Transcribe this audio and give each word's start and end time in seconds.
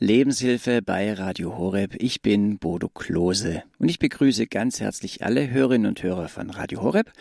Lebenshilfe 0.00 0.80
bei 0.80 1.12
Radio 1.12 1.58
Horeb. 1.58 1.96
Ich 1.98 2.22
bin 2.22 2.58
Bodo 2.58 2.88
Klose 2.88 3.64
und 3.80 3.88
ich 3.88 3.98
begrüße 3.98 4.46
ganz 4.46 4.78
herzlich 4.78 5.24
alle 5.24 5.50
Hörerinnen 5.50 5.88
und 5.88 6.00
Hörer 6.04 6.28
von 6.28 6.50
Radio 6.50 6.82
Horeb 6.82 7.12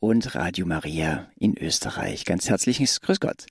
und 0.00 0.34
Radio 0.34 0.66
Maria 0.66 1.30
in 1.38 1.56
Österreich. 1.56 2.24
Ganz 2.24 2.48
herzliches 2.48 3.00
Grüß 3.02 3.20
Gott. 3.20 3.46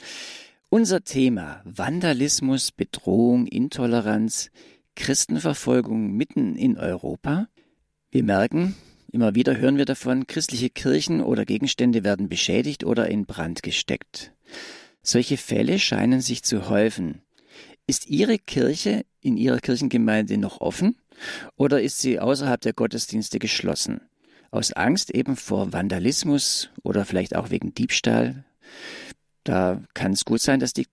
Unser 0.67 1.01
Thema 1.01 1.61
Vandalismus, 1.63 2.73
Bedrohung, 2.73 3.47
Intoleranz, 3.47 4.51
Christenverfolgung 4.97 6.11
mitten 6.11 6.57
in 6.57 6.77
Europa. 6.77 7.47
Wir 8.11 8.23
merken, 8.23 8.75
immer 9.13 9.33
wieder 9.33 9.55
hören 9.55 9.77
wir 9.77 9.85
davon, 9.85 10.27
christliche 10.27 10.69
Kirchen 10.69 11.21
oder 11.21 11.45
Gegenstände 11.45 12.03
werden 12.03 12.27
beschädigt 12.27 12.83
oder 12.83 13.07
in 13.07 13.25
Brand 13.25 13.63
gesteckt. 13.63 14.33
Solche 15.01 15.37
Fälle 15.37 15.79
scheinen 15.79 16.19
sich 16.19 16.43
zu 16.43 16.67
häufen. 16.69 17.22
Ist 17.85 18.07
Ihre 18.07 18.37
Kirche 18.37 19.05
in 19.21 19.37
Ihrer 19.37 19.59
Kirchengemeinde 19.59 20.37
noch 20.37 20.61
offen 20.61 20.95
oder 21.55 21.81
ist 21.81 21.99
sie 21.99 22.19
außerhalb 22.19 22.61
der 22.61 22.73
Gottesdienste 22.73 23.39
geschlossen? 23.39 24.01
Aus 24.51 24.71
Angst 24.71 25.09
eben 25.11 25.35
vor 25.35 25.73
Vandalismus 25.73 26.69
oder 26.83 27.05
vielleicht 27.05 27.35
auch 27.35 27.49
wegen 27.49 27.73
Diebstahl? 27.73 28.45
Da 29.43 29.81
kann 29.93 30.13
es 30.13 30.25
gut 30.25 30.41
sein, 30.41 30.59
dass 30.59 30.73
die, 30.73 30.87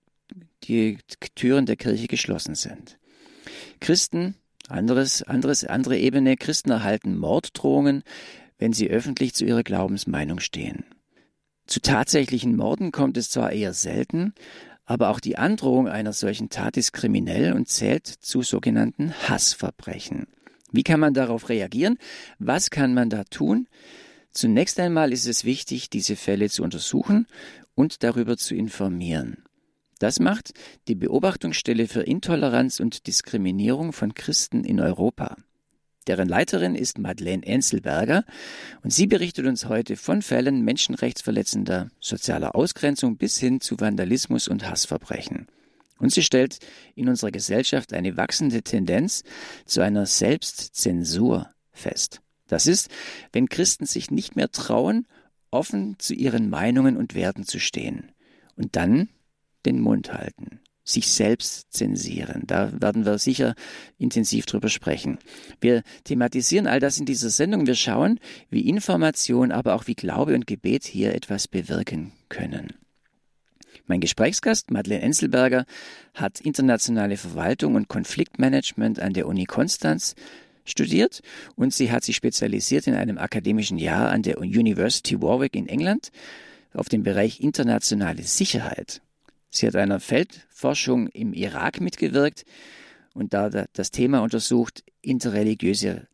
die 0.63 0.97
Türen 1.35 1.65
der 1.65 1.77
Kirche 1.77 2.07
geschlossen 2.07 2.55
sind. 2.55 2.97
Christen, 3.79 4.35
anderes, 4.67 5.23
anderes, 5.23 5.63
andere 5.63 5.97
Ebene, 5.97 6.35
Christen 6.35 6.71
erhalten 6.71 7.17
Morddrohungen, 7.17 8.03
wenn 8.57 8.73
sie 8.73 8.89
öffentlich 8.89 9.33
zu 9.33 9.45
ihrer 9.45 9.63
Glaubensmeinung 9.63 10.39
stehen. 10.39 10.85
Zu 11.67 11.79
tatsächlichen 11.81 12.55
Morden 12.55 12.91
kommt 12.91 13.15
es 13.15 13.29
zwar 13.29 13.51
eher 13.53 13.73
selten, 13.73 14.33
aber 14.91 15.09
auch 15.09 15.21
die 15.21 15.37
Androhung 15.37 15.87
einer 15.87 16.11
solchen 16.11 16.49
Tat 16.49 16.75
ist 16.75 16.91
kriminell 16.91 17.53
und 17.53 17.69
zählt 17.69 18.07
zu 18.07 18.41
sogenannten 18.41 19.13
Hassverbrechen. 19.27 20.27
Wie 20.73 20.83
kann 20.83 20.99
man 20.99 21.13
darauf 21.13 21.47
reagieren? 21.47 21.97
Was 22.39 22.69
kann 22.69 22.93
man 22.93 23.09
da 23.09 23.23
tun? 23.23 23.69
Zunächst 24.31 24.77
einmal 24.81 25.13
ist 25.13 25.27
es 25.27 25.45
wichtig, 25.45 25.89
diese 25.89 26.17
Fälle 26.17 26.49
zu 26.49 26.63
untersuchen 26.63 27.25
und 27.73 28.03
darüber 28.03 28.35
zu 28.35 28.53
informieren. 28.53 29.45
Das 29.97 30.19
macht 30.19 30.51
die 30.89 30.95
Beobachtungsstelle 30.95 31.87
für 31.87 32.01
Intoleranz 32.01 32.81
und 32.81 33.07
Diskriminierung 33.07 33.93
von 33.93 34.13
Christen 34.13 34.65
in 34.65 34.81
Europa. 34.81 35.37
Deren 36.07 36.27
Leiterin 36.27 36.73
ist 36.73 36.97
Madeleine 36.97 37.45
Enzelberger 37.45 38.25
und 38.83 38.91
sie 38.91 39.05
berichtet 39.05 39.45
uns 39.45 39.65
heute 39.65 39.95
von 39.95 40.23
Fällen 40.23 40.63
menschenrechtsverletzender 40.63 41.89
sozialer 41.99 42.55
Ausgrenzung 42.55 43.17
bis 43.17 43.37
hin 43.37 43.61
zu 43.61 43.79
Vandalismus 43.79 44.47
und 44.47 44.67
Hassverbrechen. 44.67 45.47
Und 45.99 46.11
sie 46.11 46.23
stellt 46.23 46.57
in 46.95 47.07
unserer 47.07 47.29
Gesellschaft 47.29 47.93
eine 47.93 48.17
wachsende 48.17 48.63
Tendenz 48.63 49.23
zu 49.65 49.81
einer 49.81 50.07
Selbstzensur 50.07 51.51
fest. 51.71 52.21
Das 52.47 52.65
ist, 52.65 52.89
wenn 53.31 53.47
Christen 53.47 53.85
sich 53.85 54.09
nicht 54.09 54.35
mehr 54.35 54.51
trauen, 54.51 55.05
offen 55.51 55.97
zu 55.99 56.15
ihren 56.15 56.49
Meinungen 56.49 56.97
und 56.97 57.13
Werten 57.13 57.45
zu 57.45 57.59
stehen 57.59 58.11
und 58.55 58.75
dann 58.75 59.09
den 59.65 59.79
Mund 59.79 60.11
halten 60.11 60.61
sich 60.83 61.07
selbst 61.07 61.71
zensieren. 61.71 62.43
Da 62.47 62.71
werden 62.81 63.05
wir 63.05 63.17
sicher 63.17 63.55
intensiv 63.97 64.45
drüber 64.45 64.69
sprechen. 64.69 65.19
Wir 65.59 65.83
thematisieren 66.03 66.67
all 66.67 66.79
das 66.79 66.97
in 66.97 67.05
dieser 67.05 67.29
Sendung. 67.29 67.67
Wir 67.67 67.75
schauen, 67.75 68.19
wie 68.49 68.67
Information, 68.67 69.51
aber 69.51 69.75
auch 69.75 69.87
wie 69.87 69.95
Glaube 69.95 70.33
und 70.33 70.47
Gebet 70.47 70.83
hier 70.85 71.13
etwas 71.13 71.47
bewirken 71.47 72.13
können. 72.29 72.73
Mein 73.85 73.99
Gesprächsgast, 73.99 74.71
Madeleine 74.71 75.03
Enselberger, 75.03 75.65
hat 76.13 76.39
internationale 76.39 77.17
Verwaltung 77.17 77.75
und 77.75 77.87
Konfliktmanagement 77.87 78.99
an 78.99 79.13
der 79.13 79.27
Uni 79.27 79.45
Konstanz 79.45 80.15
studiert 80.65 81.21
und 81.55 81.73
sie 81.73 81.91
hat 81.91 82.03
sich 82.03 82.15
spezialisiert 82.15 82.87
in 82.87 82.93
einem 82.93 83.17
akademischen 83.17 83.77
Jahr 83.77 84.09
an 84.09 84.21
der 84.21 84.39
University 84.39 85.21
Warwick 85.21 85.55
in 85.55 85.67
England 85.67 86.11
auf 86.73 86.89
dem 86.89 87.03
Bereich 87.03 87.41
internationale 87.41 88.23
Sicherheit. 88.23 89.01
Sie 89.51 89.67
hat 89.67 89.75
einer 89.75 89.99
Feldforschung 89.99 91.07
im 91.09 91.33
Irak 91.33 91.81
mitgewirkt 91.81 92.45
und 93.13 93.33
da 93.33 93.49
das 93.49 93.91
Thema 93.91 94.19
untersucht 94.19 94.83
interreligiöse, 95.01 96.07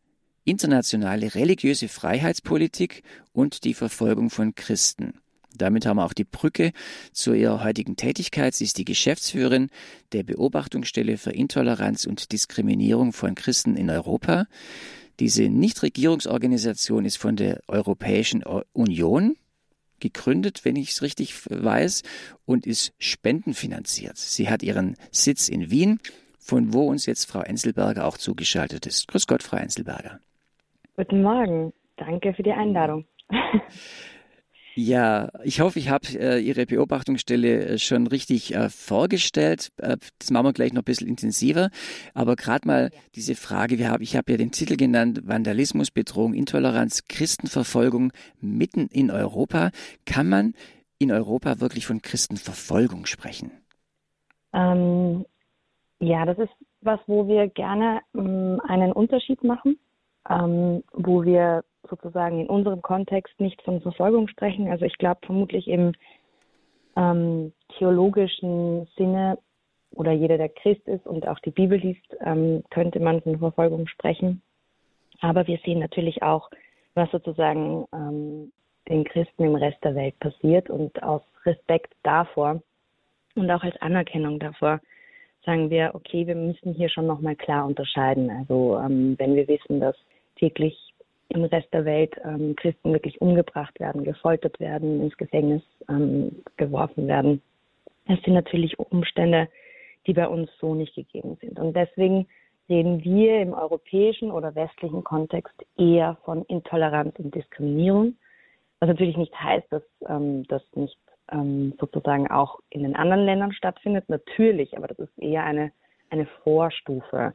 internationale 0.44 1.34
religiöse 1.36 1.88
Freiheitspolitik 1.88 3.04
und 3.32 3.64
die 3.64 3.74
Verfolgung 3.74 4.28
von 4.30 4.56
Christen. 4.56 5.14
Damit 5.56 5.86
haben 5.86 5.98
wir 5.98 6.04
auch 6.04 6.14
die 6.14 6.24
Brücke 6.24 6.72
zu 7.12 7.32
ihrer 7.32 7.62
heutigen 7.62 7.96
Tätigkeit. 7.96 8.54
Sie 8.54 8.64
ist 8.64 8.76
die 8.76 8.84
Geschäftsführerin 8.84 9.70
der 10.12 10.24
Beobachtungsstelle 10.24 11.16
für 11.16 11.30
Intoleranz 11.30 12.06
und 12.06 12.32
Diskriminierung 12.32 13.12
von 13.12 13.34
Christen 13.34 13.76
in 13.76 13.88
Europa. 13.88 14.46
Diese 15.20 15.48
Nichtregierungsorganisation 15.48 17.04
ist 17.04 17.18
von 17.18 17.36
der 17.36 17.60
Europäischen 17.68 18.44
Union 18.72 19.36
gegründet, 20.00 20.64
wenn 20.64 20.76
ich 20.76 20.90
es 20.90 21.02
richtig 21.02 21.34
weiß, 21.50 22.02
und 22.44 22.66
ist 22.66 22.92
spendenfinanziert. 22.98 24.16
Sie 24.16 24.48
hat 24.48 24.62
ihren 24.62 24.96
Sitz 25.10 25.48
in 25.48 25.70
Wien, 25.70 26.00
von 26.38 26.72
wo 26.72 26.88
uns 26.88 27.06
jetzt 27.06 27.30
Frau 27.30 27.40
Enselberger 27.40 28.06
auch 28.06 28.16
zugeschaltet 28.16 28.86
ist. 28.86 29.08
Grüß 29.08 29.26
Gott, 29.26 29.42
Frau 29.42 29.58
Enselberger. 29.58 30.20
Guten 30.96 31.22
Morgen. 31.22 31.72
Danke 31.96 32.32
für 32.34 32.42
die 32.42 32.52
Einladung. 32.52 33.04
Ja, 34.80 35.30
ich 35.42 35.60
hoffe, 35.60 35.80
ich 35.80 35.88
habe 35.88 36.06
äh, 36.20 36.38
Ihre 36.38 36.64
Beobachtungsstelle 36.64 37.66
äh, 37.66 37.78
schon 37.78 38.06
richtig 38.06 38.54
äh, 38.54 38.68
vorgestellt. 38.68 39.72
Äh, 39.78 39.96
das 40.20 40.30
machen 40.30 40.46
wir 40.46 40.52
gleich 40.52 40.72
noch 40.72 40.82
ein 40.82 40.84
bisschen 40.84 41.08
intensiver. 41.08 41.70
Aber 42.14 42.36
gerade 42.36 42.64
mal 42.64 42.90
diese 43.16 43.34
Frage, 43.34 43.80
wir 43.80 43.90
haben, 43.90 44.04
ich 44.04 44.16
habe 44.16 44.30
ja 44.30 44.38
den 44.38 44.52
Titel 44.52 44.76
genannt, 44.76 45.22
Vandalismus, 45.24 45.90
Bedrohung, 45.90 46.32
Intoleranz, 46.32 47.08
Christenverfolgung 47.08 48.12
mitten 48.40 48.86
in 48.86 49.10
Europa. 49.10 49.72
Kann 50.06 50.28
man 50.28 50.54
in 51.00 51.10
Europa 51.10 51.58
wirklich 51.58 51.84
von 51.84 52.00
Christenverfolgung 52.00 53.06
sprechen? 53.06 53.50
Ähm, 54.52 55.26
ja, 55.98 56.24
das 56.24 56.38
ist 56.38 56.52
was, 56.82 57.00
wo 57.08 57.26
wir 57.26 57.48
gerne 57.48 58.02
ähm, 58.14 58.60
einen 58.68 58.92
Unterschied 58.92 59.42
machen, 59.42 59.76
ähm, 60.30 60.84
wo 60.92 61.24
wir 61.24 61.64
sozusagen 61.88 62.40
in 62.40 62.46
unserem 62.48 62.82
Kontext 62.82 63.38
nicht 63.40 63.60
von 63.62 63.80
Verfolgung 63.80 64.28
sprechen. 64.28 64.68
Also 64.68 64.84
ich 64.84 64.98
glaube 64.98 65.20
vermutlich 65.24 65.68
im 65.68 65.92
ähm, 66.96 67.52
theologischen 67.78 68.86
Sinne 68.96 69.38
oder 69.92 70.12
jeder, 70.12 70.36
der 70.36 70.48
Christ 70.48 70.86
ist 70.86 71.06
und 71.06 71.26
auch 71.26 71.38
die 71.40 71.50
Bibel 71.50 71.78
liest, 71.78 72.16
ähm, 72.20 72.62
könnte 72.70 73.00
man 73.00 73.22
von 73.22 73.38
Verfolgung 73.38 73.86
sprechen. 73.86 74.42
Aber 75.20 75.46
wir 75.46 75.58
sehen 75.64 75.78
natürlich 75.80 76.22
auch, 76.22 76.50
was 76.94 77.10
sozusagen 77.10 77.86
ähm, 77.92 78.52
den 78.88 79.04
Christen 79.04 79.44
im 79.44 79.54
Rest 79.54 79.82
der 79.84 79.94
Welt 79.94 80.18
passiert 80.20 80.70
und 80.70 81.02
aus 81.02 81.22
Respekt 81.44 81.94
davor 82.02 82.62
und 83.34 83.50
auch 83.50 83.62
als 83.62 83.80
Anerkennung 83.80 84.38
davor 84.38 84.80
sagen 85.44 85.70
wir, 85.70 85.92
okay, 85.94 86.26
wir 86.26 86.34
müssen 86.34 86.74
hier 86.74 86.88
schon 86.88 87.06
nochmal 87.06 87.36
klar 87.36 87.64
unterscheiden. 87.66 88.30
Also 88.30 88.78
ähm, 88.78 89.14
wenn 89.18 89.34
wir 89.34 89.48
wissen, 89.48 89.80
dass 89.80 89.96
täglich 90.36 90.87
im 91.28 91.44
Rest 91.44 91.72
der 91.72 91.84
Welt 91.84 92.14
ähm, 92.24 92.56
Christen 92.56 92.92
wirklich 92.92 93.20
umgebracht 93.20 93.78
werden, 93.80 94.04
gefoltert 94.04 94.58
werden, 94.60 95.02
ins 95.02 95.16
Gefängnis 95.16 95.62
ähm, 95.88 96.42
geworfen 96.56 97.06
werden. 97.06 97.42
Das 98.06 98.18
sind 98.22 98.34
natürlich 98.34 98.78
Umstände, 98.78 99.48
die 100.06 100.14
bei 100.14 100.26
uns 100.26 100.50
so 100.58 100.74
nicht 100.74 100.94
gegeben 100.94 101.36
sind. 101.40 101.58
Und 101.58 101.76
deswegen 101.76 102.26
reden 102.68 103.04
wir 103.04 103.40
im 103.40 103.52
europäischen 103.52 104.30
oder 104.30 104.54
westlichen 104.54 105.04
Kontext 105.04 105.54
eher 105.76 106.16
von 106.24 106.44
Intoleranz 106.46 107.14
und 107.18 107.34
Diskriminierung, 107.34 108.16
was 108.80 108.88
natürlich 108.88 109.16
nicht 109.16 109.34
heißt, 109.38 109.66
dass 109.70 109.82
ähm, 110.08 110.46
das 110.48 110.62
nicht 110.74 110.98
ähm, 111.30 111.74
sozusagen 111.78 112.30
auch 112.30 112.60
in 112.70 112.82
den 112.82 112.96
anderen 112.96 113.24
Ländern 113.24 113.52
stattfindet. 113.52 114.08
Natürlich, 114.08 114.76
aber 114.76 114.88
das 114.88 114.98
ist 114.98 115.18
eher 115.18 115.44
eine, 115.44 115.72
eine 116.10 116.26
Vorstufe 116.42 117.34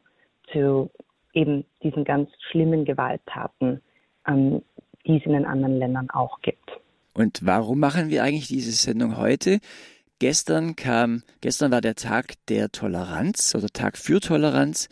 zu 0.52 0.90
eben 1.34 1.64
diesen 1.82 2.04
ganz 2.04 2.30
schlimmen 2.50 2.84
Gewalttaten, 2.84 3.80
ähm, 4.26 4.62
die 5.06 5.18
es 5.18 5.26
in 5.26 5.32
den 5.32 5.44
anderen 5.44 5.78
Ländern 5.78 6.08
auch 6.10 6.40
gibt. 6.40 6.80
Und 7.12 7.44
warum 7.44 7.78
machen 7.78 8.08
wir 8.08 8.22
eigentlich 8.24 8.48
diese 8.48 8.72
Sendung 8.72 9.16
heute? 9.16 9.60
Gestern 10.18 10.76
kam, 10.76 11.22
gestern 11.40 11.70
war 11.70 11.80
der 11.80 11.96
Tag 11.96 12.34
der 12.48 12.70
Toleranz 12.70 13.54
oder 13.54 13.68
Tag 13.68 13.98
für 13.98 14.20
Toleranz, 14.20 14.88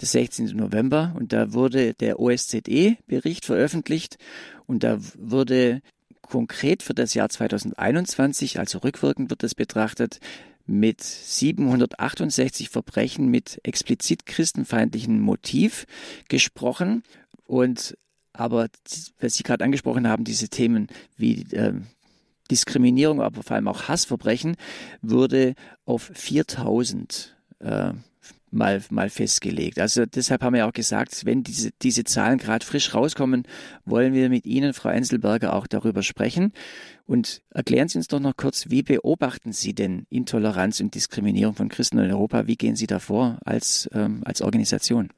der 0.00 0.08
16. 0.08 0.56
November, 0.56 1.14
und 1.16 1.32
da 1.32 1.52
wurde 1.52 1.94
der 1.94 2.18
OSZE-Bericht 2.18 3.44
veröffentlicht 3.44 4.16
und 4.66 4.82
da 4.82 4.98
wurde 5.18 5.82
konkret 6.22 6.82
für 6.82 6.94
das 6.94 7.14
Jahr 7.14 7.28
2021, 7.28 8.58
also 8.58 8.78
rückwirkend 8.78 9.30
wird 9.30 9.42
das 9.42 9.54
betrachtet, 9.54 10.18
mit 10.66 11.02
768 11.02 12.70
Verbrechen 12.70 13.28
mit 13.28 13.60
explizit 13.64 14.26
christenfeindlichem 14.26 15.20
Motiv 15.20 15.86
gesprochen. 16.28 17.02
Und 17.44 17.96
aber, 18.32 18.68
was 19.20 19.34
Sie 19.34 19.42
gerade 19.42 19.64
angesprochen 19.64 20.08
haben, 20.08 20.24
diese 20.24 20.48
Themen 20.48 20.88
wie 21.16 21.42
äh, 21.52 21.74
Diskriminierung, 22.50 23.20
aber 23.22 23.42
vor 23.42 23.56
allem 23.56 23.68
auch 23.68 23.88
Hassverbrechen, 23.88 24.56
wurde 25.02 25.54
auf 25.84 26.10
4000 26.14 27.36
äh, 27.60 27.92
mal, 28.54 28.82
mal 28.90 29.10
festgelegt. 29.10 29.78
Also 29.78 30.06
deshalb 30.06 30.42
haben 30.42 30.54
wir 30.54 30.66
auch 30.66 30.72
gesagt, 30.72 31.26
wenn 31.26 31.42
diese, 31.42 31.70
diese 31.82 32.04
Zahlen 32.04 32.38
gerade 32.38 32.64
frisch 32.64 32.94
rauskommen, 32.94 33.44
wollen 33.84 34.14
wir 34.14 34.28
mit 34.28 34.46
Ihnen, 34.46 34.72
Frau 34.72 34.88
Enselberger, 34.88 35.54
auch 35.54 35.66
darüber 35.66 36.02
sprechen. 36.02 36.52
Und 37.06 37.42
erklären 37.50 37.88
Sie 37.88 37.98
uns 37.98 38.08
doch 38.08 38.20
noch 38.20 38.36
kurz, 38.36 38.70
wie 38.70 38.82
beobachten 38.82 39.52
Sie 39.52 39.74
denn 39.74 40.06
Intoleranz 40.08 40.80
und 40.80 40.94
Diskriminierung 40.94 41.54
von 41.54 41.68
Christen 41.68 41.98
in 41.98 42.10
Europa? 42.10 42.46
Wie 42.46 42.56
gehen 42.56 42.76
Sie 42.76 42.86
da 42.86 42.98
vor 42.98 43.38
als, 43.44 43.90
ähm, 43.92 44.22
als 44.24 44.40
Organisation? 44.40 45.10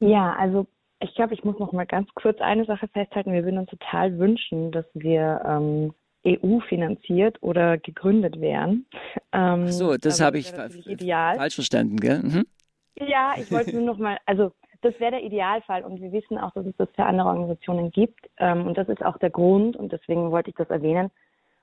Ja, 0.00 0.34
also 0.38 0.66
ich 1.00 1.14
glaube, 1.14 1.34
ich 1.34 1.44
muss 1.44 1.58
noch 1.58 1.72
mal 1.72 1.86
ganz 1.86 2.08
kurz 2.14 2.40
eine 2.40 2.64
Sache 2.64 2.88
festhalten. 2.88 3.32
Wir 3.32 3.44
würden 3.44 3.58
uns 3.58 3.70
total 3.70 4.18
wünschen, 4.18 4.72
dass 4.72 4.86
wir 4.94 5.40
ähm, 5.46 5.94
EU-finanziert 6.28 7.42
oder 7.42 7.78
gegründet 7.78 8.40
wären. 8.40 8.86
Ähm, 9.32 9.66
Ach 9.66 9.72
so, 9.72 9.96
das 9.96 10.20
habe 10.20 10.38
ich 10.38 10.50
falsch 10.50 11.54
verstanden, 11.54 11.96
gell? 11.96 12.20
Mhm. 12.22 12.46
Ja, 12.96 13.34
ich 13.38 13.50
wollte 13.52 13.74
nur 13.74 13.84
noch 13.84 13.98
mal, 13.98 14.18
also 14.26 14.52
das 14.80 14.98
wäre 14.98 15.12
der 15.12 15.24
Idealfall 15.24 15.84
und 15.84 16.00
wir 16.00 16.12
wissen 16.12 16.38
auch, 16.38 16.52
dass 16.52 16.66
es 16.66 16.76
das 16.76 16.88
für 16.94 17.04
andere 17.04 17.28
Organisationen 17.28 17.90
gibt 17.90 18.28
ähm, 18.38 18.66
und 18.66 18.78
das 18.78 18.88
ist 18.88 19.04
auch 19.04 19.18
der 19.18 19.30
Grund 19.30 19.76
und 19.76 19.92
deswegen 19.92 20.30
wollte 20.30 20.50
ich 20.50 20.56
das 20.56 20.70
erwähnen, 20.70 21.10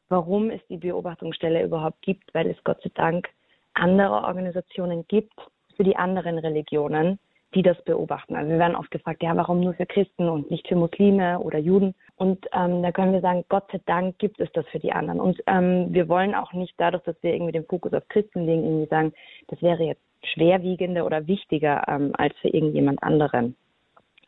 warum 0.10 0.50
es 0.50 0.62
die 0.70 0.78
Beobachtungsstelle 0.78 1.64
überhaupt 1.64 2.02
gibt, 2.02 2.34
weil 2.34 2.50
es 2.50 2.58
Gott 2.64 2.82
sei 2.84 2.92
Dank 2.94 3.30
andere 3.74 4.24
Organisationen 4.24 5.06
gibt 5.08 5.34
für 5.76 5.84
die 5.84 5.96
anderen 5.96 6.38
Religionen, 6.38 7.20
die 7.56 7.62
das 7.62 7.82
beobachten. 7.84 8.36
Also 8.36 8.52
wir 8.52 8.60
werden 8.60 8.76
oft 8.76 8.92
gefragt, 8.92 9.24
ja, 9.24 9.36
warum 9.36 9.62
nur 9.62 9.74
für 9.74 9.86
Christen 9.86 10.28
und 10.28 10.52
nicht 10.52 10.68
für 10.68 10.76
Muslime 10.76 11.40
oder 11.40 11.58
Juden? 11.58 11.96
Und 12.18 12.46
ähm, 12.54 12.84
da 12.84 12.92
können 12.92 13.14
wir 13.14 13.22
sagen, 13.22 13.46
Gott 13.50 13.64
sei 13.72 13.80
Dank 13.86 14.20
gibt 14.20 14.40
es 14.40 14.52
das 14.52 14.68
für 14.68 14.80
die 14.80 14.92
anderen. 14.92 15.22
Und 15.22 15.42
ähm, 15.48 15.88
wir 15.90 16.10
wollen 16.10 16.36
auch 16.36 16.54
nicht 16.54 16.74
dadurch, 16.78 17.04
dass 17.04 17.16
wir 17.22 17.34
irgendwie 17.34 17.54
den 17.54 17.66
Fokus 17.66 17.94
auf 17.94 18.08
Christen 18.10 18.46
legen, 18.46 18.64
irgendwie 18.64 18.90
sagen, 18.90 19.14
das 19.48 19.62
wäre 19.62 19.84
jetzt 19.84 20.02
schwerwiegender 20.34 21.06
oder 21.06 21.28
wichtiger 21.28 21.84
ähm, 21.88 22.12
als 22.18 22.36
für 22.42 22.50
irgendjemand 22.50 23.02
anderen. 23.02 23.56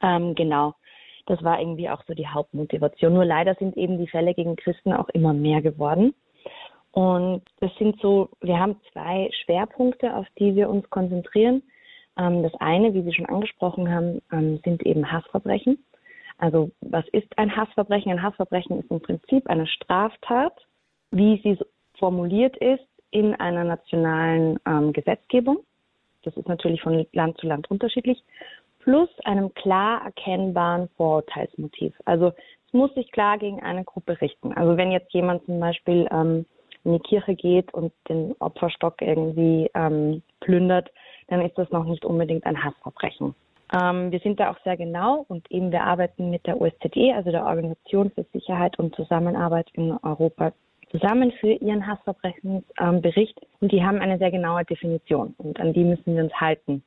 Ähm, 0.02 0.34
genau. 0.36 0.76
Das 1.26 1.44
war 1.44 1.60
irgendwie 1.60 1.90
auch 1.90 2.04
so 2.08 2.14
die 2.14 2.28
Hauptmotivation. 2.28 3.14
Nur 3.14 3.26
leider 3.26 3.56
sind 3.56 3.76
eben 3.76 3.98
die 3.98 4.08
Fälle 4.08 4.34
gegen 4.34 4.56
Christen 4.56 4.94
auch 4.94 5.10
immer 5.10 5.34
mehr 5.34 5.62
geworden. 5.62 6.14
Und 6.92 7.44
das 7.60 7.72
sind 7.78 8.00
so, 8.02 8.30
wir 8.42 8.58
haben 8.58 8.80
zwei 8.94 9.30
Schwerpunkte, 9.44 10.16
auf 10.16 10.26
die 10.40 10.56
wir 10.56 10.70
uns 10.70 10.90
konzentrieren. 10.90 11.62
Ähm, 12.18 12.44
das 12.44 12.54
eine, 12.56 12.94
wie 12.94 13.04
Sie 13.04 13.14
schon 13.14 13.28
angesprochen 13.28 13.94
haben, 13.94 14.22
ähm, 14.32 14.60
sind 14.64 14.86
eben 14.86 15.12
Hassverbrechen. 15.12 15.84
Also 16.38 16.72
was 16.82 17.08
ist 17.10 17.38
ein 17.38 17.56
Hassverbrechen? 17.56 18.12
Ein 18.12 18.22
Hassverbrechen 18.22 18.80
ist 18.80 18.92
im 18.92 19.02
Prinzip 19.02 19.48
eine 19.50 19.68
Straftat, 19.68 20.54
wie 21.12 21.40
sie 21.44 21.58
formuliert 21.98 22.58
ist 22.58 22.86
in 23.12 23.34
einer 23.36 23.64
nationalen 23.64 24.60
ähm, 24.68 24.94
Gesetzgebung. 24.94 25.60
Das 26.24 26.36
ist 26.38 26.48
natürlich 26.48 26.82
von 26.82 27.08
Land 27.14 27.38
zu 27.40 27.48
Land 27.48 27.72
unterschiedlich. 27.72 28.24
Plus 28.80 29.10
einem 29.24 29.54
klar 29.54 30.04
erkennbaren 30.06 30.90
Vorurteilsmotiv. 30.96 31.94
Also 32.06 32.34
es 32.68 32.74
muss 32.74 32.94
sich 32.94 33.12
klar 33.12 33.38
gegen 33.38 33.62
eine 33.64 33.84
Gruppe 33.84 34.20
richten. 34.22 34.54
Also 34.54 34.78
wenn 34.78 34.92
jetzt 34.92 35.14
jemand 35.14 35.46
zum 35.46 35.60
Beispiel 35.60 36.08
in 36.12 36.46
die 36.94 37.00
Kirche 37.00 37.36
geht 37.36 37.74
und 37.74 37.92
den 38.10 38.36
Opferstock 38.40 39.02
irgendwie 39.02 39.70
plündert, 40.40 40.90
dann 41.28 41.42
ist 41.42 41.58
das 41.58 41.70
noch 41.72 41.86
nicht 41.86 42.06
unbedingt 42.06 42.46
ein 42.46 42.64
Hassverbrechen. 42.64 43.36
Ähm, 43.74 44.12
wir 44.12 44.20
sind 44.20 44.40
da 44.40 44.52
auch 44.52 44.58
sehr 44.64 44.78
genau 44.78 45.26
und 45.28 45.50
eben 45.52 45.72
wir 45.72 45.84
arbeiten 45.84 46.30
mit 46.30 46.46
der 46.48 46.60
OSZE, 46.62 47.14
also 47.14 47.32
der 47.32 47.46
Organisation 47.46 48.12
für 48.12 48.26
Sicherheit 48.32 48.80
und 48.80 48.96
Zusammenarbeit 48.96 49.68
in 49.74 49.92
Europa, 50.04 50.54
zusammen 50.90 51.34
für 51.40 51.52
ihren 51.52 51.86
Hassverbrechensbericht 51.86 53.40
ähm, 53.42 53.48
und 53.60 53.72
die 53.72 53.84
haben 53.84 54.00
eine 54.00 54.18
sehr 54.18 54.32
genaue 54.32 54.64
Definition 54.64 55.36
und 55.38 55.60
an 55.60 55.74
die 55.74 55.84
müssen 55.84 56.16
wir 56.16 56.24
uns 56.24 56.34
halten. 56.34 56.82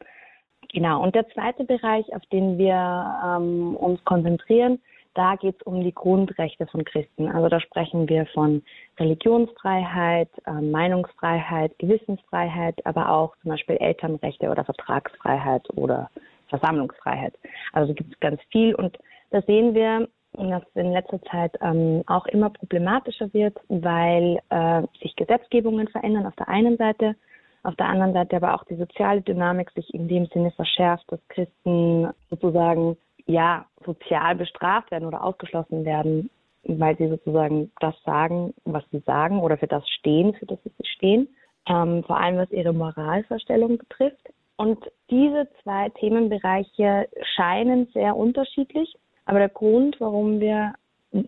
Genau. 0.73 1.03
Und 1.03 1.15
der 1.15 1.29
zweite 1.31 1.65
Bereich, 1.65 2.07
auf 2.15 2.25
den 2.33 2.57
wir 2.57 3.21
ähm, 3.25 3.77
uns 3.77 4.03
konzentrieren, 4.05 4.81
da 5.15 5.37
geht 5.37 5.57
es 5.57 5.63
um 5.67 5.83
die 5.83 5.95
Grundrechte 5.95 6.67
von 6.67 6.85
Christen. 6.85 7.29
Also 7.29 7.49
da 7.49 7.61
sprechen 7.61 8.09
wir 8.09 8.27
von 8.27 8.63
Religionsfreiheit, 8.99 10.31
äh, 10.47 10.53
Meinungsfreiheit, 10.53 11.79
Gewissensfreiheit, 11.79 12.85
aber 12.87 13.11
auch 13.11 13.37
zum 13.43 13.51
Beispiel 13.51 13.77
Elternrechte 13.77 14.49
oder 14.49 14.65
Vertragsfreiheit 14.65 15.69
oder 15.77 16.11
Versammlungsfreiheit. 16.49 17.35
Also 17.73 17.95
gibt 17.95 18.13
es 18.13 18.21
ganz 18.21 18.41
viel 18.51 18.75
und 18.75 18.99
da 19.31 19.43
sehen 19.43 19.75
wir, 19.75 20.09
dass 20.33 20.63
es 20.63 20.77
in 20.77 20.93
letzter 20.93 21.21
Zeit 21.23 21.57
ähm, 21.61 22.03
auch 22.07 22.27
immer 22.27 22.51
problematischer 22.51 23.33
wird, 23.33 23.59
weil 23.69 24.39
äh, 24.51 24.83
sich 25.03 25.17
Gesetzgebungen 25.17 25.89
verändern 25.89 26.27
auf 26.27 26.37
der 26.37 26.49
einen 26.49 26.77
Seite, 26.77 27.17
auf 27.63 27.75
der 27.77 27.87
anderen 27.87 28.13
Seite 28.13 28.37
aber 28.37 28.55
auch 28.55 28.65
die 28.65 28.77
soziale 28.77 29.23
Dynamik 29.23 29.71
sich 29.73 29.93
in 29.93 30.09
dem 30.09 30.27
Sinne 30.27 30.51
verschärft, 30.53 31.05
dass 31.09 31.21
Christen 31.29 32.09
sozusagen 32.31 32.97
ja 33.31 33.67
sozial 33.85 34.35
bestraft 34.35 34.91
werden 34.91 35.07
oder 35.07 35.23
ausgeschlossen 35.23 35.85
werden, 35.85 36.31
weil 36.65 36.97
sie 36.97 37.09
sozusagen 37.09 37.71
das 37.81 37.95
sagen, 38.05 38.55
was 38.65 38.85
sie 38.91 39.01
sagen 39.01 39.41
oder 39.41 39.57
für 39.57 39.67
das 39.67 39.89
stehen, 39.89 40.35
für 40.35 40.47
das 40.47 40.59
sie 40.65 40.73
stehen. 40.85 41.29
Ähm, 41.69 42.03
vor 42.05 42.19
allem 42.19 42.39
was 42.39 42.51
ihre 42.51 42.73
Moralvorstellung 42.73 43.79
betrifft. 43.79 44.29
Und 44.57 44.79
diese 45.11 45.49
zwei 45.63 45.89
Themenbereiche 45.91 47.09
scheinen 47.35 47.87
sehr 47.95 48.17
unterschiedlich. 48.17 48.95
Aber 49.25 49.39
der 49.39 49.49
Grund, 49.49 49.97
warum 50.01 50.41
wir 50.41 50.75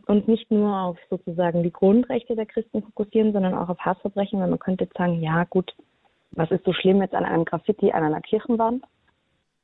uns 0.06 0.26
nicht 0.26 0.50
nur 0.50 0.76
auf 0.76 0.98
sozusagen 1.10 1.62
die 1.62 1.72
Grundrechte 1.72 2.36
der 2.36 2.46
Christen 2.46 2.82
fokussieren, 2.82 3.32
sondern 3.32 3.54
auch 3.54 3.68
auf 3.68 3.78
Hassverbrechen, 3.78 4.40
weil 4.40 4.48
man 4.48 4.58
könnte 4.58 4.84
jetzt 4.84 4.96
sagen, 4.96 5.20
ja 5.20 5.44
gut, 5.44 5.72
was 6.32 6.50
ist 6.50 6.64
so 6.64 6.72
schlimm 6.72 7.02
jetzt 7.02 7.14
an 7.14 7.24
einem 7.24 7.44
Graffiti 7.44 7.92
an 7.92 8.04
einer 8.04 8.20
Kirchenwand? 8.20 8.84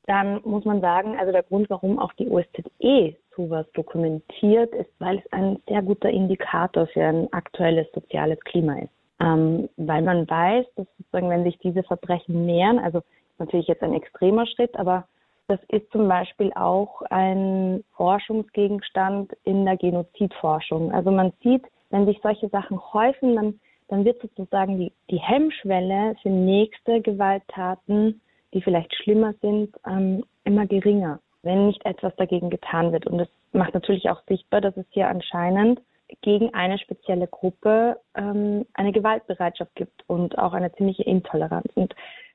Dann 0.08 0.40
muss 0.44 0.64
man 0.64 0.80
sagen, 0.80 1.18
also 1.18 1.32
der 1.32 1.42
Grund, 1.42 1.68
warum 1.68 1.98
auch 1.98 2.12
die 2.14 2.28
OSZE 2.28 3.14
sowas 3.36 3.66
dokumentiert, 3.74 4.74
ist, 4.74 4.90
weil 4.98 5.18
es 5.18 5.32
ein 5.32 5.58
sehr 5.68 5.82
guter 5.82 6.08
Indikator 6.08 6.86
für 6.86 7.04
ein 7.04 7.32
aktuelles 7.32 7.86
soziales 7.92 8.40
Klima 8.40 8.78
ist. 8.78 8.90
Ähm, 9.20 9.68
weil 9.76 10.02
man 10.02 10.28
weiß, 10.28 10.64
dass 10.76 10.86
sozusagen, 10.96 11.28
wenn 11.28 11.44
sich 11.44 11.58
diese 11.58 11.82
Verbrechen 11.82 12.46
mehren, 12.46 12.78
also 12.78 13.02
natürlich 13.38 13.66
jetzt 13.66 13.82
ein 13.82 13.92
extremer 13.92 14.46
Schritt, 14.46 14.74
aber 14.76 15.06
das 15.46 15.60
ist 15.68 15.90
zum 15.92 16.08
Beispiel 16.08 16.52
auch 16.54 17.02
ein 17.10 17.84
Forschungsgegenstand 17.92 19.32
in 19.44 19.66
der 19.66 19.76
Genozidforschung. 19.76 20.92
Also 20.92 21.10
man 21.10 21.32
sieht, 21.42 21.64
wenn 21.90 22.06
sich 22.06 22.18
solche 22.22 22.48
Sachen 22.48 22.80
häufen, 22.94 23.36
dann, 23.36 23.60
dann 23.88 24.04
wird 24.06 24.22
sozusagen 24.22 24.78
die, 24.78 24.92
die 25.10 25.20
Hemmschwelle 25.20 26.14
für 26.22 26.30
nächste 26.30 27.02
Gewalttaten 27.02 28.20
die 28.54 28.62
vielleicht 28.62 28.94
schlimmer 28.94 29.34
sind, 29.40 29.74
ähm, 29.86 30.24
immer 30.44 30.66
geringer, 30.66 31.20
wenn 31.42 31.66
nicht 31.66 31.84
etwas 31.84 32.14
dagegen 32.16 32.50
getan 32.50 32.92
wird. 32.92 33.06
Und 33.06 33.18
das 33.18 33.28
macht 33.52 33.74
natürlich 33.74 34.08
auch 34.10 34.22
sichtbar, 34.28 34.60
dass 34.60 34.76
es 34.76 34.86
hier 34.90 35.08
anscheinend 35.08 35.80
gegen 36.22 36.54
eine 36.54 36.78
spezielle 36.78 37.26
Gruppe 37.26 38.00
ähm, 38.14 38.64
eine 38.74 38.92
Gewaltbereitschaft 38.92 39.74
gibt 39.74 40.08
und 40.08 40.38
auch 40.38 40.52
eine 40.52 40.72
ziemliche 40.72 41.02
Intoleranz. 41.02 41.66
Und 41.74 41.94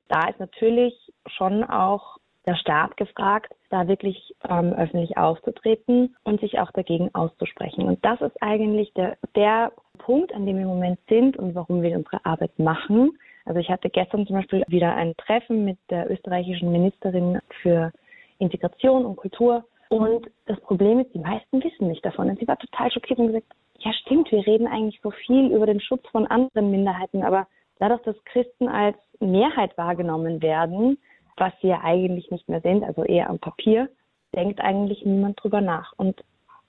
da 0.10 0.30
ist 0.30 0.40
natürlich 0.40 0.94
schon 1.26 1.64
auch 1.64 2.18
der 2.46 2.56
Staat 2.56 2.98
gefragt, 2.98 3.54
da 3.70 3.88
wirklich 3.88 4.36
ähm, 4.48 4.74
öffentlich 4.74 5.18
aufzutreten 5.18 6.16
und 6.24 6.42
sich 6.42 6.60
auch 6.60 6.72
dagegen 6.72 7.10
auszusprechen. 7.16 7.88
Und 7.88 8.04
das 8.04 8.22
ist 8.22 8.42
eigentlich 8.42 8.94
der, 8.94 9.18
der 9.36 9.72
Punkt, 9.98 10.34
an 10.34 10.46
dem 10.46 10.58
wir 10.58 10.64
im 10.64 10.70
Moment 10.70 11.00
sind 11.08 11.38
und 11.38 11.56
warum 11.56 11.82
wir 11.82 11.96
unsere 11.96 12.24
Arbeit 12.26 12.58
machen, 12.60 13.18
also 13.46 13.60
ich 13.60 13.70
hatte 13.70 13.90
gestern 13.90 14.26
zum 14.26 14.38
Beispiel 14.38 14.64
wieder 14.68 14.96
ein 14.96 15.16
Treffen 15.18 15.66
mit 15.66 15.78
der 15.90 16.10
österreichischen 16.10 16.72
Ministerin 16.72 17.40
für 17.62 17.92
Integration 18.40 19.06
und 19.06 19.18
Kultur. 19.18 19.66
Und 19.90 20.28
das 20.46 20.60
Problem 20.62 21.00
ist, 21.00 21.14
die 21.14 21.20
meisten 21.20 21.64
wissen 21.64 21.88
nicht 21.88 22.04
davon. 22.04 22.30
Und 22.30 22.40
sie 22.40 22.48
war 22.48 22.58
total 22.58 22.92
schockiert 22.92 23.20
und 23.20 23.28
gesagt, 23.28 23.48
ja 23.80 23.94
stimmt, 23.94 24.32
wir 24.32 24.46
reden 24.46 24.68
eigentlich 24.68 25.00
so 25.02 25.12
viel 25.12 25.52
über 25.52 25.66
den 25.66 25.82
Schutz 25.82 26.08
von 26.10 26.26
anderen 26.28 26.72
Minderheiten, 26.72 27.24
aber 27.24 27.48
dadurch, 27.80 28.02
dass 28.04 28.16
Christen 28.26 28.68
als 28.68 28.98
Mehrheit 29.20 29.78
wahrgenommen 29.78 30.42
werden, 30.42 30.98
was 31.38 31.54
sie 31.62 31.68
ja 31.68 31.82
eigentlich 31.84 32.32
nicht 32.32 32.48
mehr 32.48 32.62
sind, 32.62 32.84
also 32.84 33.04
eher 33.04 33.30
am 33.30 33.40
Papier, 33.40 33.90
denkt 34.36 34.62
eigentlich 34.62 35.06
niemand 35.06 35.42
drüber 35.42 35.62
nach. 35.62 35.94
Und 35.98 36.24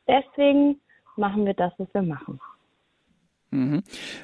deswegen 0.08 0.80
machen 1.16 1.46
wir 1.46 1.54
das, 1.54 1.72
was 1.78 1.92
wir 1.94 2.02
machen. 2.02 2.40
Mhm. 3.54 3.82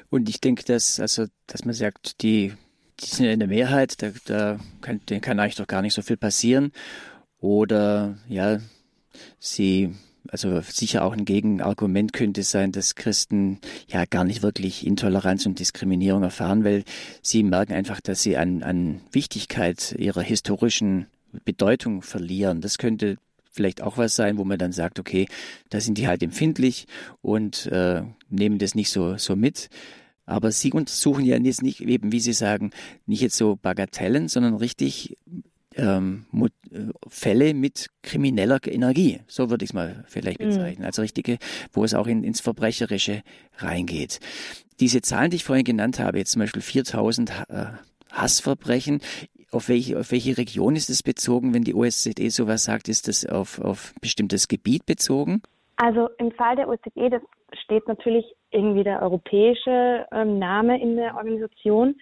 Und 0.09 0.27
ich 0.27 0.41
denke, 0.41 0.63
dass, 0.65 0.99
also, 0.99 1.25
dass 1.47 1.63
man 1.63 1.73
sagt, 1.73 2.21
die, 2.21 2.53
die 2.99 3.05
sind 3.05 3.27
in 3.27 3.39
der 3.39 3.47
Mehrheit, 3.47 4.01
da, 4.01 4.11
da 4.25 4.59
kann, 4.81 4.99
denen 5.09 5.21
kann 5.21 5.39
eigentlich 5.39 5.55
doch 5.55 5.67
gar 5.67 5.81
nicht 5.81 5.93
so 5.93 6.01
viel 6.01 6.17
passieren. 6.17 6.71
Oder 7.39 8.17
ja, 8.27 8.59
sie, 9.39 9.95
also 10.27 10.59
sicher 10.61 11.05
auch 11.05 11.13
ein 11.13 11.23
Gegenargument 11.23 12.11
könnte 12.11 12.43
sein, 12.43 12.73
dass 12.73 12.95
Christen 12.95 13.59
ja 13.87 14.03
gar 14.05 14.25
nicht 14.25 14.43
wirklich 14.43 14.85
Intoleranz 14.85 15.45
und 15.45 15.59
Diskriminierung 15.59 16.23
erfahren, 16.23 16.65
weil 16.65 16.83
sie 17.21 17.43
merken 17.43 17.73
einfach, 17.73 18.01
dass 18.01 18.21
sie 18.21 18.35
an, 18.35 18.63
an 18.63 18.99
Wichtigkeit 19.13 19.95
ihrer 19.97 20.21
historischen 20.21 21.07
Bedeutung 21.45 22.01
verlieren. 22.01 22.59
Das 22.59 22.77
könnte 22.77 23.17
vielleicht 23.51 23.81
auch 23.81 23.97
was 23.97 24.15
sein, 24.15 24.37
wo 24.37 24.43
man 24.43 24.57
dann 24.57 24.71
sagt, 24.71 24.99
okay, 24.99 25.27
da 25.69 25.79
sind 25.79 25.97
die 25.97 26.07
halt 26.07 26.23
empfindlich 26.23 26.87
und 27.21 27.67
äh, 27.67 28.03
nehmen 28.29 28.57
das 28.57 28.75
nicht 28.75 28.89
so, 28.89 29.17
so 29.17 29.35
mit. 29.35 29.69
Aber 30.25 30.51
Sie 30.51 30.71
untersuchen 30.71 31.25
ja 31.25 31.37
jetzt 31.37 31.61
nicht, 31.61 31.81
eben 31.81 32.11
wie 32.11 32.19
Sie 32.19 32.33
sagen, 32.33 32.71
nicht 33.05 33.21
jetzt 33.21 33.37
so 33.37 33.57
Bagatellen, 33.57 34.27
sondern 34.27 34.55
richtig 34.55 35.17
ähm, 35.75 36.25
Fälle 37.07 37.53
mit 37.53 37.87
krimineller 38.01 38.59
Energie, 38.67 39.21
so 39.27 39.49
würde 39.49 39.63
ich 39.63 39.71
es 39.71 39.73
mal 39.73 40.03
vielleicht 40.07 40.39
mhm. 40.39 40.45
bezeichnen, 40.49 40.85
also 40.85 41.01
richtige, 41.01 41.37
wo 41.71 41.83
es 41.83 41.93
auch 41.93 42.07
in, 42.07 42.23
ins 42.23 42.41
Verbrecherische 42.41 43.23
reingeht. 43.57 44.19
Diese 44.79 45.01
Zahlen, 45.01 45.31
die 45.31 45.37
ich 45.37 45.43
vorhin 45.43 45.65
genannt 45.65 45.99
habe, 45.99 46.17
jetzt 46.17 46.31
zum 46.31 46.41
Beispiel 46.41 46.61
4000 46.61 47.31
äh, 47.49 47.65
Hassverbrechen, 48.09 48.99
auf 49.51 49.69
welche, 49.69 49.99
auf 49.99 50.11
welche 50.11 50.37
Region 50.37 50.75
ist 50.75 50.89
es 50.89 51.03
bezogen, 51.03 51.53
wenn 51.53 51.63
die 51.63 51.75
OSZE 51.75 52.29
sowas 52.29 52.63
sagt? 52.63 52.87
Ist 52.87 53.07
das 53.07 53.25
auf, 53.25 53.59
auf 53.59 53.93
bestimmtes 54.01 54.47
Gebiet 54.47 54.85
bezogen? 54.85 55.41
Also 55.77 56.09
im 56.17 56.31
Fall 56.31 56.55
der 56.55 56.69
OSZE, 56.69 57.09
das 57.09 57.21
steht 57.63 57.87
natürlich 57.87 58.25
irgendwie 58.51 58.83
der 58.83 59.01
europäische 59.01 60.05
ähm, 60.11 60.37
Name 60.39 60.79
in 60.79 60.95
der 60.95 61.15
Organisation, 61.15 61.95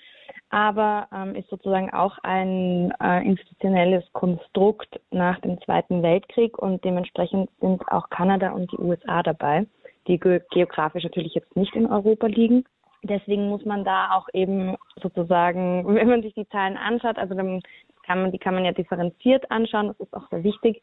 aber 0.50 1.08
ähm, 1.14 1.36
ist 1.36 1.50
sozusagen 1.50 1.92
auch 1.92 2.18
ein 2.24 2.94
äh, 3.02 3.26
institutionelles 3.26 4.04
Konstrukt 4.14 5.00
nach 5.12 5.40
dem 5.42 5.62
Zweiten 5.62 6.04
Weltkrieg 6.04 6.58
und 6.58 6.84
dementsprechend 6.84 7.50
sind 7.62 7.82
auch 7.88 8.10
Kanada 8.10 8.52
und 8.52 8.72
die 8.72 8.80
USA 8.80 9.24
dabei, 9.24 9.66
die 10.08 10.20
ge 10.20 10.42
geografisch 10.52 11.04
natürlich 11.04 11.36
jetzt 11.36 11.56
nicht 11.56 11.76
in 11.76 11.86
Europa 11.86 12.28
liegen. 12.28 12.66
Deswegen 13.04 13.50
muss 13.50 13.66
man 13.66 13.84
da 13.84 14.16
auch 14.16 14.28
eben 14.34 14.76
sozusagen, 15.02 15.86
wenn 15.96 16.10
man 16.10 16.22
sich 16.22 16.34
die 16.34 16.48
Zahlen 16.50 16.78
anschaut, 16.78 17.18
also 17.18 17.34
dann 17.34 17.62
kann 18.06 18.22
man, 18.22 18.32
die 18.32 18.40
kann 18.40 18.56
man 18.56 18.66
ja 18.66 18.72
differenziert 18.72 19.50
anschauen, 19.52 19.88
das 19.88 20.00
ist 20.00 20.14
auch 20.14 20.30
sehr 20.30 20.44
wichtig. 20.44 20.82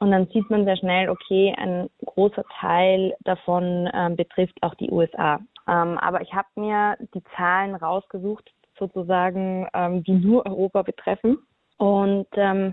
Und 0.00 0.12
dann 0.12 0.28
sieht 0.28 0.48
man 0.48 0.64
sehr 0.64 0.76
schnell, 0.76 1.10
okay, 1.10 1.52
ein 1.58 1.90
großer 2.04 2.44
Teil 2.60 3.16
davon 3.22 3.90
ähm, 3.92 4.14
betrifft 4.14 4.56
auch 4.62 4.74
die 4.76 4.90
USA. 4.90 5.40
Ähm, 5.66 5.98
aber 5.98 6.20
ich 6.20 6.32
habe 6.32 6.46
mir 6.54 6.96
die 7.14 7.22
Zahlen 7.36 7.74
rausgesucht, 7.74 8.48
sozusagen, 8.78 9.66
ähm, 9.74 10.04
die 10.04 10.12
nur 10.12 10.46
Europa 10.46 10.82
betreffen. 10.82 11.38
Und 11.78 12.28
ähm, 12.34 12.72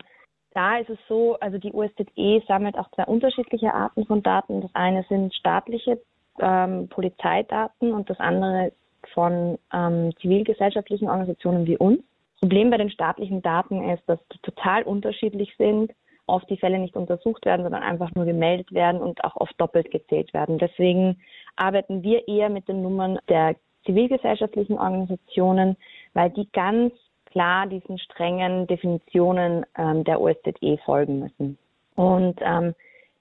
da 0.54 0.78
ist 0.78 0.90
es 0.90 1.00
so, 1.10 1.38
also 1.40 1.58
die 1.58 1.74
USZE 1.74 2.44
sammelt 2.48 2.78
auch 2.78 2.90
zwei 2.92 3.06
unterschiedliche 3.06 3.74
Arten 3.74 4.06
von 4.06 4.24
Daten. 4.24 4.62
Das 4.62 4.72
eine 4.74 5.04
sind 5.10 5.34
staatliche 5.34 6.00
ähm, 6.40 6.88
Polizeidaten 6.90 7.92
und 7.92 8.10
das 8.10 8.20
andere 8.20 8.72
von 9.14 9.58
ähm, 9.74 10.12
zivilgesellschaftlichen 10.22 11.08
Organisationen 11.08 11.66
wie 11.68 11.78
uns. 11.78 12.00
Problem 12.40 12.70
bei 12.70 12.78
den 12.78 12.90
staatlichen 12.90 13.42
Daten 13.42 13.90
ist, 13.90 14.04
dass 14.08 14.20
die 14.34 14.40
total 14.40 14.84
unterschiedlich 14.84 15.54
sind, 15.58 15.92
oft 16.28 16.50
die 16.50 16.58
Fälle 16.58 16.80
nicht 16.80 16.96
untersucht 16.96 17.46
werden, 17.46 17.64
sondern 17.64 17.84
einfach 17.84 18.14
nur 18.16 18.26
gemeldet 18.26 18.72
werden 18.74 19.02
und 19.02 19.24
auch 19.24 19.36
oft 19.36 19.60
doppelt 19.60 19.92
gezählt 19.92 20.34
werden. 20.34 20.58
Deswegen 20.58 21.18
arbeiten 21.56 22.04
wir 22.04 22.28
eher 22.28 22.50
mit 22.50 22.68
den 22.68 22.82
Nummern 22.82 23.20
der 23.30 23.56
zivilgesellschaftlichen 23.86 24.78
Organisationen, 24.78 25.78
weil 26.14 26.32
die 26.32 26.48
ganz 26.52 26.94
klar 27.26 27.68
diesen 27.68 28.00
strengen 28.00 28.66
Definitionen 28.68 29.66
ähm, 29.78 30.04
der 30.04 30.20
OSZE 30.20 30.78
folgen 30.86 31.20
müssen. 31.20 31.58
Und 31.96 32.40
ähm, 32.42 32.74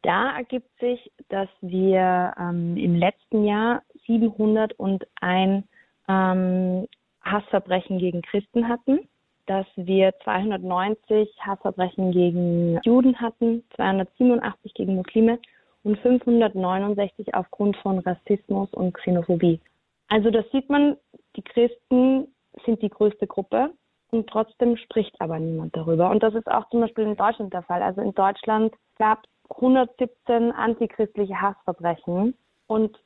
da 0.03 0.37
ergibt 0.37 0.69
sich, 0.81 1.11
dass 1.29 1.49
wir 1.61 2.33
ähm, 2.39 2.77
im 2.77 2.97
letzten 2.97 3.45
Jahr 3.45 3.83
701 4.07 5.65
ähm, 6.09 6.87
Hassverbrechen 7.23 7.99
gegen 7.99 8.23
Christen 8.23 8.69
hatten, 8.69 9.09
dass 9.47 9.67
wir 9.77 10.13
290 10.25 11.29
Hassverbrechen 11.41 12.13
gegen 12.13 12.81
Juden 12.83 13.21
hatten, 13.21 13.65
287 13.77 14.75
gegen 14.75 14.97
Muslime 14.97 15.39
und 15.83 15.99
569 15.99 17.35
aufgrund 17.35 17.77
von 17.79 17.99
Rassismus 18.01 18.73
und 18.73 18.95
Xenophobie. 18.95 19.61
Also 20.09 20.31
das 20.31 20.45
sieht 20.51 20.69
man, 20.71 20.97
die 21.37 21.43
Christen 21.43 22.29
sind 22.65 22.83
die 22.83 22.89
größte 22.89 23.27
Gruppe 23.27 23.71
und 24.11 24.29
trotzdem 24.29 24.77
spricht 24.77 25.21
aber 25.21 25.39
niemand 25.39 25.77
darüber. 25.77 26.11
Und 26.11 26.23
das 26.23 26.35
ist 26.35 26.51
auch 26.51 26.69
zum 26.71 26.81
Beispiel 26.81 27.05
in 27.05 27.17
Deutschland 27.17 27.53
der 27.53 27.63
Fall. 27.63 27.83
Also 27.83 28.01
in 28.01 28.15
Deutschland 28.15 28.75
gab 28.99 29.25
es 29.25 29.57
117 29.57 30.53
antichristliche 30.53 31.41
Hassverbrechen 31.41 32.35
und 32.67 32.99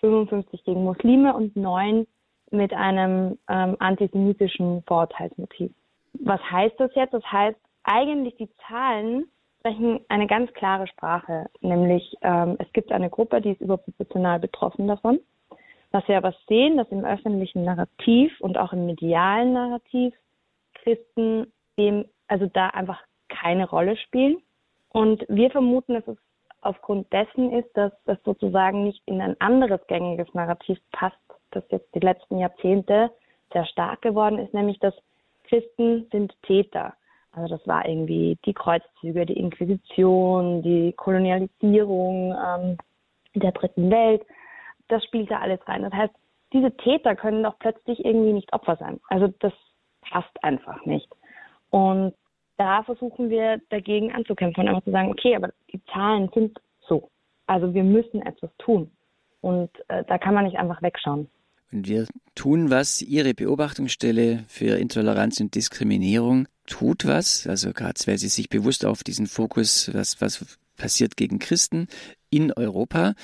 55 0.00 0.64
gegen 0.64 0.84
Muslime 0.84 1.34
und 1.34 1.56
9 1.56 2.06
mit 2.50 2.72
einem 2.72 3.38
ähm, 3.48 3.76
antisemitischen 3.78 4.82
Vorurteilsmotiv. 4.86 5.72
Was 6.14 6.40
heißt 6.50 6.74
das 6.78 6.94
jetzt? 6.94 7.14
Das 7.14 7.24
heißt, 7.24 7.58
eigentlich 7.84 8.36
die 8.36 8.50
Zahlen 8.68 9.26
sprechen 9.60 10.00
eine 10.08 10.26
ganz 10.26 10.52
klare 10.54 10.86
Sprache, 10.86 11.46
nämlich 11.60 12.16
ähm, 12.22 12.56
es 12.58 12.72
gibt 12.72 12.92
eine 12.92 13.10
Gruppe, 13.10 13.40
die 13.40 13.50
ist 13.50 13.60
überproportional 13.60 14.40
betroffen 14.40 14.88
davon. 14.88 15.20
Was 15.92 16.06
wir 16.08 16.16
aber 16.16 16.34
sehen, 16.48 16.76
dass 16.76 16.88
im 16.90 17.04
öffentlichen 17.04 17.64
Narrativ 17.64 18.32
und 18.40 18.56
auch 18.56 18.72
im 18.72 18.86
medialen 18.86 19.52
Narrativ 19.52 20.14
Christen 20.74 21.52
dem, 21.76 22.04
also 22.28 22.46
da 22.46 22.68
einfach 22.68 23.00
keine 23.28 23.68
Rolle 23.68 23.96
spielen. 23.96 24.38
Und 24.90 25.24
wir 25.28 25.50
vermuten, 25.50 25.94
dass 25.94 26.06
es 26.06 26.16
aufgrund 26.62 27.12
dessen 27.12 27.52
ist, 27.52 27.70
dass 27.76 27.92
das 28.04 28.18
sozusagen 28.24 28.84
nicht 28.84 29.02
in 29.06 29.20
ein 29.20 29.36
anderes 29.40 29.80
gängiges 29.86 30.32
Narrativ 30.34 30.78
passt, 30.92 31.16
das 31.50 31.64
jetzt 31.70 31.94
die 31.94 32.00
letzten 32.00 32.38
Jahrzehnte 32.38 33.10
sehr 33.52 33.66
stark 33.66 34.02
geworden 34.02 34.38
ist, 34.38 34.54
nämlich 34.54 34.78
dass 34.78 34.94
Christen 35.48 36.06
sind 36.12 36.34
Täter. 36.42 36.94
Also 37.32 37.56
das 37.56 37.66
war 37.66 37.86
irgendwie 37.86 38.38
die 38.44 38.54
Kreuzzüge, 38.54 39.26
die 39.26 39.38
Inquisition, 39.38 40.62
die 40.62 40.92
Kolonialisierung 40.92 42.34
ähm, 42.34 42.78
der 43.34 43.52
dritten 43.52 43.90
Welt. 43.90 44.22
Das 44.88 45.04
spielt 45.04 45.30
da 45.30 45.38
alles 45.38 45.60
rein. 45.66 45.82
Das 45.82 45.92
heißt, 45.92 46.14
diese 46.52 46.76
Täter 46.76 47.14
können 47.14 47.42
doch 47.42 47.58
plötzlich 47.58 48.04
irgendwie 48.04 48.32
nicht 48.32 48.52
Opfer 48.52 48.76
sein. 48.76 49.00
Also 49.08 49.28
das 49.38 49.52
passt 50.00 50.42
einfach 50.42 50.84
nicht. 50.84 51.08
Und 51.70 52.14
da 52.56 52.82
versuchen 52.82 53.30
wir 53.30 53.60
dagegen 53.70 54.12
anzukämpfen 54.12 54.62
und 54.62 54.68
einfach 54.68 54.84
zu 54.84 54.90
sagen, 54.90 55.10
okay, 55.10 55.36
aber 55.36 55.50
die 55.72 55.82
Zahlen 55.86 56.28
sind 56.34 56.60
so. 56.80 57.08
Also 57.46 57.72
wir 57.72 57.84
müssen 57.84 58.22
etwas 58.22 58.50
tun. 58.58 58.90
Und 59.40 59.70
äh, 59.88 60.04
da 60.04 60.18
kann 60.18 60.34
man 60.34 60.44
nicht 60.44 60.58
einfach 60.58 60.82
wegschauen. 60.82 61.30
Und 61.72 61.86
wir 61.86 62.06
tun 62.34 62.70
was. 62.70 63.02
Ihre 63.02 63.34
Beobachtungsstelle 63.34 64.44
für 64.48 64.78
Intoleranz 64.78 65.40
und 65.40 65.54
Diskriminierung 65.54 66.48
tut 66.66 67.06
was. 67.06 67.46
Also 67.46 67.72
gerade 67.72 68.00
weil 68.06 68.18
sie 68.18 68.28
sich 68.28 68.48
bewusst 68.48 68.84
auf 68.84 69.04
diesen 69.04 69.26
Fokus, 69.26 69.90
was, 69.92 70.20
was 70.20 70.44
passiert 70.76 71.16
gegen 71.16 71.38
Christen 71.38 71.86
in 72.30 72.52
Europa. 72.52 73.14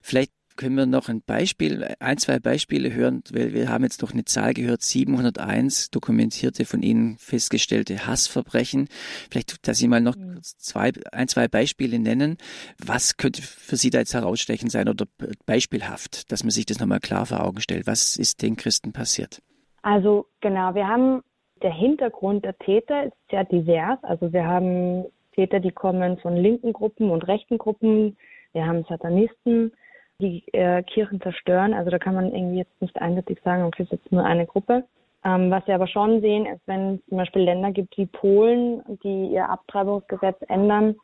Vielleicht 0.00 0.32
können 0.56 0.76
wir 0.76 0.86
noch 0.86 1.08
ein 1.08 1.22
Beispiel, 1.22 1.94
ein, 2.00 2.18
zwei 2.18 2.38
Beispiele 2.38 2.92
hören, 2.92 3.22
weil 3.32 3.52
wir 3.52 3.68
haben 3.68 3.84
jetzt 3.84 4.02
noch 4.02 4.12
eine 4.12 4.24
Zahl 4.24 4.54
gehört, 4.54 4.82
701 4.82 5.90
dokumentierte 5.90 6.64
von 6.64 6.82
Ihnen 6.82 7.16
festgestellte 7.18 8.06
Hassverbrechen. 8.06 8.88
Vielleicht, 9.30 9.66
dass 9.66 9.78
Sie 9.78 9.88
mal 9.88 10.00
noch 10.00 10.16
mhm. 10.16 10.38
zwei, 10.42 10.92
ein, 11.12 11.28
zwei 11.28 11.48
Beispiele 11.48 11.98
nennen. 11.98 12.38
Was 12.84 13.16
könnte 13.16 13.42
für 13.42 13.76
Sie 13.76 13.90
da 13.90 13.98
jetzt 13.98 14.14
herausstechen 14.14 14.70
sein 14.70 14.88
oder 14.88 15.06
beispielhaft, 15.46 16.30
dass 16.30 16.44
man 16.44 16.50
sich 16.50 16.66
das 16.66 16.80
nochmal 16.80 17.00
klar 17.00 17.26
vor 17.26 17.44
Augen 17.44 17.60
stellt? 17.60 17.86
Was 17.86 18.16
ist 18.16 18.42
den 18.42 18.56
Christen 18.56 18.92
passiert? 18.92 19.42
Also 19.82 20.26
genau, 20.40 20.74
wir 20.74 20.88
haben, 20.88 21.22
der 21.62 21.72
Hintergrund 21.72 22.44
der 22.44 22.56
Täter 22.58 23.04
ist 23.04 23.16
sehr 23.30 23.44
divers. 23.44 23.98
Also 24.02 24.32
wir 24.32 24.44
haben 24.46 25.04
Täter, 25.34 25.60
die 25.60 25.72
kommen 25.72 26.18
von 26.18 26.36
linken 26.36 26.72
Gruppen 26.72 27.10
und 27.10 27.26
rechten 27.26 27.58
Gruppen. 27.58 28.16
Wir 28.52 28.66
haben 28.66 28.84
Satanisten, 28.88 29.72
die 30.20 30.44
äh, 30.52 30.82
Kirchen 30.82 31.20
zerstören. 31.20 31.74
Also 31.74 31.90
da 31.90 31.98
kann 31.98 32.14
man 32.14 32.32
irgendwie 32.32 32.58
jetzt 32.58 32.80
nicht 32.80 33.00
eindeutig 33.00 33.38
sagen, 33.44 33.64
okay, 33.64 33.82
es 33.82 33.92
ist 33.92 33.98
jetzt 34.00 34.12
nur 34.12 34.24
eine 34.24 34.46
Gruppe. 34.46 34.84
Ähm, 35.24 35.50
was 35.50 35.66
wir 35.66 35.74
aber 35.74 35.86
schon 35.86 36.20
sehen, 36.20 36.46
ist, 36.46 36.60
wenn 36.66 36.96
es 36.96 37.06
zum 37.08 37.18
Beispiel 37.18 37.42
Länder 37.42 37.72
gibt 37.72 37.96
wie 37.96 38.06
Polen, 38.06 38.82
die 39.02 39.28
ihr 39.32 39.48
Abtreibungsgesetz 39.48 40.36
ändern, 40.48 40.96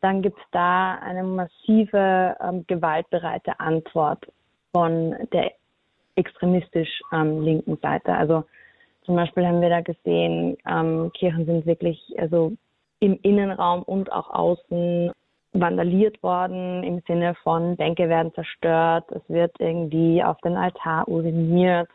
dann 0.00 0.22
gibt 0.22 0.38
es 0.38 0.44
da 0.50 0.94
eine 0.96 1.22
massive 1.22 2.36
ähm, 2.40 2.64
gewaltbereite 2.66 3.58
Antwort 3.60 4.26
von 4.72 5.14
der 5.32 5.52
extremistisch 6.16 7.00
ähm, 7.12 7.42
linken 7.42 7.76
Seite. 7.78 8.14
Also 8.14 8.44
zum 9.04 9.16
Beispiel 9.16 9.46
haben 9.46 9.60
wir 9.60 9.68
da 9.68 9.80
gesehen, 9.80 10.56
ähm, 10.66 11.10
Kirchen 11.14 11.46
sind 11.46 11.66
wirklich 11.66 12.00
also 12.18 12.52
im 13.00 13.18
Innenraum 13.22 13.82
und 13.82 14.10
auch 14.10 14.30
außen 14.30 15.12
vandaliert 15.60 16.22
worden 16.22 16.82
im 16.82 17.00
Sinne 17.06 17.34
von 17.42 17.76
Bänke 17.76 18.08
werden 18.08 18.32
zerstört, 18.34 19.04
es 19.10 19.22
wird 19.28 19.52
irgendwie 19.58 20.22
auf 20.22 20.38
den 20.38 20.56
Altar 20.56 21.08
uriniert, 21.08 21.88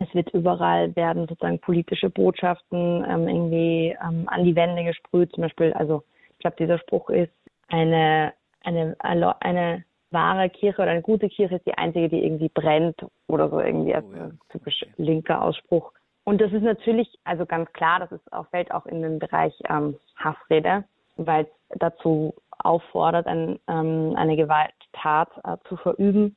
es 0.00 0.12
wird 0.14 0.30
überall 0.30 0.94
werden 0.96 1.26
sozusagen 1.28 1.60
politische 1.60 2.10
Botschaften 2.10 3.04
ähm, 3.08 3.28
irgendwie 3.28 3.96
ähm, 4.02 4.24
an 4.26 4.44
die 4.44 4.56
Wände 4.56 4.84
gesprüht. 4.84 5.32
Zum 5.32 5.42
Beispiel, 5.42 5.72
also 5.72 6.02
ich 6.32 6.38
glaube, 6.38 6.56
dieser 6.58 6.78
Spruch 6.78 7.10
ist 7.10 7.32
eine 7.68 8.32
eine 8.64 8.96
eine 9.00 9.84
wahre 10.10 10.48
Kirche 10.48 10.80
oder 10.80 10.92
eine 10.92 11.02
gute 11.02 11.28
Kirche 11.28 11.56
ist 11.56 11.66
die 11.66 11.76
einzige, 11.76 12.08
die 12.08 12.24
irgendwie 12.24 12.48
brennt 12.48 13.04
oder 13.26 13.50
so 13.50 13.60
irgendwie 13.60 13.94
als 13.94 14.06
oh, 14.06 14.16
ja. 14.16 14.30
typisch 14.50 14.84
linker 14.96 15.42
Ausspruch. 15.42 15.92
Und 16.24 16.40
das 16.40 16.52
ist 16.52 16.62
natürlich, 16.62 17.08
also 17.24 17.44
ganz 17.44 17.70
klar, 17.74 18.00
das 18.00 18.12
ist 18.12 18.32
auch, 18.32 18.46
fällt 18.48 18.72
auch 18.72 18.86
in 18.86 19.02
den 19.02 19.18
Bereich 19.18 19.52
ähm, 19.68 19.96
Hassrede, 20.16 20.84
weil 21.16 21.44
es 21.44 21.78
dazu 21.78 22.34
auffordert, 22.58 23.26
ein, 23.26 23.58
ähm, 23.68 24.14
eine 24.16 24.36
Gewalttat 24.36 25.28
äh, 25.44 25.56
zu 25.68 25.76
verüben. 25.76 26.36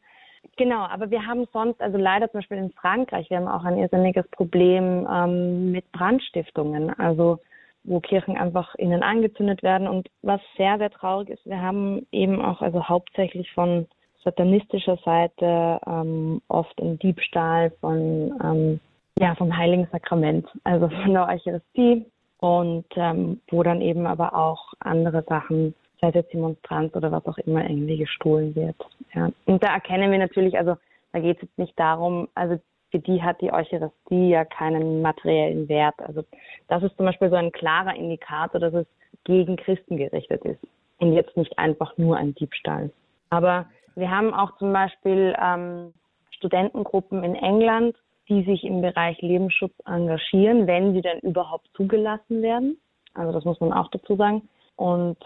Genau, 0.55 0.85
aber 0.85 1.11
wir 1.11 1.25
haben 1.25 1.45
sonst, 1.51 1.81
also 1.81 1.97
leider 1.97 2.31
zum 2.31 2.39
Beispiel 2.39 2.57
in 2.57 2.71
Frankreich, 2.71 3.29
wir 3.29 3.37
haben 3.37 3.47
auch 3.47 3.63
ein 3.63 3.77
irrsinniges 3.77 4.27
Problem 4.29 5.07
ähm, 5.11 5.71
mit 5.71 5.91
Brandstiftungen. 5.91 6.97
Also 6.99 7.39
wo 7.87 8.01
Kirchen 8.01 8.37
einfach 8.37 8.75
innen 8.75 9.01
angezündet 9.01 9.63
werden. 9.63 9.87
Und 9.87 10.09
was 10.21 10.41
sehr, 10.57 10.77
sehr 10.77 10.91
traurig 10.91 11.29
ist, 11.29 11.45
wir 11.45 11.61
haben 11.61 12.05
eben 12.11 12.43
auch 12.43 12.61
also 12.61 12.87
hauptsächlich 12.87 13.51
von 13.53 13.87
satanistischer 14.23 14.97
Seite 15.05 15.79
ähm, 15.87 16.41
oft 16.49 16.79
einen 16.81 16.99
Diebstahl 16.99 17.71
von 17.79 18.33
ähm, 18.43 18.79
ja 19.19 19.33
vom 19.35 19.55
Heiligen 19.55 19.87
Sakrament, 19.91 20.47
also 20.65 20.89
von 20.89 21.13
der 21.13 21.27
Eucharistie 21.27 22.05
und 22.39 22.85
ähm, 22.95 23.39
wo 23.49 23.63
dann 23.63 23.81
eben 23.81 24.05
aber 24.05 24.35
auch 24.35 24.73
andere 24.79 25.23
Sachen, 25.23 25.73
sei 25.99 26.09
es 26.09 26.15
jetzt 26.15 26.33
die 26.33 26.37
Monstranz 26.37 26.95
oder 26.95 27.11
was 27.11 27.25
auch 27.25 27.37
immer, 27.39 27.63
irgendwie 27.63 27.97
gestohlen 27.97 28.55
wird. 28.55 28.75
Ja. 29.13 29.29
Und 29.45 29.63
da 29.63 29.73
erkennen 29.73 30.11
wir 30.11 30.19
natürlich, 30.19 30.57
also 30.57 30.77
da 31.11 31.19
geht 31.19 31.37
es 31.37 31.43
jetzt 31.43 31.57
nicht 31.57 31.79
darum, 31.79 32.27
also 32.35 32.59
für 32.91 32.99
die 32.99 33.21
hat 33.21 33.41
die 33.41 33.51
Eucharistie 33.51 34.29
ja 34.29 34.45
keinen 34.45 35.01
materiellen 35.01 35.67
Wert. 35.67 35.95
Also 35.99 36.23
das 36.67 36.83
ist 36.83 36.95
zum 36.95 37.05
Beispiel 37.05 37.29
so 37.29 37.35
ein 37.35 37.51
klarer 37.51 37.95
Indikator, 37.95 38.59
dass 38.61 38.73
es 38.73 38.87
gegen 39.23 39.57
Christen 39.57 39.97
gerichtet 39.97 40.43
ist 40.45 40.59
und 40.99 41.13
jetzt 41.13 41.35
nicht 41.35 41.57
einfach 41.59 41.97
nur 41.97 42.17
ein 42.17 42.33
Diebstahl. 42.35 42.91
Aber 43.29 43.65
wir 43.95 44.09
haben 44.09 44.33
auch 44.33 44.57
zum 44.57 44.71
Beispiel 44.71 45.35
ähm, 45.41 45.93
Studentengruppen 46.31 47.23
in 47.23 47.35
England, 47.35 47.95
die 48.29 48.43
sich 48.43 48.63
im 48.63 48.81
Bereich 48.81 49.21
Lebensschutz 49.21 49.73
engagieren, 49.85 50.67
wenn 50.67 50.93
sie 50.93 51.01
denn 51.01 51.19
überhaupt 51.19 51.67
zugelassen 51.75 52.41
werden. 52.41 52.77
Also 53.13 53.31
das 53.31 53.45
muss 53.45 53.59
man 53.59 53.73
auch 53.73 53.89
dazu 53.89 54.15
sagen. 54.15 54.47
Und 54.75 55.17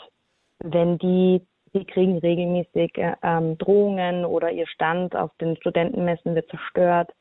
wenn 0.64 0.98
die, 0.98 1.42
die 1.74 1.86
kriegen 1.86 2.18
regelmäßig 2.18 2.98
äh, 2.98 3.16
ähm, 3.24 3.58
Drohungen 3.58 4.26
oder 4.26 4.52
ihr 4.52 4.68
Stand 4.68 5.16
auf 5.16 5.32
den 5.40 5.56
Studentenmessen 5.58 6.36
wird 6.36 6.50
zerstört. 6.50 7.12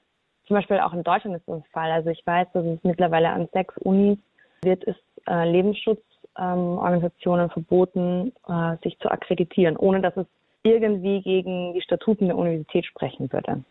Zum 0.47 0.57
Beispiel 0.57 0.81
auch 0.81 0.93
in 0.93 1.05
Deutschland 1.05 1.37
ist 1.37 1.47
das 1.47 1.63
der 1.63 1.71
Fall. 1.73 1.91
Also 1.91 2.11
ich 2.11 2.23
weiß, 2.25 2.49
dass 2.53 2.65
es 2.65 2.79
mittlerweile 2.83 3.31
an 3.31 3.49
sechs 3.53 3.77
Unis 3.79 4.19
wird 4.63 4.87
es 4.87 4.97
äh, 5.29 5.51
Lebensschutzorganisationen 5.51 7.45
ähm, 7.45 7.51
verboten, 7.51 8.33
äh, 8.49 8.77
sich 8.83 8.99
zu 8.99 9.11
akkreditieren, 9.11 9.77
ohne 9.77 10.01
dass 10.01 10.17
es 10.17 10.27
irgendwie 10.63 11.23
gegen 11.23 11.73
die 11.75 11.81
Statuten 11.81 12.27
der 12.27 12.37
Universität 12.37 12.85
sprechen 12.87 13.33
würde. 13.33 13.65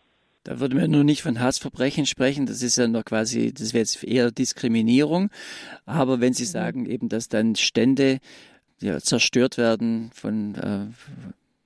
Da 0.43 0.59
würden 0.59 0.79
wir 0.79 0.87
nur 0.87 1.03
nicht 1.03 1.21
von 1.21 1.39
Hassverbrechen 1.39 2.05
sprechen, 2.05 2.45
das 2.45 2.63
ist 2.63 2.77
ja 2.77 2.87
noch 2.87 3.03
quasi, 3.03 3.53
das 3.53 3.73
wäre 3.73 3.81
jetzt 3.81 4.03
eher 4.03 4.31
Diskriminierung. 4.31 5.29
Aber 5.85 6.21
wenn 6.21 6.33
Sie 6.33 6.43
mhm. 6.43 6.47
sagen 6.47 6.85
eben, 6.85 7.09
dass 7.09 7.27
dann 7.29 7.55
Stände 7.55 8.19
ja, 8.81 8.99
zerstört 8.99 9.57
werden 9.57 10.11
von, 10.13 10.55
äh, 10.55 10.87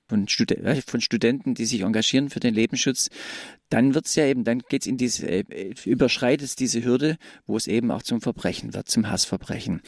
von, 0.08 0.28
Stud 0.28 0.52
äh, 0.52 0.82
von, 0.86 1.02
Studenten, 1.02 1.54
die 1.54 1.66
sich 1.66 1.82
engagieren 1.82 2.30
für 2.30 2.40
den 2.40 2.54
Lebensschutz, 2.54 3.10
dann 3.70 3.96
wird's 3.96 4.16
ja 4.16 4.26
eben, 4.26 4.44
dann 4.44 4.60
geht's 4.70 4.88
in 4.88 4.98
diese, 4.98 5.28
äh, 5.28 5.74
überschreitet 5.86 6.46
es 6.46 6.56
diese 6.56 6.84
Hürde, 6.84 7.18
wo 7.46 7.58
es 7.58 7.68
eben 7.68 7.92
auch 7.92 8.04
zum 8.04 8.22
Verbrechen 8.22 8.74
wird, 8.74 8.90
zum 8.90 9.10
Hassverbrechen. 9.10 9.82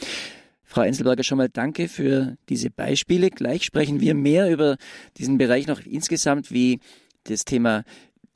Frau 0.64 0.82
Enselberger, 0.82 1.22
schon 1.22 1.38
mal 1.38 1.48
danke 1.48 1.88
für 1.88 2.36
diese 2.48 2.70
Beispiele. 2.70 3.30
Gleich 3.30 3.64
sprechen 3.64 4.00
wir 4.00 4.14
mehr 4.14 4.50
über 4.50 4.76
diesen 5.16 5.38
Bereich 5.38 5.68
noch 5.68 5.80
insgesamt, 5.86 6.50
wie 6.50 6.80
das 7.24 7.44
Thema 7.44 7.84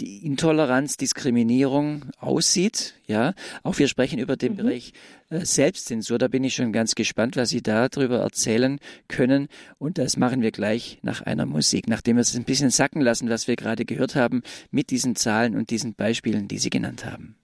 die 0.00 0.24
Intoleranz, 0.24 0.96
Diskriminierung 0.96 2.06
aussieht. 2.18 2.94
Ja, 3.06 3.34
auch 3.62 3.78
wir 3.78 3.88
sprechen 3.88 4.18
über 4.18 4.36
den 4.36 4.52
mhm. 4.52 4.56
Bereich 4.56 4.92
äh, 5.30 5.44
Selbstzensur. 5.44 6.18
Da 6.18 6.28
bin 6.28 6.44
ich 6.44 6.54
schon 6.54 6.72
ganz 6.72 6.94
gespannt, 6.94 7.36
was 7.36 7.50
Sie 7.50 7.62
darüber 7.62 8.18
erzählen 8.18 8.78
können. 9.08 9.48
Und 9.78 9.98
das 9.98 10.16
machen 10.16 10.42
wir 10.42 10.50
gleich 10.50 10.98
nach 11.02 11.22
einer 11.22 11.46
Musik, 11.46 11.88
nachdem 11.88 12.16
wir 12.16 12.22
es 12.22 12.34
ein 12.34 12.44
bisschen 12.44 12.70
sacken 12.70 13.00
lassen, 13.00 13.28
was 13.28 13.48
wir 13.48 13.56
gerade 13.56 13.84
gehört 13.84 14.14
haben 14.14 14.42
mit 14.70 14.90
diesen 14.90 15.16
Zahlen 15.16 15.56
und 15.56 15.70
diesen 15.70 15.94
Beispielen, 15.94 16.48
die 16.48 16.58
Sie 16.58 16.70
genannt 16.70 17.04
haben. 17.04 17.39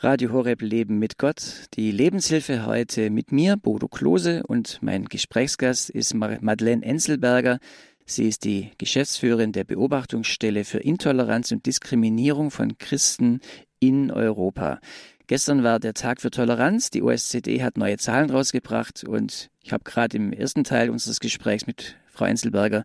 Radio 0.00 0.30
Horeb 0.30 0.60
Leben 0.60 0.98
mit 0.98 1.16
Gott. 1.16 1.68
Die 1.72 1.90
Lebenshilfe 1.90 2.66
heute 2.66 3.08
mit 3.08 3.32
mir, 3.32 3.56
Bodo 3.56 3.88
Klose, 3.88 4.42
und 4.46 4.78
mein 4.82 5.06
Gesprächsgast 5.06 5.88
ist 5.88 6.12
Madeleine 6.12 6.84
Enselberger. 6.84 7.58
Sie 8.04 8.28
ist 8.28 8.44
die 8.44 8.72
Geschäftsführerin 8.76 9.52
der 9.52 9.64
Beobachtungsstelle 9.64 10.64
für 10.64 10.80
Intoleranz 10.80 11.50
und 11.50 11.64
Diskriminierung 11.64 12.50
von 12.50 12.76
Christen 12.76 13.40
in 13.80 14.10
Europa. 14.10 14.80
Gestern 15.28 15.64
war 15.64 15.80
der 15.80 15.94
Tag 15.94 16.20
für 16.20 16.30
Toleranz. 16.30 16.90
Die 16.90 17.02
OSZE 17.02 17.62
hat 17.62 17.78
neue 17.78 17.96
Zahlen 17.96 18.28
rausgebracht 18.28 19.02
und 19.02 19.48
ich 19.62 19.72
habe 19.72 19.84
gerade 19.84 20.18
im 20.18 20.30
ersten 20.34 20.64
Teil 20.64 20.90
unseres 20.90 21.20
Gesprächs 21.20 21.66
mit 21.66 21.96
Frau 22.08 22.26
Enselberger 22.26 22.84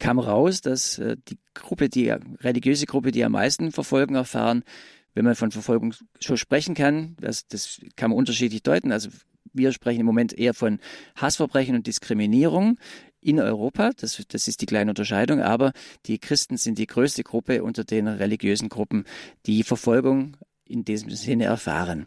kam 0.00 0.18
raus, 0.18 0.62
dass 0.62 0.98
äh, 0.98 1.16
die 1.28 1.38
Gruppe, 1.54 1.88
die 1.88 2.08
religiöse 2.08 2.86
Gruppe, 2.86 3.12
die 3.12 3.22
am 3.22 3.32
meisten 3.32 3.70
Verfolgung 3.70 4.16
erfahren, 4.16 4.64
wenn 5.14 5.24
man 5.24 5.34
von 5.34 5.50
Verfolgung 5.50 5.94
schon 6.20 6.36
sprechen 6.36 6.74
kann, 6.74 7.16
das, 7.20 7.46
das 7.48 7.80
kann 7.96 8.10
man 8.10 8.18
unterschiedlich 8.18 8.62
deuten. 8.62 8.92
Also 8.92 9.10
wir 9.52 9.72
sprechen 9.72 10.00
im 10.00 10.06
Moment 10.06 10.32
eher 10.32 10.54
von 10.54 10.78
Hassverbrechen 11.16 11.74
und 11.74 11.86
Diskriminierung 11.86 12.78
in 13.20 13.40
Europa. 13.40 13.90
Das, 13.96 14.22
das 14.28 14.48
ist 14.48 14.60
die 14.60 14.66
kleine 14.66 14.90
Unterscheidung. 14.90 15.40
Aber 15.40 15.72
die 16.06 16.18
Christen 16.18 16.56
sind 16.56 16.78
die 16.78 16.86
größte 16.86 17.22
Gruppe 17.22 17.62
unter 17.62 17.84
den 17.84 18.08
religiösen 18.08 18.68
Gruppen, 18.68 19.04
die 19.46 19.62
Verfolgung 19.62 20.36
in 20.64 20.84
diesem 20.84 21.10
Sinne 21.10 21.44
erfahren. 21.44 22.06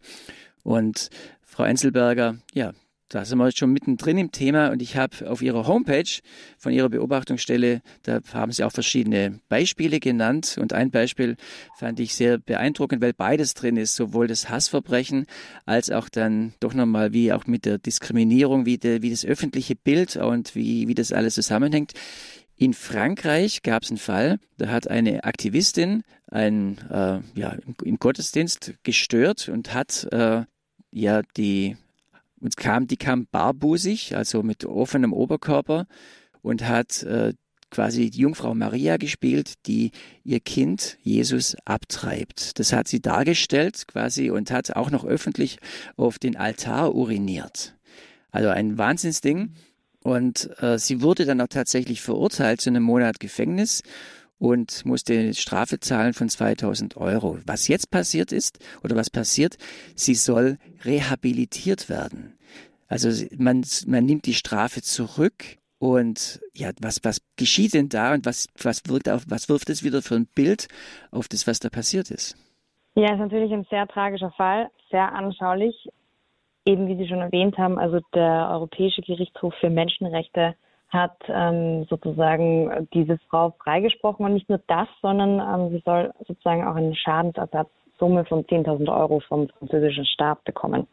Und 0.64 1.10
Frau 1.42 1.64
Enzelberger, 1.64 2.38
ja, 2.54 2.74
da 3.10 3.26
sind 3.26 3.38
wir 3.38 3.52
schon 3.52 3.72
mittendrin 3.72 4.18
im 4.18 4.32
Thema 4.32 4.70
und 4.70 4.82
ich 4.82 4.98
habe 4.98 5.30
auf 5.30 5.42
Ihrer 5.42 5.68
Homepage 5.68 6.10
von 6.58 6.72
Ihrer 6.72 6.90
Beobachtungsstelle, 6.90 7.82
da 8.04 8.20
haben 8.34 8.52
Sie 8.52 8.64
auch 8.64 8.72
verschiedene 8.72 9.40
Beispiele 9.50 10.00
genannt 10.00 10.58
und 10.60 10.74
ein 10.74 10.90
Beispiel 10.90 11.36
fand 11.78 12.00
ich 12.00 12.16
sehr 12.16 12.38
beeindruckend, 12.38 13.02
weil 13.02 13.14
beides 13.14 13.54
drin 13.54 13.78
ist, 13.78 13.96
sowohl 13.96 14.28
das 14.28 14.50
Hassverbrechen 14.50 15.26
als 15.66 15.92
auch 15.92 16.10
dann 16.10 16.54
doch 16.60 16.74
nochmal 16.74 17.14
wie 17.14 17.32
auch 17.34 17.46
mit 17.46 17.66
der 17.66 17.78
Diskriminierung, 17.78 18.66
wie, 18.66 18.78
de, 18.78 19.02
wie 19.02 19.12
das 19.12 19.26
öffentliche 19.26 19.76
Bild 19.76 20.16
und 20.16 20.56
wie, 20.56 20.88
wie 20.88 20.96
das 20.96 21.12
alles 21.12 21.36
zusammenhängt. 21.36 21.94
In 22.56 22.74
Frankreich 22.74 23.62
gab 23.64 23.84
es 23.84 23.90
einen 23.90 23.98
Fall, 23.98 24.40
da 24.58 24.68
hat 24.70 24.88
eine 24.88 25.24
Aktivistin 25.24 26.04
ein, 26.28 26.78
äh, 26.90 27.20
ja, 27.40 27.50
im, 27.66 27.76
im, 27.84 27.98
Gottesdienst 27.98 28.76
gestört 28.84 29.50
und 29.50 29.74
hat 29.74 30.08
äh, 30.12 30.44
ja 30.92 31.22
die 31.36 31.78
und 32.44 32.58
kam, 32.58 32.88
die 32.88 32.98
kam 32.98 33.26
barbusig, 33.32 34.18
also 34.18 34.44
mit 34.44 34.66
offenem 34.66 35.14
Oberkörper 35.14 35.88
und 36.42 36.68
hat 36.68 37.02
äh, 37.04 37.34
quasi 37.72 38.10
die 38.10 38.20
Jungfrau 38.20 38.54
Maria 38.54 38.98
gespielt, 38.98 39.54
die 39.66 39.92
ihr 40.26 40.42
Kind 40.42 40.98
Jesus 41.02 41.56
abtreibt. 41.64 42.60
Das 42.60 42.74
hat 42.74 42.90
sie 42.90 43.02
dargestellt 43.02 43.88
quasi 43.88 44.30
und 44.30 44.52
hat 44.52 44.76
auch 44.76 44.92
noch 44.92 45.06
öffentlich 45.06 45.58
auf 45.96 46.20
den 46.20 46.36
Altar 46.36 46.94
uriniert. 46.94 47.76
Also 48.30 48.50
ein 48.50 48.78
Wahnsinnsding. 48.78 49.54
Und 50.04 50.50
äh, 50.62 50.78
sie 50.78 51.02
wurde 51.02 51.24
dann 51.24 51.40
auch 51.40 51.48
tatsächlich 51.48 52.02
verurteilt 52.02 52.60
zu 52.60 52.70
einem 52.70 52.84
Monat 52.84 53.22
Gefängnis 53.22 53.84
und 54.40 54.86
musste 54.86 55.34
Strafe 55.34 55.80
zahlen 55.80 56.14
von 56.14 56.30
2000 56.30 56.98
Euro. 56.98 57.40
Was 57.46 57.68
jetzt 57.68 57.92
passiert 57.92 58.32
ist 58.32 58.60
oder 58.84 58.96
was 58.96 59.10
passiert, 59.10 59.58
sie 59.96 60.16
soll 60.16 60.58
rehabilitiert 60.84 61.90
werden. 61.90 62.38
Also 62.88 63.10
man, 63.38 63.64
man 63.88 64.06
nimmt 64.06 64.26
die 64.26 64.34
Strafe 64.34 64.82
zurück 64.82 65.58
und 65.80 66.40
ja, 66.54 66.72
was, 66.82 67.04
was 67.04 67.22
geschieht 67.38 67.74
denn 67.74 67.90
da 67.90 68.14
und 68.14 68.26
was, 68.26 68.48
was 68.62 68.84
wirkt 68.88 69.10
auf, 69.10 69.26
was 69.28 69.50
wirft 69.50 69.70
es 69.70 69.84
wieder 69.84 70.02
für 70.02 70.16
ein 70.16 70.28
Bild 70.36 70.68
auf 71.12 71.28
das, 71.28 71.48
was 71.48 71.60
da 71.60 71.70
passiert 71.70 72.12
ist? 72.12 72.38
Ja, 72.96 73.14
ist 73.14 73.20
natürlich 73.20 73.52
ein 73.52 73.66
sehr 73.70 73.88
tragischer 73.88 74.32
Fall, 74.32 74.70
sehr 74.92 75.12
anschaulich. 75.14 75.76
Eben 76.66 76.88
wie 76.88 76.96
Sie 76.96 77.10
schon 77.10 77.20
erwähnt 77.20 77.58
haben, 77.58 77.78
also 77.78 78.00
der 78.14 78.50
Europäische 78.52 79.02
Gerichtshof 79.02 79.54
für 79.60 79.70
Menschenrechte 79.70 80.56
hat 80.94 81.18
ähm, 81.28 81.86
sozusagen 81.90 82.88
diese 82.94 83.18
Frau 83.30 83.54
freigesprochen 83.64 84.26
und 84.26 84.34
nicht 84.34 84.50
nur 84.50 84.62
das, 84.68 84.88
sondern 85.02 85.40
ähm, 85.40 85.72
sie 85.72 85.82
soll 85.84 86.14
sozusagen 86.28 86.66
auch 86.66 86.76
eine 86.76 86.96
Schadensersatzsumme 86.96 88.26
von 88.26 88.46
10.000 88.46 88.96
Euro 88.96 89.20
vom 89.22 89.50
französischen 89.50 90.06
Staat 90.06 90.44
bekommen. 90.44 90.88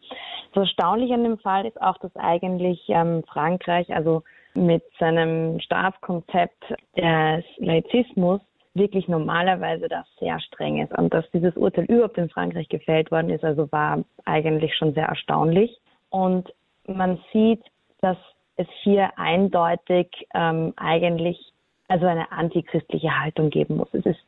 So 0.54 0.60
erstaunlich 0.60 1.12
an 1.12 1.22
dem 1.22 1.38
Fall 1.38 1.66
ist 1.66 1.80
auch, 1.80 1.98
dass 1.98 2.14
eigentlich 2.16 2.82
ähm, 2.88 3.22
Frankreich, 3.28 3.94
also 3.94 4.22
mit 4.54 4.82
seinem 4.98 5.60
Staatskonzept 5.60 6.64
des 6.96 7.44
Laizismus, 7.58 8.40
wirklich 8.74 9.08
normalerweise 9.08 9.88
das 9.88 10.06
sehr 10.18 10.40
streng 10.40 10.82
ist. 10.82 10.96
Und 10.96 11.12
dass 11.12 11.28
dieses 11.32 11.56
Urteil 11.56 11.84
überhaupt 11.84 12.18
in 12.18 12.30
Frankreich 12.30 12.68
gefällt 12.68 13.10
worden 13.10 13.30
ist, 13.30 13.44
also 13.44 13.70
war 13.72 14.04
eigentlich 14.24 14.74
schon 14.76 14.94
sehr 14.94 15.06
erstaunlich. 15.06 15.80
Und 16.10 16.52
man 16.86 17.18
sieht, 17.32 17.62
dass 18.00 18.16
es 18.60 18.68
hier 18.82 19.18
eindeutig 19.18 20.08
ähm, 20.34 20.74
eigentlich 20.76 21.52
also 21.88 22.06
eine 22.06 22.30
antichristliche 22.30 23.20
Haltung 23.20 23.50
geben 23.50 23.76
muss. 23.76 23.88
Es 23.92 24.06
ist 24.06 24.20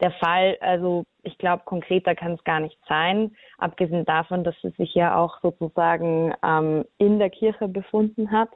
der 0.00 0.10
Fall, 0.12 0.56
also 0.60 1.04
ich 1.22 1.38
glaube, 1.38 1.62
konkreter 1.64 2.16
kann 2.16 2.32
es 2.32 2.42
gar 2.42 2.58
nicht 2.58 2.78
sein, 2.88 3.36
abgesehen 3.58 4.04
davon, 4.04 4.42
dass 4.42 4.56
sie 4.62 4.70
sich 4.70 4.94
ja 4.94 5.16
auch 5.16 5.40
sozusagen 5.40 6.34
ähm, 6.42 6.84
in 6.98 7.20
der 7.20 7.30
Kirche 7.30 7.68
befunden 7.68 8.32
hat 8.32 8.48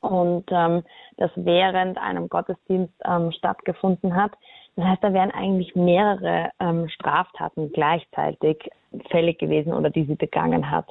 und 0.00 0.44
ähm, 0.50 0.84
das 1.16 1.30
während 1.34 1.98
einem 1.98 2.28
Gottesdienst 2.28 2.94
ähm, 3.04 3.32
stattgefunden 3.32 4.14
hat. 4.14 4.32
Das 4.76 4.84
heißt, 4.84 5.02
da 5.02 5.12
wären 5.12 5.32
eigentlich 5.32 5.74
mehrere 5.74 6.50
ähm, 6.60 6.88
Straftaten 6.88 7.72
gleichzeitig 7.72 8.70
fällig 9.10 9.38
gewesen 9.38 9.72
oder 9.72 9.90
die 9.90 10.04
sie 10.04 10.14
begangen 10.14 10.70
hat. 10.70 10.86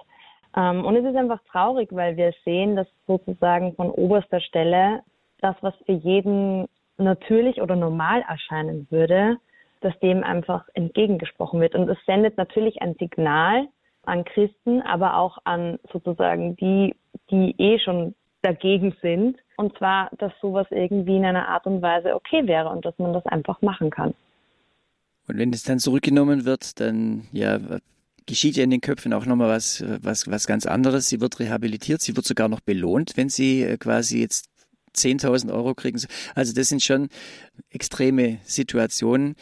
Ähm, 0.55 0.85
und 0.85 0.95
es 0.95 1.05
ist 1.05 1.15
einfach 1.15 1.39
traurig, 1.51 1.89
weil 1.91 2.17
wir 2.17 2.33
sehen, 2.43 2.75
dass 2.75 2.87
sozusagen 3.07 3.75
von 3.75 3.89
oberster 3.91 4.39
Stelle 4.39 5.01
das, 5.41 5.55
was 5.61 5.73
für 5.85 5.93
jeden 5.93 6.67
natürlich 6.97 7.61
oder 7.61 7.75
normal 7.75 8.23
erscheinen 8.27 8.87
würde, 8.89 9.37
dass 9.81 9.97
dem 9.99 10.23
einfach 10.23 10.65
entgegengesprochen 10.73 11.59
wird. 11.59 11.75
Und 11.75 11.89
es 11.89 11.97
sendet 12.05 12.37
natürlich 12.37 12.81
ein 12.81 12.95
Signal 12.95 13.67
an 14.05 14.23
Christen, 14.23 14.81
aber 14.81 15.17
auch 15.17 15.37
an 15.43 15.79
sozusagen 15.91 16.55
die, 16.55 16.95
die 17.29 17.53
eh 17.57 17.79
schon 17.79 18.15
dagegen 18.41 18.95
sind. 19.01 19.37
Und 19.57 19.77
zwar, 19.77 20.09
dass 20.17 20.31
sowas 20.41 20.67
irgendwie 20.69 21.17
in 21.17 21.25
einer 21.25 21.47
Art 21.47 21.65
und 21.65 21.81
Weise 21.81 22.15
okay 22.15 22.47
wäre 22.47 22.69
und 22.69 22.85
dass 22.85 22.97
man 22.97 23.13
das 23.13 23.25
einfach 23.25 23.61
machen 23.61 23.89
kann. 23.89 24.13
Und 25.27 25.37
wenn 25.37 25.51
es 25.51 25.63
dann 25.63 25.79
zurückgenommen 25.79 26.45
wird, 26.45 26.79
dann 26.79 27.23
ja, 27.31 27.57
geschieht 28.25 28.57
ja 28.57 28.63
in 28.63 28.69
den 28.69 28.81
Köpfen 28.81 29.13
auch 29.13 29.25
nochmal 29.25 29.49
was, 29.49 29.83
was, 30.01 30.29
was 30.29 30.47
ganz 30.47 30.65
anderes. 30.65 31.07
Sie 31.09 31.21
wird 31.21 31.39
rehabilitiert, 31.39 32.01
sie 32.01 32.15
wird 32.15 32.25
sogar 32.25 32.49
noch 32.49 32.59
belohnt, 32.59 33.13
wenn 33.15 33.29
sie 33.29 33.63
äh, 33.63 33.77
quasi 33.77 34.19
jetzt 34.19 34.49
10.000 34.95 35.53
Euro 35.53 35.73
kriegen. 35.75 35.99
Also 36.33 36.53
das 36.53 36.69
sind 36.69 36.81
schon 36.81 37.09
extreme 37.69 38.39
Situationen, 38.43 39.35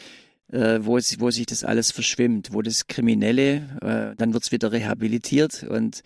äh, 0.52 0.78
wo, 0.80 0.96
es, 0.96 1.20
wo 1.20 1.30
sich 1.30 1.46
das 1.46 1.64
alles 1.64 1.92
verschwimmt, 1.92 2.52
wo 2.52 2.62
das 2.62 2.86
Kriminelle, 2.86 3.56
äh, 3.82 4.16
dann 4.16 4.32
wird 4.32 4.44
es 4.44 4.52
wieder 4.52 4.72
rehabilitiert 4.72 5.62
und 5.62 6.02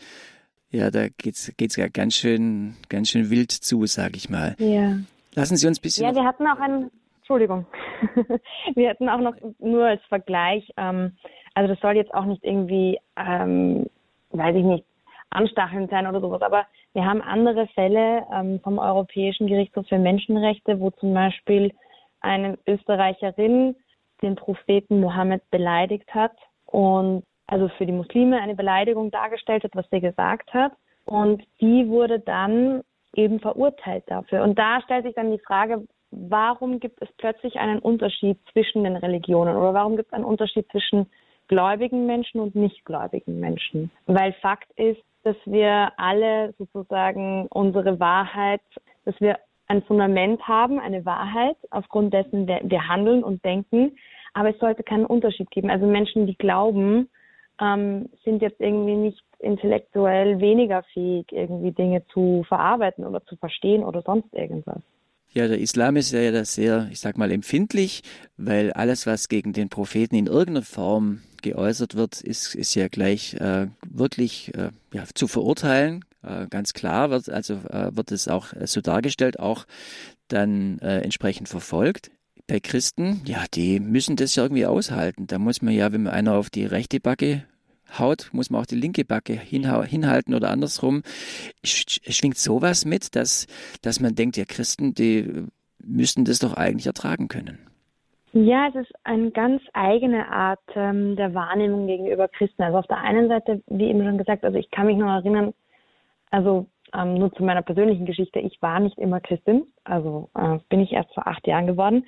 ja, 0.70 0.90
da 0.90 1.08
geht's 1.08 1.50
geht's 1.56 1.76
ja 1.76 1.88
ganz 1.88 2.14
schön, 2.14 2.76
ganz 2.90 3.08
schön 3.08 3.30
wild 3.30 3.52
zu, 3.52 3.86
sag 3.86 4.16
ich 4.16 4.28
mal. 4.28 4.54
Ja. 4.58 4.98
Lassen 5.34 5.56
Sie 5.56 5.66
uns 5.66 5.78
ein 5.78 5.82
bisschen. 5.82 6.04
Ja, 6.04 6.14
wir 6.14 6.24
hatten 6.24 6.46
auch 6.46 6.58
einen, 6.58 6.90
Entschuldigung, 7.18 7.66
wir 8.74 8.90
hatten 8.90 9.08
auch 9.08 9.20
noch 9.20 9.34
nur 9.60 9.86
als 9.86 10.02
Vergleich, 10.08 10.70
ähm, 10.76 11.12
also 11.58 11.74
das 11.74 11.80
soll 11.80 11.96
jetzt 11.96 12.14
auch 12.14 12.24
nicht 12.24 12.44
irgendwie, 12.44 13.00
ähm, 13.16 13.86
weiß 14.30 14.54
ich 14.54 14.62
nicht, 14.62 14.84
anstachelnd 15.30 15.90
sein 15.90 16.06
oder 16.06 16.20
sowas, 16.20 16.40
aber 16.40 16.66
wir 16.92 17.04
haben 17.04 17.20
andere 17.20 17.66
Fälle 17.74 18.24
ähm, 18.32 18.60
vom 18.62 18.78
Europäischen 18.78 19.48
Gerichtshof 19.48 19.84
für 19.88 19.98
Menschenrechte, 19.98 20.78
wo 20.78 20.90
zum 20.90 21.12
Beispiel 21.12 21.72
eine 22.20 22.58
Österreicherin 22.68 23.74
den 24.22 24.36
Propheten 24.36 25.00
Mohammed 25.00 25.42
beleidigt 25.50 26.14
hat 26.14 26.32
und 26.66 27.24
also 27.48 27.68
für 27.76 27.86
die 27.86 27.92
Muslime 27.92 28.40
eine 28.40 28.54
Beleidigung 28.54 29.10
dargestellt 29.10 29.64
hat, 29.64 29.74
was 29.74 29.90
sie 29.90 30.00
gesagt 30.00 30.54
hat. 30.54 30.72
Und 31.06 31.42
die 31.60 31.88
wurde 31.88 32.20
dann 32.20 32.82
eben 33.14 33.40
verurteilt 33.40 34.04
dafür. 34.06 34.44
Und 34.44 34.56
da 34.58 34.80
stellt 34.82 35.04
sich 35.06 35.14
dann 35.14 35.32
die 35.32 35.40
Frage, 35.40 35.84
warum 36.12 36.78
gibt 36.78 37.02
es 37.02 37.08
plötzlich 37.16 37.56
einen 37.58 37.80
Unterschied 37.80 38.38
zwischen 38.52 38.84
den 38.84 38.96
Religionen 38.96 39.56
oder 39.56 39.74
warum 39.74 39.96
gibt 39.96 40.08
es 40.08 40.12
einen 40.12 40.24
Unterschied 40.24 40.70
zwischen 40.70 41.06
gläubigen 41.48 42.06
Menschen 42.06 42.40
und 42.40 42.54
nichtgläubigen 42.54 43.40
Menschen? 43.40 43.90
Weil 44.06 44.32
Fakt 44.34 44.70
ist, 44.76 45.02
dass 45.24 45.36
wir 45.44 45.92
alle 45.96 46.54
sozusagen 46.58 47.46
unsere 47.48 47.98
Wahrheit, 48.00 48.62
dass 49.04 49.20
wir 49.20 49.38
ein 49.66 49.82
Fundament 49.82 50.40
haben, 50.48 50.78
eine 50.78 51.04
Wahrheit, 51.04 51.56
aufgrund 51.70 52.14
dessen 52.14 52.46
wir, 52.46 52.88
handeln 52.88 53.22
und 53.22 53.44
denken. 53.44 53.96
Aber 54.32 54.50
es 54.50 54.58
sollte 54.58 54.82
keinen 54.82 55.06
Unterschied 55.06 55.50
geben. 55.50 55.70
Also 55.70 55.86
Menschen, 55.86 56.26
die 56.26 56.36
glauben, 56.36 57.08
ähm, 57.60 58.08
sind 58.24 58.40
jetzt 58.40 58.60
irgendwie 58.60 58.94
nicht 58.94 59.22
intellektuell 59.40 60.40
weniger 60.40 60.82
fähig, 60.94 61.26
irgendwie 61.30 61.72
Dinge 61.72 62.02
zu 62.12 62.44
verarbeiten 62.48 63.04
oder 63.04 63.24
zu 63.26 63.36
verstehen 63.36 63.84
oder 63.84 64.02
sonst 64.02 64.32
irgendwas. 64.32 64.80
Ja, 65.30 65.46
der 65.46 65.58
Islam 65.58 65.96
ist 65.96 66.12
ja 66.12 66.44
sehr, 66.44 66.88
ich 66.90 67.00
sag 67.00 67.18
mal, 67.18 67.30
empfindlich, 67.30 68.02
weil 68.36 68.72
alles, 68.72 69.06
was 69.06 69.28
gegen 69.28 69.52
den 69.52 69.68
Propheten 69.68 70.16
in 70.16 70.26
irgendeiner 70.26 70.62
Form 70.62 71.20
geäußert 71.42 71.94
wird, 71.94 72.20
ist, 72.20 72.54
ist 72.54 72.74
ja 72.74 72.88
gleich 72.88 73.34
äh, 73.34 73.68
wirklich 73.88 74.54
äh, 74.54 74.70
ja, 74.92 75.04
zu 75.14 75.28
verurteilen. 75.28 76.04
Äh, 76.22 76.46
ganz 76.48 76.72
klar 76.72 77.10
wird, 77.10 77.28
also 77.30 77.54
äh, 77.70 77.94
wird 77.96 78.12
es 78.12 78.28
auch 78.28 78.48
so 78.64 78.80
dargestellt, 78.80 79.38
auch 79.38 79.66
dann 80.28 80.78
äh, 80.80 81.00
entsprechend 81.00 81.48
verfolgt 81.48 82.10
bei 82.48 82.60
Christen, 82.60 83.20
ja, 83.26 83.44
die 83.52 83.78
müssen 83.78 84.16
das 84.16 84.34
ja 84.34 84.42
irgendwie 84.42 84.66
aushalten. 84.66 85.26
Da 85.26 85.38
muss 85.38 85.62
man 85.62 85.74
ja, 85.74 85.92
wenn 85.92 86.04
man 86.04 86.14
einer 86.14 86.34
auf 86.34 86.50
die 86.50 86.64
rechte 86.64 86.98
Backe 86.98 87.44
haut, 87.96 88.30
muss 88.32 88.50
man 88.50 88.62
auch 88.62 88.66
die 88.66 88.74
linke 88.74 89.04
Backe 89.04 89.34
hinhalten 89.34 90.34
oder 90.34 90.50
andersrum. 90.50 91.02
Schwingt 91.62 92.38
sowas 92.38 92.84
mit, 92.84 93.14
dass, 93.14 93.46
dass 93.82 94.00
man 94.00 94.14
denkt, 94.14 94.36
ja, 94.36 94.44
Christen, 94.46 94.94
die 94.94 95.44
müssten 95.84 96.24
das 96.24 96.38
doch 96.38 96.54
eigentlich 96.54 96.86
ertragen 96.86 97.28
können. 97.28 97.58
Ja, 98.32 98.68
es 98.68 98.74
ist 98.74 98.92
eine 99.04 99.30
ganz 99.30 99.62
eigene 99.72 100.28
Art 100.30 100.60
ähm, 100.74 101.16
der 101.16 101.34
Wahrnehmung 101.34 101.86
gegenüber 101.86 102.28
Christen. 102.28 102.62
Also 102.62 102.78
auf 102.78 102.86
der 102.86 102.98
einen 102.98 103.28
Seite, 103.28 103.62
wie 103.68 103.88
eben 103.88 104.04
schon 104.04 104.18
gesagt, 104.18 104.44
also 104.44 104.58
ich 104.58 104.70
kann 104.70 104.86
mich 104.86 104.98
noch 104.98 105.08
erinnern, 105.08 105.54
also 106.30 106.66
ähm, 106.92 107.14
nur 107.14 107.32
zu 107.32 107.42
meiner 107.42 107.62
persönlichen 107.62 108.04
Geschichte, 108.04 108.38
ich 108.40 108.60
war 108.60 108.80
nicht 108.80 108.98
immer 108.98 109.20
Christin, 109.20 109.66
also 109.84 110.28
äh, 110.34 110.58
bin 110.68 110.80
ich 110.80 110.92
erst 110.92 111.12
vor 111.14 111.26
acht 111.26 111.46
Jahren 111.46 111.66
geworden. 111.66 112.04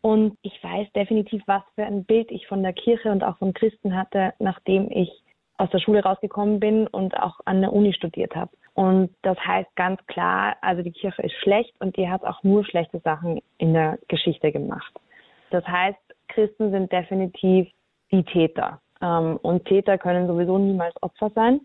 Und 0.00 0.38
ich 0.42 0.62
weiß 0.62 0.90
definitiv, 0.92 1.42
was 1.46 1.62
für 1.74 1.84
ein 1.84 2.04
Bild 2.04 2.30
ich 2.30 2.46
von 2.46 2.62
der 2.62 2.72
Kirche 2.72 3.10
und 3.10 3.22
auch 3.24 3.36
von 3.38 3.52
Christen 3.52 3.96
hatte, 3.96 4.32
nachdem 4.38 4.90
ich 4.90 5.10
aus 5.58 5.70
der 5.70 5.80
Schule 5.80 6.02
rausgekommen 6.02 6.60
bin 6.60 6.86
und 6.86 7.18
auch 7.18 7.40
an 7.44 7.60
der 7.60 7.72
Uni 7.72 7.92
studiert 7.92 8.34
habe. 8.34 8.52
Und 8.74 9.10
das 9.22 9.36
heißt 9.38 9.74
ganz 9.74 10.00
klar, 10.06 10.56
also 10.60 10.82
die 10.82 10.92
Kirche 10.92 11.22
ist 11.22 11.34
schlecht 11.42 11.74
und 11.80 11.96
die 11.96 12.08
hat 12.08 12.22
auch 12.22 12.42
nur 12.44 12.64
schlechte 12.64 13.00
Sachen 13.00 13.40
in 13.58 13.74
der 13.74 13.98
Geschichte 14.06 14.52
gemacht. 14.52 14.94
Das 15.50 15.66
heißt, 15.66 15.98
Christen 16.28 16.70
sind 16.70 16.92
definitiv 16.92 17.68
die 18.10 18.24
Täter. 18.24 18.80
Ähm, 19.00 19.38
und 19.42 19.64
Täter 19.64 19.98
können 19.98 20.26
sowieso 20.26 20.58
niemals 20.58 20.94
Opfer 21.02 21.30
sein. 21.34 21.60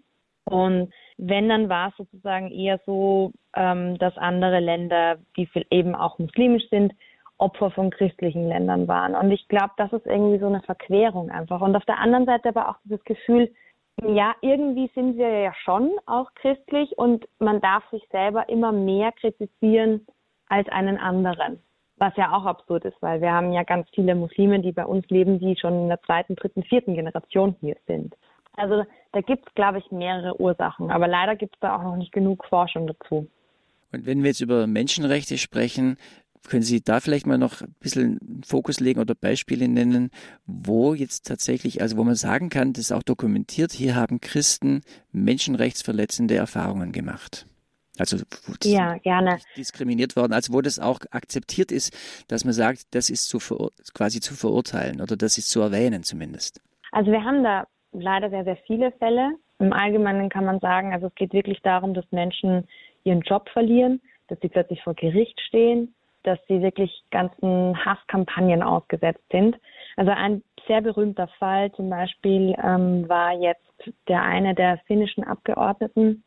Und 0.45 0.91
wenn, 1.17 1.49
dann 1.49 1.69
war 1.69 1.89
es 1.89 1.97
sozusagen 1.97 2.51
eher 2.51 2.79
so, 2.85 3.31
ähm, 3.55 3.97
dass 3.97 4.17
andere 4.17 4.59
Länder, 4.59 5.17
die 5.37 5.47
eben 5.69 5.95
auch 5.95 6.19
muslimisch 6.19 6.67
sind, 6.69 6.93
Opfer 7.37 7.71
von 7.71 7.89
christlichen 7.89 8.47
Ländern 8.47 8.87
waren. 8.87 9.15
Und 9.15 9.31
ich 9.31 9.47
glaube, 9.47 9.71
das 9.77 9.91
ist 9.93 10.05
irgendwie 10.05 10.39
so 10.39 10.47
eine 10.47 10.61
Verquerung 10.61 11.29
einfach. 11.29 11.61
Und 11.61 11.75
auf 11.75 11.85
der 11.85 11.99
anderen 11.99 12.25
Seite 12.25 12.49
aber 12.49 12.69
auch 12.69 12.75
dieses 12.83 13.03
Gefühl, 13.03 13.51
ja, 14.01 14.35
irgendwie 14.41 14.89
sind 14.95 15.17
wir 15.17 15.29
ja 15.29 15.53
schon 15.63 15.91
auch 16.05 16.33
christlich 16.35 16.97
und 16.97 17.27
man 17.39 17.61
darf 17.61 17.83
sich 17.91 18.03
selber 18.11 18.49
immer 18.49 18.71
mehr 18.71 19.11
kritisieren 19.11 20.05
als 20.47 20.67
einen 20.69 20.97
anderen. 20.97 21.59
Was 21.97 22.15
ja 22.17 22.35
auch 22.35 22.45
absurd 22.45 22.85
ist, 22.85 22.97
weil 23.01 23.21
wir 23.21 23.31
haben 23.31 23.53
ja 23.53 23.63
ganz 23.63 23.87
viele 23.93 24.15
Muslime, 24.15 24.59
die 24.59 24.71
bei 24.71 24.85
uns 24.85 25.07
leben, 25.09 25.39
die 25.39 25.55
schon 25.55 25.83
in 25.83 25.87
der 25.89 26.01
zweiten, 26.01 26.35
dritten, 26.35 26.63
vierten 26.63 26.95
Generation 26.95 27.55
hier 27.61 27.77
sind. 27.87 28.15
Also 28.55 28.83
da 29.11 29.21
gibt 29.21 29.47
es, 29.47 29.55
glaube 29.55 29.79
ich, 29.79 29.91
mehrere 29.91 30.39
Ursachen. 30.39 30.91
Aber 30.91 31.07
leider 31.07 31.35
gibt 31.35 31.55
es 31.55 31.59
da 31.59 31.75
auch 31.75 31.83
noch 31.83 31.95
nicht 31.95 32.11
genug 32.11 32.45
Forschung 32.45 32.87
dazu. 32.87 33.27
Und 33.91 34.05
wenn 34.05 34.23
wir 34.23 34.29
jetzt 34.29 34.41
über 34.41 34.67
Menschenrechte 34.67 35.37
sprechen, 35.37 35.97
können 36.47 36.63
Sie 36.63 36.81
da 36.81 36.99
vielleicht 36.99 37.25
mal 37.25 37.37
noch 37.37 37.61
ein 37.61 37.75
bisschen 37.79 38.41
Fokus 38.45 38.79
legen 38.79 38.99
oder 38.99 39.15
Beispiele 39.15 39.67
nennen, 39.67 40.09
wo 40.45 40.93
jetzt 40.93 41.25
tatsächlich, 41.25 41.81
also 41.81 41.97
wo 41.97 42.03
man 42.03 42.15
sagen 42.15 42.49
kann, 42.49 42.73
das 42.73 42.85
ist 42.85 42.91
auch 42.91 43.03
dokumentiert, 43.03 43.71
hier 43.71 43.95
haben 43.95 44.19
Christen 44.19 44.81
menschenrechtsverletzende 45.11 46.35
Erfahrungen 46.35 46.91
gemacht. 46.91 47.47
Also 47.99 48.17
ja, 48.63 48.97
gerne. 48.97 49.37
diskriminiert 49.55 50.15
worden, 50.15 50.33
also 50.33 50.53
wo 50.53 50.61
das 50.61 50.79
auch 50.79 50.99
akzeptiert 51.11 51.71
ist, 51.71 52.25
dass 52.27 52.43
man 52.43 52.53
sagt, 52.53 52.95
das 52.95 53.09
ist 53.09 53.27
zu 53.27 53.37
quasi 53.93 54.19
zu 54.19 54.33
verurteilen 54.33 54.99
oder 54.99 55.15
das 55.15 55.37
ist 55.37 55.49
zu 55.49 55.61
erwähnen 55.61 56.03
zumindest. 56.03 56.59
Also 56.91 57.11
wir 57.11 57.23
haben 57.23 57.43
da 57.43 57.67
leider 57.91 58.29
sehr, 58.29 58.43
sehr 58.43 58.57
viele 58.67 58.91
Fälle. 58.93 59.35
Im 59.59 59.73
Allgemeinen 59.73 60.29
kann 60.29 60.45
man 60.45 60.59
sagen, 60.59 60.91
also 60.93 61.07
es 61.07 61.15
geht 61.15 61.33
wirklich 61.33 61.61
darum, 61.61 61.93
dass 61.93 62.05
Menschen 62.11 62.67
ihren 63.03 63.21
Job 63.21 63.47
verlieren, 63.49 64.01
dass 64.27 64.39
sie 64.41 64.49
plötzlich 64.49 64.81
vor 64.83 64.95
Gericht 64.95 65.39
stehen, 65.41 65.93
dass 66.23 66.39
sie 66.47 66.61
wirklich 66.61 67.03
ganzen 67.11 67.77
Hasskampagnen 67.85 68.63
ausgesetzt 68.63 69.23
sind. 69.31 69.55
Also 69.97 70.11
ein 70.11 70.41
sehr 70.67 70.81
berühmter 70.81 71.27
Fall 71.39 71.71
zum 71.73 71.89
Beispiel 71.89 72.55
ähm, 72.63 73.07
war 73.07 73.33
jetzt 73.33 73.61
der 74.07 74.23
eine 74.23 74.55
der 74.55 74.79
finnischen 74.87 75.23
Abgeordneten, 75.23 76.23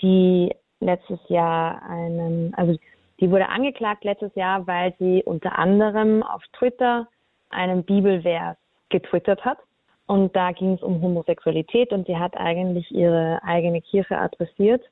die 0.00 0.54
letztes 0.80 1.20
Jahr 1.28 1.82
einen, 1.82 2.54
also 2.54 2.76
die 3.20 3.30
wurde 3.30 3.48
angeklagt 3.48 4.04
letztes 4.04 4.34
Jahr, 4.34 4.66
weil 4.66 4.94
sie 4.98 5.22
unter 5.24 5.58
anderem 5.58 6.22
auf 6.22 6.42
Twitter 6.58 7.06
einen 7.50 7.84
Bibelvers 7.84 8.56
getwittert 8.88 9.44
hat. 9.44 9.58
Und 10.06 10.34
da 10.34 10.50
ging 10.52 10.74
es 10.74 10.82
um 10.82 11.00
Homosexualität 11.00 11.92
und 11.92 12.06
sie 12.06 12.16
hat 12.16 12.36
eigentlich 12.36 12.90
ihre 12.90 13.40
eigene 13.44 13.80
Kirche 13.80 14.18
adressiert. 14.18 14.82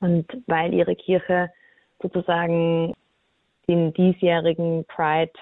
Und 0.00 0.26
weil 0.46 0.72
ihre 0.72 0.94
Kirche 0.94 1.50
sozusagen 2.00 2.94
den 3.66 3.92
diesjährigen 3.94 4.84
Pride 4.84 5.32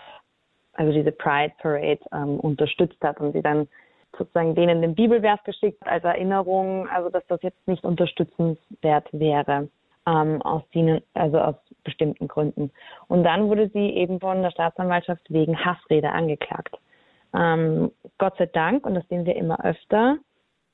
also 0.76 0.92
diese 0.92 1.12
Pride 1.12 1.52
Parade 1.58 2.00
ähm, 2.12 2.38
unterstützt 2.40 3.00
hat 3.02 3.20
und 3.20 3.32
sie 3.32 3.42
dann 3.42 3.68
sozusagen 4.16 4.54
denen 4.54 4.82
den 4.82 4.94
Bibelvers 4.94 5.42
geschickt 5.44 5.82
als 5.86 6.04
Erinnerung, 6.04 6.88
also 6.88 7.10
dass 7.10 7.26
das 7.26 7.42
jetzt 7.42 7.66
nicht 7.66 7.84
unterstützenswert 7.84 9.08
wäre 9.12 9.68
ähm, 10.06 10.40
aus 10.42 10.62
denen, 10.74 11.02
also 11.14 11.38
aus 11.38 11.56
bestimmten 11.84 12.28
Gründen. 12.28 12.70
Und 13.08 13.24
dann 13.24 13.48
wurde 13.48 13.68
sie 13.72 13.90
eben 13.90 14.20
von 14.20 14.42
der 14.42 14.50
Staatsanwaltschaft 14.50 15.22
wegen 15.30 15.64
Hassrede 15.64 16.10
angeklagt. 16.10 16.76
Ähm, 17.34 17.90
Gott 18.18 18.36
sei 18.38 18.46
Dank, 18.46 18.86
und 18.86 18.94
das 18.94 19.06
sehen 19.08 19.26
wir 19.26 19.36
immer 19.36 19.64
öfter, 19.64 20.18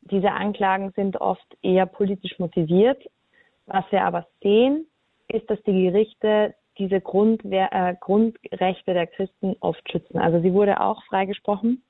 diese 0.03 0.33
Anklagen 0.33 0.93
sind 0.97 1.21
oft 1.21 1.47
eher 1.63 1.87
politisch 1.87 2.39
motiviert. 2.39 3.03
Was 3.67 3.85
wir 3.91 4.05
aber 4.05 4.27
sehen, 4.43 4.87
ist, 5.29 5.49
dass 5.49 5.63
die 5.63 5.85
Gerichte 5.85 6.55
diese 6.79 7.01
Grundwehr, 7.01 7.69
äh, 7.73 7.95
Grundrechte 8.01 8.95
der 8.95 9.07
Christen 9.07 9.57
oft 9.61 9.89
schützen. 9.91 10.19
Also 10.19 10.41
sie 10.41 10.53
wurde 10.53 10.81
auch 10.81 11.03
freigesprochen 11.05 11.83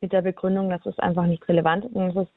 mit 0.00 0.12
der 0.12 0.22
Begründung, 0.22 0.70
dass 0.70 0.84
es 0.86 0.98
einfach 0.98 1.26
nicht 1.26 1.46
relevant 1.48 1.84
ist 1.84 1.94
und 1.94 2.14
dass 2.14 2.26
es 2.26 2.32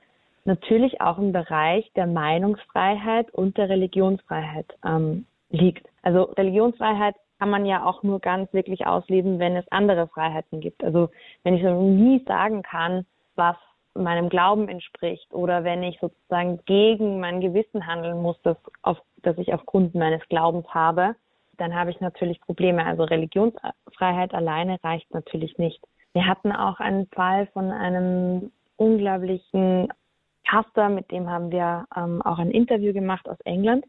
natürlich 0.45 1.01
auch 1.01 1.17
im 1.17 1.31
Bereich 1.31 1.91
der 1.95 2.07
Meinungsfreiheit 2.07 3.31
und 3.31 3.57
der 3.57 3.69
Religionsfreiheit 3.69 4.67
ähm, 4.85 5.25
liegt. 5.49 5.87
Also 6.01 6.23
Religionsfreiheit 6.23 7.15
kann 7.39 7.49
man 7.49 7.65
ja 7.65 7.85
auch 7.85 8.03
nur 8.03 8.19
ganz 8.19 8.51
wirklich 8.53 8.85
ausleben, 8.85 9.39
wenn 9.39 9.55
es 9.55 9.65
andere 9.71 10.07
Freiheiten 10.07 10.59
gibt. 10.59 10.83
Also 10.83 11.09
wenn 11.43 11.55
ich 11.55 11.63
so 11.63 11.73
nie 11.81 12.23
sagen 12.27 12.61
kann, 12.61 13.05
was 13.35 13.55
meinem 13.93 14.29
Glauben 14.29 14.69
entspricht 14.69 15.33
oder 15.33 15.63
wenn 15.63 15.83
ich 15.83 15.99
sozusagen 15.99 16.59
gegen 16.65 17.19
mein 17.19 17.41
Gewissen 17.41 17.85
handeln 17.87 18.21
muss, 18.21 18.37
das, 18.43 18.57
auf, 18.83 18.97
das 19.23 19.37
ich 19.37 19.53
aufgrund 19.53 19.95
meines 19.95 20.21
Glaubens 20.29 20.67
habe, 20.69 21.15
dann 21.57 21.75
habe 21.75 21.91
ich 21.91 21.99
natürlich 21.99 22.39
Probleme. 22.41 22.85
Also 22.85 23.03
Religionsfreiheit 23.03 24.33
alleine 24.33 24.77
reicht 24.83 25.11
natürlich 25.13 25.57
nicht. 25.57 25.81
Wir 26.13 26.27
hatten 26.27 26.51
auch 26.51 26.79
einen 26.79 27.07
Fall 27.07 27.47
von 27.47 27.71
einem 27.71 28.51
unglaublichen 28.77 29.87
Pastor, 30.51 30.89
mit 30.89 31.09
dem 31.11 31.29
haben 31.29 31.49
wir 31.49 31.85
ähm, 31.95 32.21
auch 32.23 32.37
ein 32.37 32.51
Interview 32.51 32.91
gemacht 32.91 33.29
aus 33.29 33.39
England. 33.45 33.85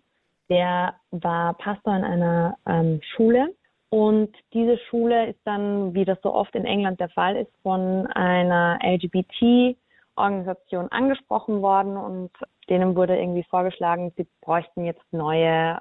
Der 0.48 0.94
war 1.11 1.55
Pastor 1.55 1.96
in 1.96 2.05
einer 2.05 2.57
ähm, 2.66 3.01
Schule 3.03 3.53
und 3.90 4.33
diese 4.53 4.79
Schule 4.88 5.31
ist 5.31 5.40
dann, 5.44 5.92
wie 5.92 6.05
das 6.05 6.18
so 6.22 6.33
oft 6.33 6.55
in 6.55 6.64
England 6.64 7.01
der 7.01 7.09
Fall 7.09 7.35
ist, 7.35 7.51
von 7.64 8.07
einer 8.07 8.79
LGBT-Organisation 8.81 10.87
angesprochen 10.92 11.62
worden 11.62 11.96
und 11.96 12.31
denen 12.70 12.94
wurde 12.94 13.18
irgendwie 13.18 13.42
vorgeschlagen, 13.51 14.12
sie 14.16 14.29
bräuchten 14.40 14.85
jetzt 14.85 15.12
neue, 15.12 15.81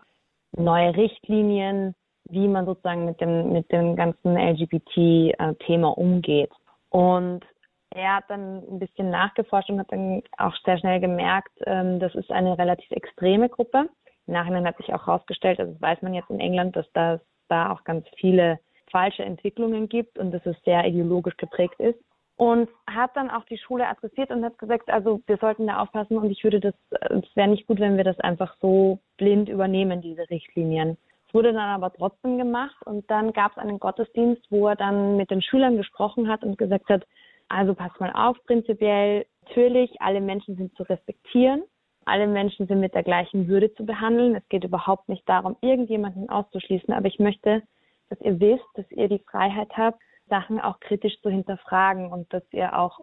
neue 0.58 0.98
Richtlinien, 0.98 1.94
wie 2.28 2.48
man 2.48 2.66
sozusagen 2.66 3.06
mit 3.06 3.22
dem, 3.22 3.54
mit 3.54 3.72
dem 3.72 3.96
ganzen 3.96 4.36
LGBT-Thema 4.36 5.96
umgeht. 5.96 6.50
Und 6.90 7.46
er 7.94 8.18
hat 8.18 8.26
dann 8.30 8.64
ein 8.70 8.80
bisschen 8.80 9.10
nachgeforscht 9.10 9.70
und 9.70 9.80
hat 9.80 9.92
dann 9.92 10.24
auch 10.38 10.56
sehr 10.66 10.78
schnell 10.78 11.00
gemerkt, 11.00 11.52
ähm, 11.66 12.00
das 12.00 12.16
ist 12.16 12.32
eine 12.32 12.58
relativ 12.58 12.90
extreme 12.92 13.50
Gruppe. 13.50 13.90
Im 14.28 14.34
Nachhinein 14.34 14.66
hat 14.66 14.78
sich 14.78 14.94
auch 14.94 15.06
herausgestellt, 15.08 15.60
also 15.60 15.76
weiß 15.80 16.02
man 16.02 16.14
jetzt 16.14 16.30
in 16.30 16.40
England, 16.40 16.76
dass 16.76 16.90
das 16.94 17.20
da 17.50 17.72
auch 17.72 17.84
ganz 17.84 18.06
viele 18.18 18.60
falsche 18.90 19.24
Entwicklungen 19.24 19.90
gibt 19.90 20.18
und 20.18 20.32
dass 20.32 20.46
es 20.46 20.56
sehr 20.64 20.86
ideologisch 20.86 21.36
geprägt 21.38 21.80
ist. 21.80 22.00
Und 22.38 22.70
hat 22.90 23.16
dann 23.16 23.30
auch 23.30 23.46
die 23.46 23.58
Schule 23.58 23.88
adressiert 23.88 24.32
und 24.32 24.44
hat 24.44 24.58
gesagt, 24.58 24.90
also 24.90 25.22
wir 25.28 25.38
sollten 25.38 25.68
da 25.68 25.80
aufpassen 25.80 26.18
und 26.18 26.32
ich 26.32 26.44
würde 26.44 26.60
das, 26.60 26.74
es 26.90 27.36
wäre 27.36 27.50
nicht 27.50 27.68
gut, 27.68 27.80
wenn 27.80 27.98
wir 27.98 28.04
das 28.04 28.20
einfach 28.20 28.56
so 28.62 29.00
blind 29.18 29.48
übernehmen, 29.48 30.02
diese 30.02 30.28
Richtlinien. 30.30 30.98
Es 31.28 31.34
wurde 31.36 31.54
dann 31.54 31.70
aber 31.70 31.94
trotzdem 31.94 32.40
gemacht 32.40 32.76
und 32.86 33.10
dann 33.12 33.32
gab 33.32 33.52
es 33.52 33.58
einen 33.60 33.80
Gottesdienst, 33.80 34.42
wo 34.50 34.68
er 34.70 34.76
dann 34.76 35.18
mit 35.18 35.30
den 35.30 35.44
Schülern 35.44 35.78
gesprochen 35.78 36.30
hat 36.30 36.44
und 36.44 36.58
gesagt 36.58 36.90
hat, 36.90 37.06
also 37.52 37.74
passt 37.74 38.00
mal 38.00 38.12
auf, 38.14 38.38
prinzipiell, 38.46 39.26
natürlich, 39.52 39.92
alle 40.00 40.22
Menschen 40.22 40.56
sind 40.56 40.76
zu 40.76 40.84
respektieren. 40.84 41.64
Alle 42.06 42.28
Menschen 42.28 42.68
sind 42.68 42.80
mit 42.80 42.96
der 42.96 43.04
gleichen 43.04 43.48
Würde 43.48 43.74
zu 43.74 43.86
behandeln. 43.86 44.36
Es 44.36 44.48
geht 44.50 44.64
überhaupt 44.64 45.08
nicht 45.08 45.28
darum, 45.30 45.56
irgendjemanden 45.62 46.30
auszuschließen. 46.30 46.94
Aber 46.94 47.08
ich 47.08 47.20
möchte, 47.20 47.62
dass 48.10 48.20
ihr 48.22 48.40
wisst, 48.40 48.66
dass 48.76 48.90
ihr 48.92 49.08
die 49.08 49.24
Freiheit 49.30 49.70
habt, 49.78 50.02
Sachen 50.28 50.60
auch 50.60 50.80
kritisch 50.80 51.20
zu 51.22 51.30
hinterfragen 51.30 52.12
und 52.12 52.32
dass 52.34 52.44
ihr 52.52 52.78
auch 52.78 53.02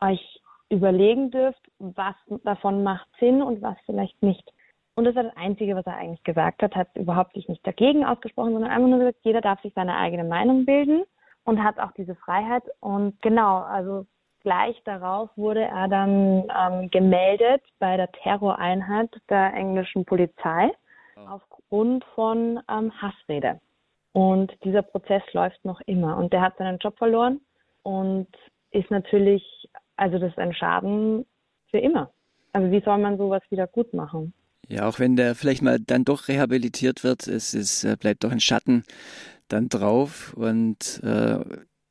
euch 0.00 0.40
überlegen 0.68 1.30
dürft, 1.30 1.60
was 1.78 2.16
davon 2.42 2.82
macht 2.82 3.08
Sinn 3.20 3.42
und 3.42 3.62
was 3.62 3.76
vielleicht 3.86 4.20
nicht. 4.22 4.50
Und 4.96 5.04
das 5.04 5.14
war 5.14 5.24
das 5.24 5.36
Einzige, 5.36 5.74
was 5.74 5.86
er 5.86 5.96
eigentlich 5.96 6.22
gesagt 6.24 6.62
hat, 6.62 6.74
hat 6.74 6.88
überhaupt 6.96 7.34
sich 7.34 7.48
nicht 7.48 7.66
dagegen 7.66 8.04
ausgesprochen, 8.04 8.52
sondern 8.52 8.70
einfach 8.70 8.88
nur 8.88 8.98
gesagt, 8.98 9.18
jeder 9.22 9.40
darf 9.40 9.60
sich 9.62 9.72
seine 9.74 9.96
eigene 9.96 10.24
Meinung 10.24 10.64
bilden 10.64 11.04
und 11.44 11.62
hat 11.62 11.78
auch 11.78 11.92
diese 11.92 12.14
Freiheit. 12.14 12.62
Und 12.80 13.20
genau, 13.22 13.58
also 13.60 14.06
gleich 14.42 14.80
darauf 14.84 15.30
wurde 15.36 15.62
er 15.62 15.88
dann 15.88 16.44
ähm, 16.54 16.90
gemeldet 16.90 17.62
bei 17.78 17.96
der 17.96 18.10
Terroreinheit 18.12 19.10
der 19.28 19.54
englischen 19.54 20.04
Polizei 20.04 20.70
oh. 21.16 21.20
aufgrund 21.28 22.04
von 22.14 22.60
ähm, 22.68 22.92
Hassrede. 23.00 23.60
Und 24.12 24.52
dieser 24.62 24.82
Prozess 24.82 25.22
läuft 25.32 25.64
noch 25.64 25.80
immer. 25.86 26.16
Und 26.16 26.32
der 26.32 26.40
hat 26.40 26.56
seinen 26.56 26.78
Job 26.78 26.96
verloren 26.98 27.40
und 27.82 28.28
ist 28.70 28.90
natürlich, 28.90 29.42
also 29.96 30.18
das 30.18 30.30
ist 30.30 30.38
ein 30.38 30.54
Schaden 30.54 31.26
für 31.70 31.78
immer. 31.78 32.10
Also 32.52 32.70
wie 32.70 32.80
soll 32.80 32.98
man 32.98 33.18
sowas 33.18 33.42
wieder 33.50 33.66
gut 33.66 33.92
machen? 33.92 34.32
Ja, 34.68 34.88
auch 34.88 34.98
wenn 34.98 35.16
der 35.16 35.34
vielleicht 35.34 35.62
mal 35.62 35.78
dann 35.78 36.04
doch 36.04 36.28
rehabilitiert 36.28 37.04
wird, 37.04 37.26
es 37.26 37.54
ist, 37.54 37.84
äh, 37.84 37.96
bleibt 37.96 38.24
doch 38.24 38.30
ein 38.30 38.40
Schatten 38.40 38.84
dann 39.48 39.68
drauf. 39.68 40.34
Und, 40.34 41.00
äh, 41.02 41.38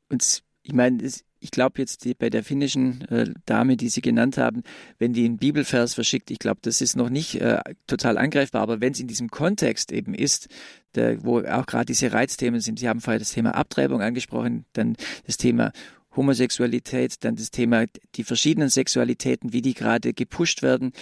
und 0.08 0.42
ich 0.62 0.72
meine, 0.72 1.02
ich 1.44 1.50
glaube 1.50 1.78
jetzt 1.78 2.04
die, 2.04 2.14
bei 2.14 2.30
der 2.30 2.42
finnischen 2.42 3.02
äh, 3.08 3.34
Dame, 3.44 3.76
die 3.76 3.90
Sie 3.90 4.00
genannt 4.00 4.38
haben, 4.38 4.62
wenn 4.98 5.12
die 5.12 5.26
einen 5.26 5.36
Bibelvers 5.36 5.92
verschickt, 5.92 6.30
ich 6.30 6.38
glaube, 6.38 6.60
das 6.62 6.80
ist 6.80 6.96
noch 6.96 7.10
nicht 7.10 7.40
äh, 7.40 7.60
total 7.86 8.16
angreifbar, 8.16 8.62
aber 8.62 8.80
wenn 8.80 8.92
es 8.92 9.00
in 9.00 9.08
diesem 9.08 9.30
Kontext 9.30 9.92
eben 9.92 10.14
ist, 10.14 10.48
der, 10.94 11.22
wo 11.22 11.40
auch 11.40 11.66
gerade 11.66 11.84
diese 11.84 12.12
Reizthemen 12.12 12.60
sind, 12.60 12.78
Sie 12.78 12.88
haben 12.88 13.02
vorher 13.02 13.18
das 13.18 13.32
Thema 13.32 13.54
Abtreibung 13.54 14.00
angesprochen, 14.00 14.64
dann 14.72 14.96
das 15.26 15.36
Thema 15.36 15.72
Homosexualität, 16.16 17.22
dann 17.24 17.36
das 17.36 17.50
Thema 17.50 17.84
die 18.14 18.24
verschiedenen 18.24 18.70
Sexualitäten, 18.70 19.52
wie 19.52 19.62
die 19.62 19.74
gerade 19.74 20.14
gepusht 20.14 20.62
werden 20.62 20.92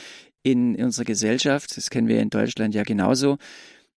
in, 0.43 0.75
in 0.75 0.87
unserer 0.87 1.05
Gesellschaft. 1.05 1.77
Das 1.77 1.89
kennen 1.89 2.09
wir 2.09 2.21
in 2.21 2.31
Deutschland 2.31 2.75
ja 2.75 2.83
genauso. 2.83 3.39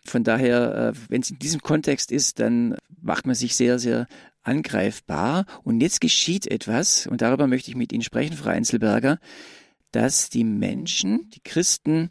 Von 0.06 0.24
daher, 0.24 0.94
äh, 0.94 1.00
wenn 1.10 1.22
es 1.22 1.32
in 1.32 1.40
diesem 1.40 1.62
Kontext 1.62 2.12
ist, 2.12 2.40
dann 2.40 2.78
macht 3.02 3.26
man 3.26 3.36
sich 3.36 3.56
sehr, 3.56 3.80
sehr 3.80 4.08
angreifbar. 4.44 5.46
Und 5.64 5.82
jetzt 5.82 6.02
geschieht 6.02 6.48
etwas, 6.48 7.08
und 7.08 7.22
darüber 7.22 7.48
möchte 7.48 7.72
ich 7.72 7.76
mit 7.76 7.92
Ihnen 7.92 8.04
sprechen, 8.04 8.36
Frau 8.36 8.50
Einzelberger, 8.50 9.20
dass 9.92 10.30
die 10.30 10.44
Menschen, 10.44 11.30
die 11.32 11.42
Christen, 11.42 12.10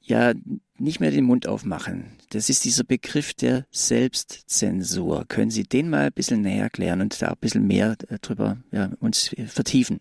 ja 0.00 0.32
nicht 0.78 1.00
mehr 1.00 1.10
den 1.10 1.24
Mund 1.24 1.46
aufmachen. 1.46 2.18
Das 2.30 2.48
ist 2.48 2.64
dieser 2.64 2.84
Begriff 2.84 3.34
der 3.34 3.66
Selbstzensur. 3.70 5.24
Können 5.28 5.50
Sie 5.50 5.64
den 5.64 5.90
mal 5.90 6.06
ein 6.06 6.12
bisschen 6.12 6.42
näher 6.42 6.64
erklären 6.64 7.00
und 7.00 7.20
da 7.20 7.28
ein 7.28 7.36
bisschen 7.40 7.66
mehr 7.66 7.96
äh, 8.08 8.18
drüber 8.20 8.58
ja, 8.72 8.90
uns 9.00 9.34
vertiefen? 9.46 10.00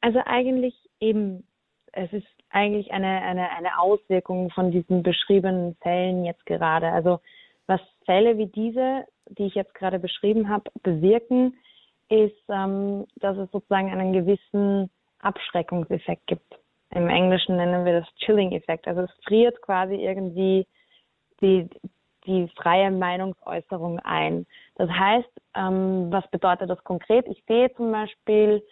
Also 0.00 0.20
eigentlich 0.24 0.74
eben, 1.00 1.44
es 1.92 2.12
ist 2.12 2.26
eigentlich 2.54 2.92
eine, 2.92 3.22
eine, 3.22 3.50
eine 3.50 3.78
Auswirkung 3.78 4.50
von 4.50 4.70
diesen 4.70 5.02
beschriebenen 5.02 5.76
Fällen 5.82 6.24
jetzt 6.24 6.46
gerade. 6.46 6.88
Also 6.92 7.20
was 7.66 7.80
Fälle 8.04 8.38
wie 8.38 8.46
diese, 8.46 9.04
die 9.28 9.46
ich 9.46 9.54
jetzt 9.54 9.74
gerade 9.74 9.98
beschrieben 9.98 10.48
habe, 10.48 10.70
bewirken, 10.82 11.56
ist, 12.08 12.44
ähm, 12.48 13.06
dass 13.16 13.36
es 13.38 13.50
sozusagen 13.50 13.90
einen 13.90 14.12
gewissen 14.12 14.90
Abschreckungseffekt 15.20 16.26
gibt. 16.26 16.54
Im 16.90 17.08
Englischen 17.08 17.56
nennen 17.56 17.84
wir 17.84 18.00
das 18.00 18.14
Chilling-Effekt. 18.16 18.86
Also 18.86 19.02
es 19.02 19.10
friert 19.24 19.60
quasi 19.62 19.94
irgendwie 19.94 20.66
die, 21.40 21.68
die 22.26 22.48
freie 22.56 22.90
Meinungsäußerung 22.90 23.98
ein. 24.00 24.46
Das 24.76 24.88
heißt, 24.90 25.30
ähm, 25.56 26.06
was 26.10 26.28
bedeutet 26.30 26.70
das 26.70 26.82
konkret? 26.84 27.26
Ich 27.26 27.42
sehe 27.48 27.72
zum 27.74 27.90
Beispiel, 27.90 28.62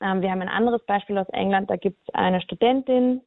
ähm, 0.00 0.20
wir 0.20 0.30
haben 0.30 0.42
ein 0.42 0.48
anderes 0.48 0.84
Beispiel 0.86 1.18
aus 1.18 1.28
England, 1.30 1.70
da 1.70 1.76
gibt 1.76 1.98
es 2.06 2.14
eine 2.14 2.40
Studentin, 2.42 3.22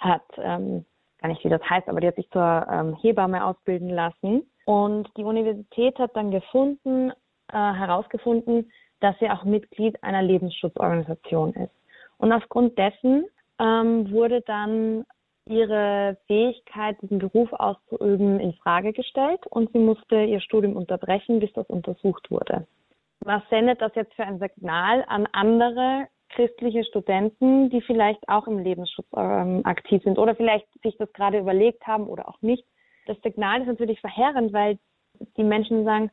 hat, 0.00 0.24
ähm, 0.38 0.84
gar 1.20 1.28
nicht 1.28 1.44
wie 1.44 1.48
das 1.48 1.62
heißt, 1.62 1.88
aber 1.88 2.00
die 2.00 2.08
hat 2.08 2.16
sich 2.16 2.30
zur 2.30 2.66
ähm, 2.70 2.96
Hebamme 3.00 3.44
ausbilden 3.44 3.90
lassen. 3.90 4.50
Und 4.64 5.08
die 5.16 5.24
Universität 5.24 5.98
hat 5.98 6.16
dann 6.16 6.30
gefunden, 6.30 7.10
äh, 7.52 7.56
herausgefunden, 7.56 8.70
dass 9.00 9.18
sie 9.18 9.30
auch 9.30 9.44
Mitglied 9.44 10.02
einer 10.02 10.22
Lebensschutzorganisation 10.22 11.54
ist. 11.54 11.72
Und 12.18 12.32
aufgrund 12.32 12.76
dessen 12.78 13.26
ähm, 13.58 14.10
wurde 14.10 14.42
dann 14.42 15.04
ihre 15.46 16.16
Fähigkeit, 16.26 16.96
diesen 17.02 17.18
Beruf 17.18 17.52
auszuüben, 17.52 18.38
in 18.40 18.52
Frage 18.54 18.92
gestellt 18.92 19.46
und 19.48 19.72
sie 19.72 19.78
musste 19.78 20.22
ihr 20.22 20.40
Studium 20.40 20.76
unterbrechen, 20.76 21.40
bis 21.40 21.52
das 21.54 21.66
untersucht 21.66 22.30
wurde. 22.30 22.66
Was 23.20 23.42
sendet 23.50 23.80
das 23.80 23.94
jetzt 23.94 24.14
für 24.14 24.24
ein 24.24 24.38
Signal 24.38 25.04
an 25.08 25.26
andere 25.32 26.06
christliche 26.30 26.84
Studenten, 26.84 27.70
die 27.70 27.80
vielleicht 27.80 28.28
auch 28.28 28.46
im 28.46 28.58
Lebensschutz 28.58 29.06
ähm, 29.16 29.62
aktiv 29.64 30.02
sind 30.02 30.18
oder 30.18 30.34
vielleicht 30.34 30.66
sich 30.82 30.96
das 30.98 31.12
gerade 31.12 31.38
überlegt 31.38 31.86
haben 31.86 32.06
oder 32.06 32.28
auch 32.28 32.40
nicht. 32.42 32.64
Das 33.06 33.16
Signal 33.22 33.60
ist 33.60 33.66
natürlich 33.66 34.00
verheerend, 34.00 34.52
weil 34.52 34.78
die 35.36 35.44
Menschen 35.44 35.84
sagen, 35.84 36.10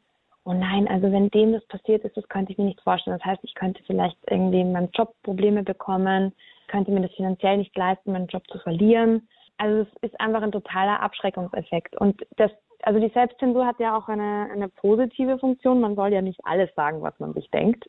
oh 0.47 0.53
nein, 0.53 0.87
also 0.87 1.11
wenn 1.11 1.29
dem 1.29 1.53
das 1.53 1.65
passiert 1.67 2.03
ist, 2.05 2.15
das 2.15 2.27
könnte 2.29 2.51
ich 2.51 2.57
mir 2.57 2.65
nicht 2.65 2.81
vorstellen. 2.81 3.17
Das 3.17 3.25
heißt, 3.25 3.43
ich 3.43 3.53
könnte 3.53 3.83
vielleicht 3.85 4.17
irgendwie 4.29 4.61
in 4.61 4.71
meinem 4.71 4.89
Job 4.93 5.13
Probleme 5.23 5.63
bekommen, 5.63 6.33
könnte 6.67 6.91
mir 6.91 7.01
das 7.01 7.13
finanziell 7.15 7.57
nicht 7.57 7.75
leisten, 7.75 8.13
meinen 8.13 8.27
Job 8.27 8.47
zu 8.47 8.57
verlieren. 8.59 9.27
Also 9.57 9.81
es 9.81 10.09
ist 10.09 10.19
einfach 10.21 10.41
ein 10.41 10.51
totaler 10.51 11.01
Abschreckungseffekt. 11.01 11.97
Und 11.97 12.25
das, 12.37 12.51
also 12.83 12.99
die 12.99 13.11
Selbstzensur 13.13 13.65
hat 13.65 13.79
ja 13.79 13.97
auch 13.97 14.07
eine, 14.07 14.49
eine 14.51 14.69
positive 14.69 15.37
Funktion. 15.37 15.81
Man 15.81 15.95
soll 15.95 16.13
ja 16.13 16.21
nicht 16.21 16.39
alles 16.43 16.73
sagen, 16.75 17.01
was 17.01 17.19
man 17.19 17.33
sich 17.33 17.49
denkt. 17.51 17.85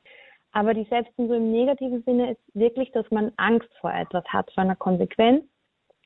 Aber 0.52 0.74
die 0.74 0.84
Selbstzensur 0.84 1.37
im 1.37 1.52
negativen 1.52 2.02
Sinne 2.04 2.32
ist 2.32 2.40
wirklich, 2.54 2.90
dass 2.92 3.11
man 3.11 3.32
Angst 3.37 3.68
vor 3.80 3.92
etwas 3.92 4.24
hat, 4.26 4.50
vor 4.52 4.62
einer 4.62 4.76
Konsequenz, 4.76 5.44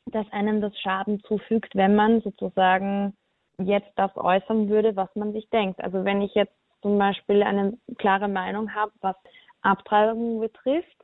dass 0.06 0.30
einem 0.32 0.60
das 0.60 0.76
Schaden 0.78 1.20
zufügt, 1.20 1.74
wenn 1.74 1.94
man 1.94 2.20
sozusagen 2.22 3.14
jetzt 3.58 3.92
das 3.96 4.10
äußern 4.16 4.68
würde, 4.68 4.96
was 4.96 5.14
man 5.14 5.32
sich 5.32 5.48
denkt. 5.50 5.82
Also 5.82 6.04
wenn 6.04 6.22
ich 6.22 6.34
jetzt 6.34 6.54
zum 6.80 6.98
Beispiel 6.98 7.42
eine 7.42 7.78
klare 7.98 8.28
Meinung 8.28 8.74
habe, 8.74 8.92
was 9.00 9.16
Abtreibung 9.62 10.40
betrifft, 10.40 10.96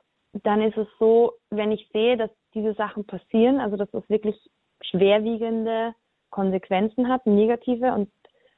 dann 0.42 0.61
ist 0.61 0.77
es 0.77 0.88
so, 0.98 1.33
wenn 1.51 1.72
ich 1.72 1.88
sehe, 1.92 2.16
dass 2.16 2.31
diese 2.55 2.74
Sachen 2.74 3.07
passieren, 3.07 3.61
also 3.61 3.77
dass 3.77 3.90
das 3.92 4.09
wirklich 4.09 4.37
schwerwiegende 4.83 5.94
Konsequenzen 6.31 7.09
hat, 7.09 7.27
negative 7.27 7.92
und 7.92 8.11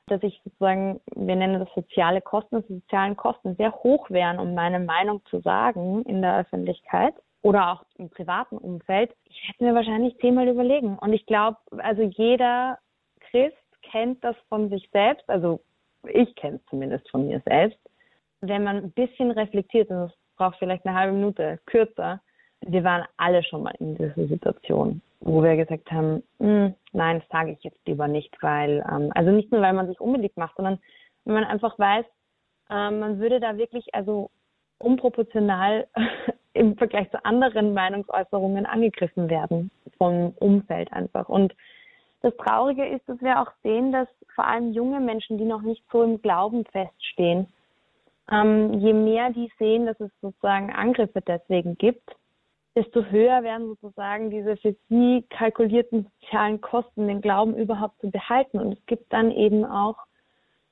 dass 0.06 0.22
ich 0.22 0.40
sozusagen, 0.44 1.00
wir 1.14 1.36
nennen 1.36 1.60
das 1.60 1.72
soziale 1.74 2.20
Kosten, 2.20 2.56
dass 2.56 2.66
die 2.66 2.80
sozialen 2.80 3.16
Kosten 3.16 3.56
sehr 3.56 3.72
hoch 3.72 4.10
wären, 4.10 4.38
um 4.38 4.54
meine 4.54 4.80
Meinung 4.80 5.24
zu 5.26 5.40
sagen 5.40 6.02
in 6.02 6.22
der 6.22 6.38
Öffentlichkeit 6.38 7.14
oder 7.42 7.72
auch 7.72 7.84
im 7.96 8.10
privaten 8.10 8.58
Umfeld, 8.58 9.14
ich 9.24 9.48
hätte 9.48 9.64
mir 9.64 9.74
wahrscheinlich 9.74 10.16
zehnmal 10.18 10.48
überlegen. 10.48 10.98
Und 10.98 11.12
ich 11.12 11.24
glaube, 11.26 11.56
also 11.78 12.02
jeder 12.02 12.78
Christ 13.20 13.56
kennt 13.82 14.22
das 14.24 14.36
von 14.48 14.68
sich 14.68 14.88
selbst, 14.92 15.28
also 15.28 15.60
ich 16.08 16.34
kenne 16.34 16.56
es 16.56 16.70
zumindest 16.70 17.08
von 17.10 17.26
mir 17.26 17.40
selbst, 17.46 17.78
wenn 18.40 18.64
man 18.64 18.76
ein 18.76 18.92
bisschen 18.92 19.30
reflektiert, 19.30 19.90
und 19.90 20.04
es 20.04 20.12
braucht 20.36 20.58
vielleicht 20.58 20.86
eine 20.86 20.98
halbe 20.98 21.14
Minute, 21.14 21.60
kürzer, 21.66 22.20
wir 22.66 22.84
waren 22.84 23.04
alle 23.16 23.42
schon 23.42 23.62
mal 23.62 23.74
in 23.78 23.96
dieser 23.96 24.26
Situation, 24.26 25.02
wo 25.20 25.42
wir 25.42 25.56
gesagt 25.56 25.90
haben, 25.90 26.22
hm, 26.38 26.74
nein, 26.92 27.20
das 27.20 27.28
sage 27.30 27.52
ich 27.52 27.62
jetzt 27.62 27.86
lieber 27.86 28.08
nicht, 28.08 28.36
weil, 28.42 28.84
ähm, 28.90 29.10
also 29.14 29.30
nicht 29.30 29.50
nur, 29.50 29.62
weil 29.62 29.72
man 29.72 29.86
sich 29.86 30.00
unbeliebt 30.00 30.36
macht, 30.36 30.56
sondern 30.56 30.78
wenn 31.24 31.34
man 31.34 31.44
einfach 31.44 31.78
weiß, 31.78 32.04
ähm, 32.70 33.00
man 33.00 33.18
würde 33.18 33.40
da 33.40 33.56
wirklich 33.56 33.94
also 33.94 34.30
unproportional 34.78 35.86
im 36.52 36.76
Vergleich 36.76 37.10
zu 37.10 37.24
anderen 37.24 37.74
Meinungsäußerungen 37.74 38.66
angegriffen 38.66 39.30
werden 39.30 39.70
vom 39.98 40.34
Umfeld 40.38 40.92
einfach. 40.92 41.28
Und 41.28 41.54
das 42.22 42.36
Traurige 42.36 42.86
ist, 42.86 43.08
dass 43.08 43.20
wir 43.20 43.40
auch 43.40 43.50
sehen, 43.62 43.92
dass 43.92 44.08
vor 44.34 44.46
allem 44.46 44.72
junge 44.72 45.00
Menschen, 45.00 45.38
die 45.38 45.44
noch 45.44 45.62
nicht 45.62 45.82
so 45.90 46.02
im 46.02 46.20
Glauben 46.20 46.64
feststehen, 46.66 47.46
ähm, 48.30 48.74
je 48.80 48.92
mehr 48.92 49.30
die 49.30 49.50
sehen, 49.58 49.86
dass 49.86 49.98
es 50.00 50.10
sozusagen 50.20 50.72
Angriffe 50.72 51.20
deswegen 51.20 51.76
gibt, 51.76 52.08
desto 52.74 53.04
höher 53.04 53.42
werden 53.42 53.68
sozusagen 53.68 54.30
diese 54.30 54.56
für 54.56 54.76
sie 54.88 55.24
kalkulierten 55.30 56.10
sozialen 56.20 56.60
Kosten, 56.60 57.08
den 57.08 57.20
Glauben 57.20 57.56
überhaupt 57.56 58.00
zu 58.00 58.10
behalten. 58.10 58.58
Und 58.58 58.72
es 58.72 58.86
gibt 58.86 59.12
dann 59.12 59.30
eben 59.30 59.64
auch 59.64 59.96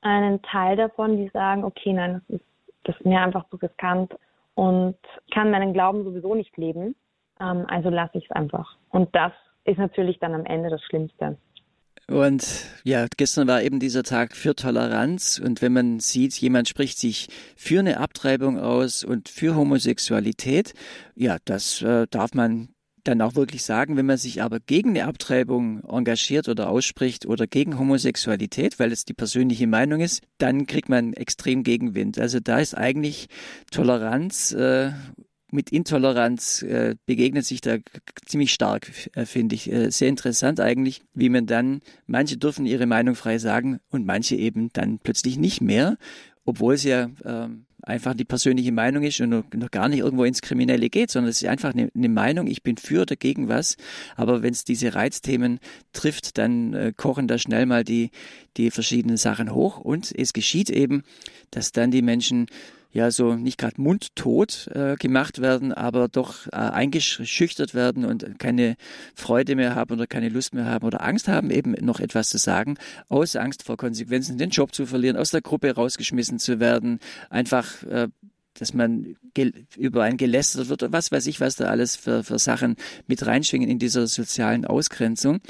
einen 0.01 0.41
Teil 0.43 0.77
davon, 0.77 1.17
die 1.17 1.29
sagen, 1.29 1.65
okay, 1.65 1.93
nein, 1.93 2.23
das 2.29 2.39
ist, 2.39 2.47
das 2.85 2.97
ist 2.97 3.07
mir 3.07 3.21
einfach 3.21 3.49
zu 3.49 3.57
riskant 3.57 4.15
und 4.55 4.97
kann 5.33 5.51
meinen 5.51 5.73
Glauben 5.73 6.05
sowieso 6.05 6.35
nicht 6.35 6.57
leben. 6.57 6.95
Ähm, 7.41 7.65
also 7.69 7.91
lasse 7.91 8.19
ich 8.19 8.25
es 8.25 8.31
einfach. 8.31 8.77
Und 8.91 9.15
das 9.15 9.33
ist 9.65 9.79
natürlich 9.79 10.19
dann 10.19 10.35
am 10.35 10.47
Ende 10.47 10.71
das 10.71 10.83
Schlimmste. 10.85 11.37
Und 12.11 12.65
ja, 12.85 13.07
gestern 13.17 13.47
war 13.49 13.63
eben 13.63 13.81
dieser 13.81 14.03
Tag 14.03 14.35
für 14.35 14.57
Toleranz. 14.57 15.39
Und 15.39 15.61
wenn 15.61 15.75
man 15.75 16.01
sieht, 16.01 16.35
jemand 16.35 16.69
spricht 16.69 16.99
sich 16.99 17.29
für 17.55 17.81
eine 17.81 17.99
Abtreibung 17.99 18.59
aus 18.59 19.05
und 19.05 19.29
für 19.29 19.55
Homosexualität, 19.55 20.73
ja, 21.15 21.37
das 21.45 21.83
äh, 21.83 22.07
darf 22.11 22.33
man 22.33 22.71
dann 23.05 23.21
auch 23.23 23.35
wirklich 23.35 23.63
sagen, 23.63 23.97
wenn 23.97 24.07
man 24.07 24.19
sich 24.19 24.43
aber 24.43 24.59
gegen 24.61 24.91
eine 24.91 25.07
Abtreibung 25.07 25.83
engagiert 25.85 26.49
oder 26.49 26.69
ausspricht 26.69 27.27
oder 27.27 27.47
gegen 27.47 27.79
Homosexualität, 27.79 28.79
weil 28.79 28.93
es 28.93 29.05
die 29.05 29.15
persönliche 29.15 29.67
Meinung 29.67 30.01
ist, 30.01 30.23
dann 30.39 30.67
kriegt 30.67 30.89
man 30.89 31.13
extrem 31.13 31.63
Gegenwind. 31.63 32.19
Also 32.19 32.41
da 32.41 32.59
ist 32.59 32.77
eigentlich 32.77 33.29
Toleranz 33.71 34.53
äh, 34.53 34.93
mit 35.51 35.71
Intoleranz 35.71 36.63
äh, 36.63 36.97
begegnet 37.07 37.45
sich 37.45 37.61
da 37.61 37.77
ziemlich 38.27 38.53
stark, 38.53 38.91
äh, 39.15 39.25
finde 39.25 39.55
ich. 39.55 39.71
Äh, 39.71 39.91
sehr 39.91 40.09
interessant 40.09 40.61
eigentlich, 40.61 41.03
wie 41.15 41.29
man 41.29 41.47
dann, 41.47 41.81
manche 42.07 42.37
dürfen 42.37 42.67
ihre 42.67 42.87
Meinung 42.87 43.15
frei 43.15 43.39
sagen 43.39 43.81
und 43.91 44.07
manche 44.07 44.37
eben 44.37 44.71
dann 44.73 44.99
plötzlich 44.99 45.39
nicht 45.39 45.61
mehr, 45.61 45.97
obwohl 46.45 46.75
es 46.75 46.85
ja 46.85 47.11
äh, 47.25 47.49
einfach 47.83 48.15
die 48.15 48.25
persönliche 48.25 48.73
Meinung 48.73 49.03
ist 49.03 49.21
und 49.21 49.31
noch, 49.31 49.45
noch, 49.55 49.71
gar 49.71 49.89
nicht 49.89 50.01
irgendwo 50.01 50.25
ins 50.25 50.43
Kriminelle 50.43 50.91
geht, 50.91 51.11
sondern 51.11 51.31
es 51.31 51.43
ist 51.43 51.49
einfach 51.49 51.73
eine, 51.73 51.91
eine 51.95 52.09
Meinung, 52.09 52.47
ich 52.47 52.63
bin 52.63 52.77
für 52.77 53.03
oder 53.03 53.17
gegen 53.17 53.49
was. 53.49 53.77
Aber 54.17 54.43
wenn 54.43 54.53
es 54.53 54.65
diese 54.65 54.95
Reizthemen 54.95 55.61
trifft, 55.93 56.39
dann 56.39 56.75
äh, 56.75 56.93
kochen 56.97 57.29
da 57.29 57.39
schnell 57.39 57.67
mal 57.67 57.85
die, 57.85 58.11
die 58.57 58.71
verschiedenen 58.71 59.17
Sachen 59.17 59.55
hoch 59.55 59.79
und 59.79 60.13
es 60.17 60.33
geschieht 60.33 60.71
eben, 60.71 61.03
dass 61.51 61.73
dann 61.73 61.91
die 61.91 62.03
Menschen 62.03 62.47
ja 62.91 63.11
so 63.11 63.35
nicht 63.35 63.59
gerade 63.59 63.81
mundtot 63.81 64.69
äh, 64.75 64.97
gemacht 64.97 65.41
werden, 65.41 65.73
aber 65.73 66.09
doch 66.09 66.47
äh, 66.49 66.57
eingeschüchtert 66.57 67.75
werden 67.75 68.05
und 68.05 68.39
keine 68.39 68.77
Freude 69.15 69.57
mehr 69.57 69.75
haben 69.75 69.93
oder 69.95 70.07
keine 70.07 70.29
Lust 70.29 70.55
mehr 70.55 70.65
haben 70.65 70.87
oder 70.87 71.03
Angst 71.03 71.29
haben, 71.29 71.51
eben 71.51 71.73
noch 71.81 72.01
etwas 72.01 72.31
zu 72.31 72.39
sagen, 72.39 72.77
aus 73.09 73.37
Angst 73.37 73.63
vor 73.63 73.77
Konsequenzen, 73.77 74.39
den 74.39 74.51
Job 74.51 74.75
zu 74.75 74.87
verlieren, 74.87 75.17
aus 75.17 75.31
der 75.31 75.43
Gruppe 75.43 75.75
rausgeschmissen 75.75 76.39
zu 76.39 76.61
werden, 76.61 76.99
einfach 77.31 77.83
äh, 77.85 78.09
dass 78.59 78.75
man 78.75 79.17
über 79.77 80.03
einen 80.03 80.17
gelästert 80.17 80.69
wird, 80.69 80.93
was 80.93 81.13
weiß 81.13 81.27
ich, 81.27 81.41
was 81.41 81.57
da 81.57 81.67
alles 81.67 81.97
für, 81.97 82.25
für 82.25 82.39
Sachen 82.39 82.77
mit 83.07 83.25
reinschwingen 83.27 83.69
in 83.69 83.79
dieser 83.79 84.07
sozialen 84.07 84.65
Ausgrenzung. 84.65 85.41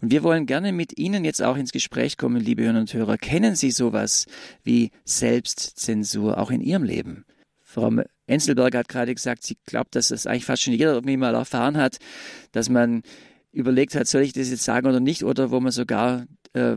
Und 0.00 0.10
wir 0.10 0.22
wollen 0.22 0.46
gerne 0.46 0.72
mit 0.72 0.98
Ihnen 0.98 1.24
jetzt 1.24 1.42
auch 1.42 1.56
ins 1.56 1.72
Gespräch 1.72 2.16
kommen, 2.16 2.40
liebe 2.40 2.64
Hörer 2.64 2.80
und 2.80 2.92
Hörer. 2.92 3.18
Kennen 3.18 3.56
Sie 3.56 3.70
sowas 3.70 4.26
wie 4.64 4.90
Selbstzensur 5.04 6.38
auch 6.38 6.50
in 6.50 6.60
Ihrem 6.60 6.84
Leben? 6.84 7.24
Frau 7.62 7.92
Enzelberger 8.26 8.78
hat 8.78 8.88
gerade 8.88 9.14
gesagt, 9.14 9.42
sie 9.44 9.58
glaubt, 9.66 9.94
dass 9.94 10.08
das 10.08 10.26
eigentlich 10.26 10.46
fast 10.46 10.62
schon 10.62 10.72
jeder 10.72 10.94
irgendwie 10.94 11.16
mal 11.16 11.34
erfahren 11.34 11.76
hat, 11.76 11.98
dass 12.52 12.70
man 12.70 13.02
überlegt 13.52 13.94
hat, 13.94 14.06
soll 14.06 14.22
ich 14.22 14.32
das 14.32 14.50
jetzt 14.50 14.64
sagen 14.64 14.86
oder 14.86 15.00
nicht, 15.00 15.24
oder 15.24 15.50
wo 15.50 15.60
man 15.60 15.72
sogar 15.72 16.26
äh, 16.54 16.76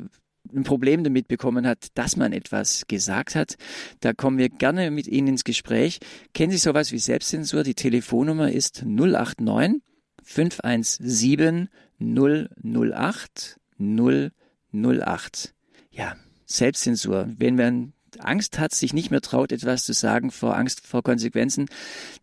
ein 0.55 0.63
Problem 0.63 1.03
damit 1.03 1.27
bekommen 1.27 1.65
hat, 1.67 1.88
dass 1.95 2.15
man 2.15 2.33
etwas 2.33 2.85
gesagt 2.88 3.35
hat. 3.35 3.55
Da 3.99 4.13
kommen 4.13 4.38
wir 4.38 4.49
gerne 4.49 4.91
mit 4.91 5.07
Ihnen 5.07 5.29
ins 5.29 5.43
Gespräch. 5.43 5.99
Kennen 6.33 6.51
Sie 6.51 6.57
sowas 6.57 6.91
wie 6.91 6.99
Selbstzensur? 6.99 7.63
Die 7.63 7.75
Telefonnummer 7.75 8.51
ist 8.51 8.83
089 8.85 9.81
517 10.23 11.69
008 11.99 13.59
008. 13.79 15.53
Ja, 15.91 16.15
Selbstzensur. 16.45 17.29
Wenn 17.38 17.55
man 17.55 17.93
Angst 18.17 18.59
hat, 18.59 18.73
sich 18.73 18.93
nicht 18.93 19.12
mehr 19.12 19.21
traut, 19.21 19.51
etwas 19.51 19.85
zu 19.85 19.93
sagen, 19.93 20.31
vor 20.31 20.57
Angst 20.57 20.85
vor 20.85 21.03
Konsequenzen, 21.03 21.67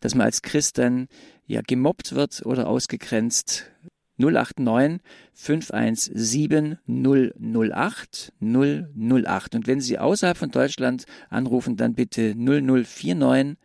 dass 0.00 0.14
man 0.14 0.26
als 0.26 0.42
Christ 0.42 0.78
dann 0.78 1.08
ja 1.46 1.62
gemobbt 1.66 2.14
wird 2.14 2.44
oder 2.44 2.68
ausgegrenzt, 2.68 3.70
089 4.18 5.00
517 5.34 6.78
008 6.86 8.32
008. 8.40 9.54
Und 9.54 9.66
wenn 9.66 9.80
Sie 9.80 9.98
außerhalb 9.98 10.36
von 10.36 10.50
Deutschland 10.50 11.04
anrufen, 11.28 11.76
dann 11.76 11.94
bitte 11.94 12.34
0049 12.34 13.56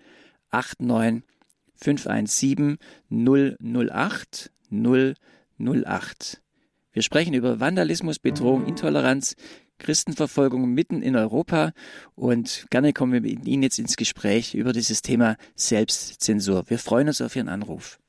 89 0.52 1.24
517 1.76 2.78
008 3.10 4.52
008. 4.72 6.42
Wir 6.94 7.02
sprechen 7.02 7.34
über 7.34 7.60
Vandalismus, 7.60 8.20
Bedrohung, 8.20 8.66
Intoleranz, 8.68 9.36
Christenverfolgung 9.82 10.74
mitten 10.74 11.02
in 11.02 11.16
Europa 11.16 11.72
und 12.16 12.68
gerne 12.70 12.94
kommen 12.94 13.14
wir 13.14 13.22
mit 13.22 13.48
Ihnen 13.48 13.64
jetzt 13.64 13.80
ins 13.80 13.98
Gespräch 13.98 14.54
über 14.54 14.74
dieses 14.74 15.02
Thema 15.02 15.38
Selbstzensur. 15.56 16.70
Wir 16.70 16.78
freuen 16.78 17.08
uns 17.08 17.22
auf 17.22 17.36
Ihren 17.36 17.50
Anruf. 17.50 18.00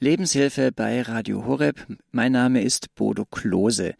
Lebenshilfe 0.00 0.70
bei 0.70 1.02
Radio 1.02 1.44
Horeb. 1.44 1.84
Mein 2.12 2.30
Name 2.30 2.62
ist 2.62 2.94
Bodo 2.94 3.24
Klose. 3.24 3.94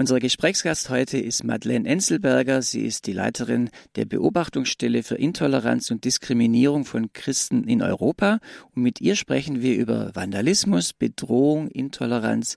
Unser 0.00 0.18
Gesprächsgast 0.18 0.88
heute 0.88 1.18
ist 1.18 1.44
Madeleine 1.44 1.86
Enzelberger. 1.86 2.62
Sie 2.62 2.86
ist 2.86 3.06
die 3.06 3.12
Leiterin 3.12 3.68
der 3.96 4.06
Beobachtungsstelle 4.06 5.02
für 5.02 5.16
Intoleranz 5.16 5.90
und 5.90 6.06
Diskriminierung 6.06 6.86
von 6.86 7.12
Christen 7.12 7.64
in 7.64 7.82
Europa. 7.82 8.38
Und 8.74 8.82
mit 8.82 9.02
ihr 9.02 9.14
sprechen 9.14 9.60
wir 9.60 9.76
über 9.76 10.14
Vandalismus, 10.14 10.94
Bedrohung, 10.94 11.68
Intoleranz, 11.68 12.56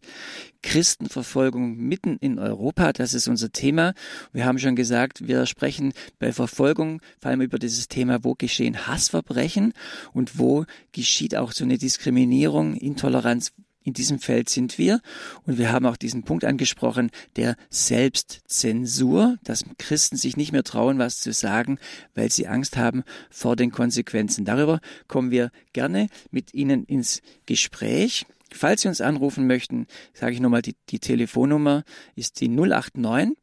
Christenverfolgung 0.61 1.75
mitten 1.75 2.15
in 2.21 2.39
Europa. 2.39 2.93
Das 2.93 3.13
ist 3.13 3.27
unser 3.27 3.51
Thema. 3.51 3.93
Wir 4.31 4.45
haben 4.45 4.57
schon 4.57 4.77
gesagt, 4.77 5.27
wir 5.27 5.45
sprechen 5.45 5.91
bei 6.19 6.31
Verfolgung 6.31 7.01
vor 7.19 7.31
allem 7.31 7.41
über 7.41 7.59
dieses 7.59 7.89
Thema, 7.89 8.23
wo 8.23 8.35
geschehen 8.35 8.87
Hassverbrechen 8.87 9.73
und 10.13 10.39
wo 10.39 10.63
geschieht 10.93 11.35
auch 11.35 11.51
so 11.51 11.65
eine 11.65 11.77
Diskriminierung, 11.77 12.77
Intoleranz, 12.77 13.51
in 13.83 13.93
diesem 13.93 14.19
Feld 14.19 14.49
sind 14.49 14.77
wir. 14.77 15.01
Und 15.45 15.57
wir 15.57 15.71
haben 15.71 15.85
auch 15.85 15.97
diesen 15.97 16.23
Punkt 16.23 16.45
angesprochen, 16.45 17.11
der 17.35 17.55
Selbstzensur, 17.69 19.37
dass 19.43 19.65
Christen 19.77 20.17
sich 20.17 20.37
nicht 20.37 20.51
mehr 20.51 20.63
trauen, 20.63 20.99
was 20.99 21.19
zu 21.19 21.33
sagen, 21.33 21.79
weil 22.15 22.31
sie 22.31 22.47
Angst 22.47 22.77
haben 22.77 23.03
vor 23.29 23.55
den 23.55 23.71
Konsequenzen. 23.71 24.45
Darüber 24.45 24.79
kommen 25.07 25.31
wir 25.31 25.51
gerne 25.73 26.07
mit 26.31 26.53
Ihnen 26.53 26.85
ins 26.85 27.21
Gespräch. 27.45 28.25
Falls 28.51 28.81
Sie 28.81 28.87
uns 28.87 29.01
anrufen 29.01 29.47
möchten, 29.47 29.87
sage 30.13 30.33
ich 30.33 30.39
nochmal, 30.39 30.61
die, 30.61 30.75
die 30.89 30.99
Telefonnummer 30.99 31.83
ist 32.15 32.39
die 32.41 32.47
089 32.47 33.35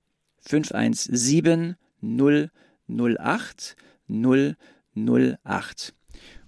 517 0.43 1.77
008 2.03 3.77
008. 4.09 5.95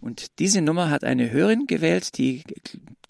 Und 0.00 0.38
diese 0.38 0.62
Nummer 0.62 0.90
hat 0.90 1.04
eine 1.04 1.30
Hörerin 1.30 1.66
gewählt, 1.66 2.18
die 2.18 2.42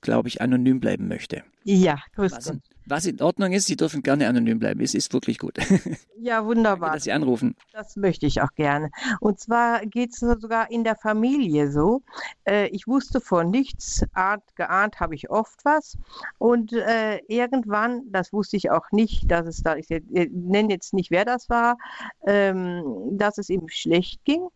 glaube 0.02 0.28
ich, 0.28 0.42
anonym 0.42 0.80
bleiben 0.80 1.08
möchte. 1.08 1.42
Ja, 1.64 1.98
grüß 2.14 2.32
was, 2.32 2.52
was 2.86 3.06
in 3.06 3.20
Ordnung 3.20 3.52
ist, 3.52 3.66
Sie 3.66 3.76
dürfen 3.76 4.02
gerne 4.02 4.26
anonym 4.26 4.58
bleiben. 4.58 4.80
Es 4.80 4.94
ist 4.94 5.12
wirklich 5.12 5.38
gut. 5.38 5.58
Ja, 6.24 6.44
wunderbar. 6.44 6.90
Danke, 6.90 6.96
dass 6.98 7.04
Sie 7.04 7.10
anrufen. 7.10 7.56
Das 7.72 7.96
möchte 7.96 8.26
ich 8.26 8.42
auch 8.42 8.52
gerne. 8.54 8.92
Und 9.18 9.40
zwar 9.40 9.84
geht 9.84 10.10
es 10.10 10.20
sogar 10.20 10.70
in 10.70 10.84
der 10.84 10.94
Familie 10.94 11.72
so. 11.72 12.02
Äh, 12.44 12.68
ich 12.68 12.86
wusste 12.86 13.20
von 13.20 13.50
nichts, 13.50 14.04
ahnt, 14.12 14.44
geahnt 14.54 15.00
habe 15.00 15.16
ich 15.16 15.30
oft 15.30 15.64
was. 15.64 15.98
Und 16.38 16.74
äh, 16.74 17.18
irgendwann, 17.26 18.02
das 18.12 18.32
wusste 18.32 18.56
ich 18.56 18.70
auch 18.70 18.92
nicht, 18.92 19.28
dass 19.32 19.48
es 19.48 19.64
da, 19.64 19.74
ich 19.74 19.88
nenne 19.88 20.72
jetzt 20.72 20.94
nicht, 20.94 21.10
wer 21.10 21.24
das 21.24 21.48
war, 21.48 21.76
ähm, 22.24 22.84
dass 23.10 23.38
es 23.38 23.50
ihm 23.50 23.68
schlecht 23.68 24.24
ging. 24.24 24.46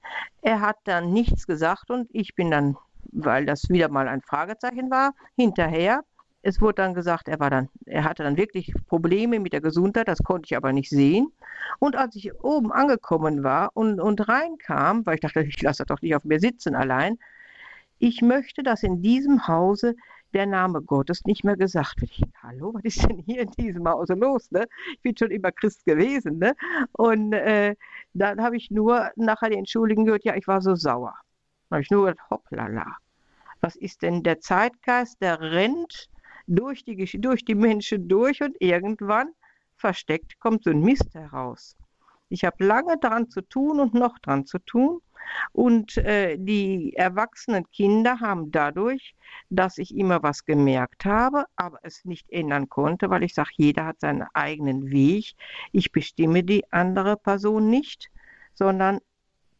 Er 0.42 0.60
hat 0.60 0.76
dann 0.84 1.12
nichts 1.12 1.48
gesagt 1.48 1.90
und 1.90 2.08
ich 2.12 2.36
bin 2.36 2.52
dann 2.52 2.76
weil 3.12 3.46
das 3.46 3.68
wieder 3.68 3.88
mal 3.88 4.08
ein 4.08 4.22
Fragezeichen 4.22 4.90
war, 4.90 5.14
hinterher. 5.36 6.02
Es 6.42 6.60
wurde 6.60 6.74
dann 6.76 6.94
gesagt, 6.94 7.28
er, 7.28 7.40
war 7.40 7.50
dann, 7.50 7.68
er 7.86 8.04
hatte 8.04 8.22
dann 8.22 8.36
wirklich 8.36 8.72
Probleme 8.86 9.40
mit 9.40 9.52
der 9.52 9.60
Gesundheit, 9.60 10.06
das 10.06 10.22
konnte 10.22 10.46
ich 10.46 10.56
aber 10.56 10.72
nicht 10.72 10.90
sehen. 10.90 11.32
Und 11.80 11.96
als 11.96 12.14
ich 12.14 12.32
oben 12.42 12.70
angekommen 12.72 13.42
war 13.42 13.70
und, 13.74 14.00
und 14.00 14.28
reinkam, 14.28 15.04
weil 15.06 15.16
ich 15.16 15.20
dachte, 15.20 15.42
ich 15.42 15.60
lasse 15.62 15.84
das 15.84 15.96
doch 15.96 16.02
nicht 16.02 16.14
auf 16.14 16.24
mir 16.24 16.38
sitzen 16.38 16.76
allein, 16.76 17.18
ich 17.98 18.22
möchte, 18.22 18.62
dass 18.62 18.82
in 18.82 19.02
diesem 19.02 19.48
Hause 19.48 19.96
der 20.34 20.46
Name 20.46 20.82
Gottes 20.82 21.24
nicht 21.24 21.44
mehr 21.44 21.56
gesagt 21.56 22.00
wird. 22.00 22.10
Ich, 22.10 22.22
Hallo, 22.42 22.74
was 22.74 22.84
ist 22.84 23.08
denn 23.08 23.18
hier 23.18 23.42
in 23.42 23.50
diesem 23.52 23.88
Hause 23.88 24.14
los? 24.14 24.50
Ne? 24.50 24.66
Ich 24.92 25.00
bin 25.00 25.16
schon 25.16 25.30
immer 25.30 25.50
Christ 25.52 25.84
gewesen. 25.84 26.38
Ne? 26.38 26.54
Und 26.92 27.32
äh, 27.32 27.74
dann 28.12 28.42
habe 28.42 28.56
ich 28.56 28.70
nur 28.70 29.10
nachher 29.16 29.50
die 29.50 29.56
Entschuldigung 29.56 30.04
gehört, 30.04 30.24
ja, 30.24 30.36
ich 30.36 30.46
war 30.46 30.60
so 30.60 30.74
sauer. 30.74 31.14
Habe 31.70 31.82
ich 31.82 31.90
nur 31.90 32.06
gedacht, 32.06 32.30
hoppala 32.30 32.96
was 33.60 33.76
ist 33.76 34.02
denn 34.02 34.22
der 34.22 34.40
Zeitgeist, 34.40 35.20
der 35.20 35.40
rennt 35.40 36.08
durch 36.46 36.84
die, 36.84 36.96
durch 37.20 37.44
die 37.44 37.54
Menschen 37.54 38.08
durch 38.08 38.42
und 38.42 38.56
irgendwann 38.60 39.30
versteckt 39.76 40.38
kommt 40.38 40.64
so 40.64 40.70
ein 40.70 40.80
Mist 40.80 41.14
heraus. 41.14 41.76
Ich 42.28 42.44
habe 42.44 42.64
lange 42.64 42.98
daran 42.98 43.28
zu 43.28 43.40
tun 43.40 43.80
und 43.80 43.94
noch 43.94 44.18
daran 44.20 44.46
zu 44.46 44.58
tun. 44.58 45.00
Und 45.52 45.96
äh, 45.96 46.36
die 46.38 46.94
erwachsenen 46.94 47.68
Kinder 47.70 48.20
haben 48.20 48.52
dadurch, 48.52 49.14
dass 49.50 49.78
ich 49.78 49.96
immer 49.96 50.22
was 50.22 50.44
gemerkt 50.44 51.04
habe, 51.04 51.46
aber 51.56 51.80
es 51.82 52.04
nicht 52.04 52.30
ändern 52.30 52.68
konnte, 52.68 53.10
weil 53.10 53.24
ich 53.24 53.34
sage, 53.34 53.50
jeder 53.56 53.86
hat 53.86 54.00
seinen 54.00 54.26
eigenen 54.34 54.90
Weg. 54.90 55.34
Ich 55.72 55.90
bestimme 55.90 56.44
die 56.44 56.64
andere 56.72 57.16
Person 57.16 57.68
nicht, 57.68 58.10
sondern 58.54 59.00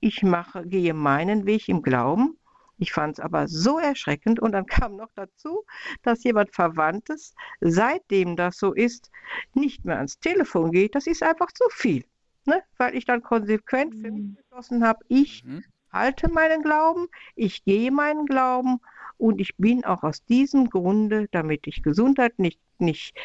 ich 0.07 0.23
mache, 0.23 0.67
gehe 0.67 0.95
meinen 0.95 1.47
Weg 1.47 1.69
im 1.69 1.83
Glauben 1.83 2.39
ich 2.79 2.93
fand 2.93 3.15
es 3.15 3.21
aber 3.21 3.49
so 3.49 3.79
erschreckend 3.79 4.41
und 4.41 4.53
dann 4.53 4.67
kam 4.67 4.97
noch 4.97 5.11
dazu, 5.15 5.65
dass 6.03 6.25
jemand 6.25 6.55
Verwandtes, 6.55 7.35
seitdem 7.61 8.37
das 8.37 8.59
so 8.59 8.73
ist, 8.73 9.11
nicht 9.55 9.85
mehr 9.85 9.97
ans 9.97 10.19
Telefon 10.19 10.73
geht. 10.73 10.95
Das 10.95 11.07
ist 11.07 11.23
einfach 11.23 11.53
zu 11.53 11.65
viel, 11.71 12.05
ne? 12.45 12.63
weil 12.77 12.95
ich 12.95 13.07
dann 13.07 13.23
konsequent 13.23 13.95
für 13.95 14.11
mich 14.11 14.25
mhm. 14.25 14.35
beschlossen 14.35 14.85
habe, 14.85 15.05
ich 15.09 15.45
mhm. 15.45 15.65
halte 15.91 16.31
meinen 16.31 16.63
Glauben, 16.63 17.09
ich 17.35 17.65
gehe 17.65 17.91
meinen 17.91 18.27
Glauben 18.27 18.81
und 19.17 19.41
ich 19.41 19.57
bin 19.57 19.85
auch 19.85 20.03
aus 20.03 20.25
diesem 20.27 20.69
Grunde, 20.69 21.29
damit 21.31 21.67
ich 21.67 21.83
Gesundheit 21.83 22.39
nicht, 22.39 22.61
nicht 22.79 23.17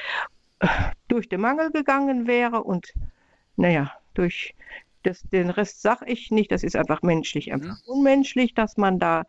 äh, 0.59 0.67
durch 1.09 1.27
den 1.27 1.41
Mangel 1.41 1.71
gegangen 1.71 2.25
wäre 2.25 2.63
und 2.63 2.93
naja, 3.57 3.91
durch 4.13 4.55
das, 5.03 5.21
den 5.31 5.49
Rest 5.49 5.81
sage 5.81 6.05
ich 6.07 6.31
nicht, 6.31 6.51
das 6.51 6.63
ist 6.63 6.75
einfach 6.75 7.01
menschlich, 7.01 7.47
mhm. 7.47 7.53
einfach 7.53 7.75
mhm. 7.85 7.93
unmenschlich, 7.93 8.53
dass 8.53 8.77
man 8.77 8.99
da 8.99 9.23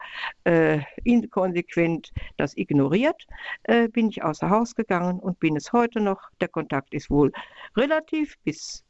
äh, 0.44 0.80
inkonsequent 1.04 2.12
das 2.36 2.56
ignoriert. 2.56 3.26
Äh, 3.64 3.88
bin 3.88 4.08
ich 4.08 4.22
außer 4.22 4.50
Haus 4.50 4.74
gegangen 4.74 5.18
und 5.20 5.38
bin 5.40 5.56
es 5.56 5.72
heute 5.72 6.00
noch. 6.00 6.30
Der 6.40 6.48
Kontakt 6.48 6.94
ist 6.94 7.10
wohl 7.10 7.32
relativ 7.76 8.36
bis 8.44 8.84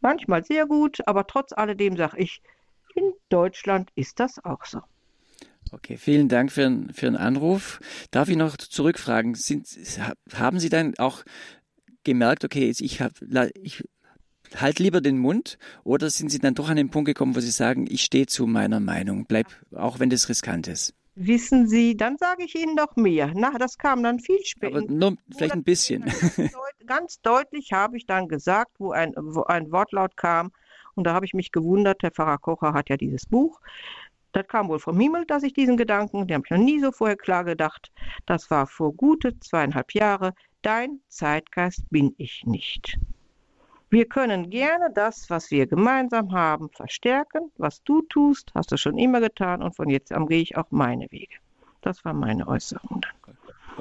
manchmal 0.00 0.44
sehr 0.44 0.66
gut, 0.66 0.98
aber 1.06 1.26
trotz 1.26 1.52
alledem 1.52 1.96
sage 1.96 2.18
ich, 2.18 2.40
in 2.94 3.12
Deutschland 3.28 3.90
ist 3.94 4.18
das 4.20 4.44
auch 4.44 4.64
so. 4.64 4.80
Okay, 5.72 5.96
vielen 5.96 6.28
Dank 6.28 6.50
für, 6.50 6.84
für 6.92 7.06
den 7.06 7.16
Anruf. 7.16 7.80
Darf 8.10 8.28
ich 8.28 8.36
noch 8.36 8.56
zurückfragen? 8.56 9.34
Sind, 9.34 9.68
haben 10.34 10.58
Sie 10.58 10.68
dann 10.68 10.98
auch 10.98 11.22
gemerkt, 12.02 12.44
okay, 12.44 12.72
ich, 12.76 13.00
hab, 13.00 13.12
ich 13.54 13.84
halt 14.56 14.78
lieber 14.78 15.00
den 15.00 15.18
Mund 15.18 15.58
oder 15.84 16.10
sind 16.10 16.30
Sie 16.30 16.38
dann 16.38 16.54
doch 16.54 16.68
an 16.68 16.76
den 16.76 16.90
Punkt 16.90 17.06
gekommen, 17.06 17.36
wo 17.36 17.40
Sie 17.40 17.50
sagen, 17.50 17.86
ich 17.90 18.02
stehe 18.02 18.26
zu 18.26 18.46
meiner 18.46 18.80
Meinung, 18.80 19.26
bleib, 19.26 19.46
auch 19.74 19.98
wenn 19.98 20.10
das 20.10 20.28
riskant 20.28 20.68
ist? 20.68 20.94
Wissen 21.16 21.66
Sie, 21.66 21.96
dann 21.96 22.16
sage 22.16 22.44
ich 22.44 22.54
Ihnen 22.54 22.74
noch 22.74 22.96
mehr. 22.96 23.32
Na, 23.34 23.50
das 23.58 23.76
kam 23.76 24.02
dann 24.02 24.20
viel 24.20 24.42
später. 24.44 24.78
Aber 24.78 24.86
nur 24.90 25.16
vielleicht 25.36 25.54
ein 25.54 25.64
bisschen. 25.64 26.04
Ganz, 26.86 27.20
deutlich 27.20 27.72
habe 27.72 27.96
ich 27.96 28.06
dann 28.06 28.28
gesagt, 28.28 28.72
wo 28.78 28.92
ein, 28.92 29.12
wo 29.16 29.42
ein 29.42 29.70
Wortlaut 29.70 30.16
kam. 30.16 30.52
Und 30.94 31.04
da 31.04 31.12
habe 31.12 31.26
ich 31.26 31.34
mich 31.34 31.52
gewundert, 31.52 32.02
der 32.02 32.10
Pfarrer 32.10 32.38
Kocher 32.38 32.72
hat 32.72 32.88
ja 32.88 32.96
dieses 32.96 33.26
Buch. 33.26 33.60
Das 34.32 34.46
kam 34.46 34.68
wohl 34.68 34.78
vom 34.78 34.98
Himmel, 34.98 35.26
dass 35.26 35.42
ich 35.42 35.52
diesen 35.52 35.76
Gedanken, 35.76 36.26
den 36.26 36.36
habe 36.36 36.44
ich 36.46 36.50
noch 36.50 36.58
nie 36.58 36.80
so 36.80 36.92
vorher 36.92 37.16
klar 37.16 37.44
gedacht. 37.44 37.90
Das 38.26 38.50
war 38.50 38.66
vor 38.66 38.94
gute 38.94 39.38
zweieinhalb 39.40 39.92
Jahre. 39.92 40.34
Dein 40.62 41.00
Zeitgeist 41.08 41.82
bin 41.90 42.14
ich 42.16 42.44
nicht. 42.46 42.98
Wir 43.90 44.06
können 44.06 44.50
gerne 44.50 44.90
das, 44.94 45.28
was 45.30 45.50
wir 45.50 45.66
gemeinsam 45.66 46.30
haben, 46.32 46.70
verstärken. 46.70 47.50
Was 47.58 47.82
du 47.82 48.02
tust, 48.02 48.52
hast 48.54 48.70
du 48.70 48.76
schon 48.76 48.96
immer 48.98 49.20
getan 49.20 49.62
und 49.62 49.74
von 49.74 49.90
jetzt 49.90 50.12
an 50.12 50.28
gehe 50.28 50.40
ich 50.40 50.56
auch 50.56 50.70
meine 50.70 51.10
Wege. 51.10 51.34
Das 51.82 52.04
war 52.04 52.14
meine 52.14 52.46
Äußerung 52.46 53.00
dann. 53.00 53.36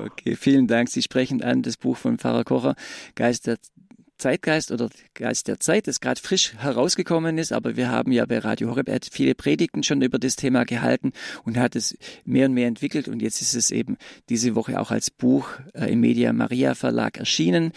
Okay, 0.05 0.35
vielen 0.35 0.67
Dank. 0.67 0.89
Sie 0.89 1.03
sprechen 1.03 1.43
an 1.43 1.61
das 1.61 1.77
Buch 1.77 1.97
von 1.97 2.17
Pfarrer 2.17 2.43
Kocher, 2.43 2.75
Geist 3.15 3.45
der 3.45 3.57
Zeitgeist 4.17 4.71
oder 4.71 4.89
Geist 5.13 5.47
der 5.47 5.59
Zeit, 5.59 5.87
das 5.87 6.01
gerade 6.01 6.19
frisch 6.19 6.53
herausgekommen 6.57 7.37
ist, 7.37 7.53
aber 7.53 7.77
wir 7.77 7.89
haben 7.89 8.11
ja 8.11 8.25
bei 8.25 8.39
Radio 8.39 8.69
Horeb 8.69 8.89
viele 9.11 9.33
Predigten 9.33 9.81
schon 9.81 10.01
über 10.01 10.19
das 10.19 10.35
Thema 10.35 10.65
gehalten 10.65 11.13
und 11.45 11.57
hat 11.57 11.75
es 11.75 11.97
mehr 12.25 12.47
und 12.47 12.53
mehr 12.53 12.67
entwickelt 12.67 13.07
und 13.07 13.21
jetzt 13.21 13.41
ist 13.41 13.55
es 13.55 13.71
eben 13.71 13.97
diese 14.27 14.55
Woche 14.55 14.79
auch 14.79 14.91
als 14.91 15.09
Buch 15.09 15.49
äh, 15.73 15.91
im 15.91 16.01
Media 16.01 16.33
Maria 16.33 16.75
Verlag 16.75 17.17
erschienen. 17.17 17.71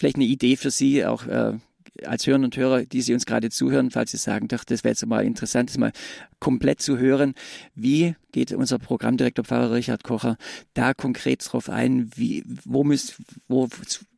Vielleicht 0.00 0.16
eine 0.16 0.24
Idee 0.24 0.56
für 0.56 0.70
Sie, 0.70 1.04
auch 1.04 1.26
äh, 1.26 1.58
als 2.06 2.26
Hörerinnen 2.26 2.46
und 2.46 2.56
Hörer, 2.56 2.86
die 2.86 3.02
Sie 3.02 3.12
uns 3.12 3.26
gerade 3.26 3.50
zuhören, 3.50 3.90
falls 3.90 4.12
Sie 4.12 4.16
sagen, 4.16 4.48
doch, 4.48 4.64
das 4.64 4.82
wäre 4.82 4.92
jetzt 4.92 5.04
mal 5.04 5.26
interessant, 5.26 5.68
das 5.68 5.76
mal 5.76 5.92
komplett 6.38 6.80
zu 6.80 6.96
hören. 6.96 7.34
Wie 7.74 8.14
geht 8.32 8.50
unser 8.52 8.78
Programmdirektor 8.78 9.44
Pfarrer 9.44 9.72
Richard 9.72 10.02
Kocher 10.02 10.38
da 10.72 10.94
konkret 10.94 11.46
drauf 11.46 11.68
ein? 11.68 12.10
Wie, 12.16 12.44
wo, 12.64 12.82
müsst, 12.82 13.16
wo 13.46 13.68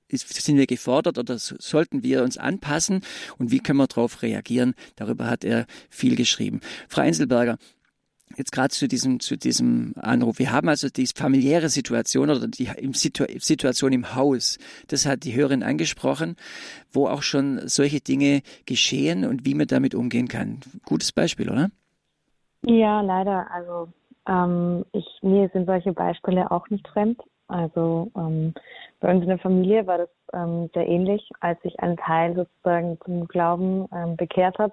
sind 0.08 0.56
wir 0.56 0.68
gefordert 0.68 1.18
oder 1.18 1.36
sollten 1.36 2.04
wir 2.04 2.22
uns 2.22 2.38
anpassen 2.38 3.00
und 3.38 3.50
wie 3.50 3.58
können 3.58 3.78
wir 3.78 3.88
darauf 3.88 4.22
reagieren? 4.22 4.74
Darüber 4.94 5.28
hat 5.28 5.42
er 5.42 5.66
viel 5.90 6.14
geschrieben. 6.14 6.60
Frau 6.86 7.00
Einzelberger, 7.00 7.58
jetzt 8.36 8.52
gerade 8.52 8.70
zu 8.70 8.88
diesem, 8.88 9.20
zu 9.20 9.36
diesem 9.36 9.94
Anruf. 10.00 10.38
Wir 10.38 10.52
haben 10.52 10.68
also 10.68 10.88
die 10.88 11.06
familiäre 11.06 11.68
Situation 11.68 12.30
oder 12.30 12.48
die 12.48 12.70
Situation 12.92 13.92
im 13.92 14.14
Haus. 14.14 14.58
Das 14.88 15.06
hat 15.06 15.24
die 15.24 15.34
Hörerin 15.34 15.62
angesprochen, 15.62 16.36
wo 16.92 17.08
auch 17.08 17.22
schon 17.22 17.66
solche 17.68 18.00
Dinge 18.00 18.42
geschehen 18.66 19.24
und 19.24 19.44
wie 19.44 19.54
man 19.54 19.66
damit 19.66 19.94
umgehen 19.94 20.28
kann. 20.28 20.60
Gutes 20.84 21.12
Beispiel, 21.12 21.50
oder? 21.50 21.70
Ja, 22.64 23.00
leider. 23.00 23.50
Also 23.50 23.88
Ähm, 24.28 24.84
ich, 24.92 25.06
mir 25.22 25.50
sind 25.52 25.66
solche 25.66 25.92
Beispiele 25.92 26.48
auch 26.52 26.70
nicht 26.70 26.86
fremd. 26.86 27.20
Also 27.48 28.12
ähm, 28.16 28.54
bei 29.00 29.12
uns 29.12 29.22
in 29.22 29.28
der 29.30 29.38
Familie 29.38 29.84
war 29.88 29.98
das 29.98 30.10
ähm, 30.32 30.70
sehr 30.74 30.86
ähnlich. 30.86 31.28
Als 31.40 31.60
sich 31.62 31.78
ein 31.80 31.96
Teil 31.96 32.36
sozusagen 32.36 32.98
zum 33.04 33.26
Glauben 33.26 33.88
ähm, 33.92 34.16
bekehrt 34.16 34.58
hat, 34.58 34.72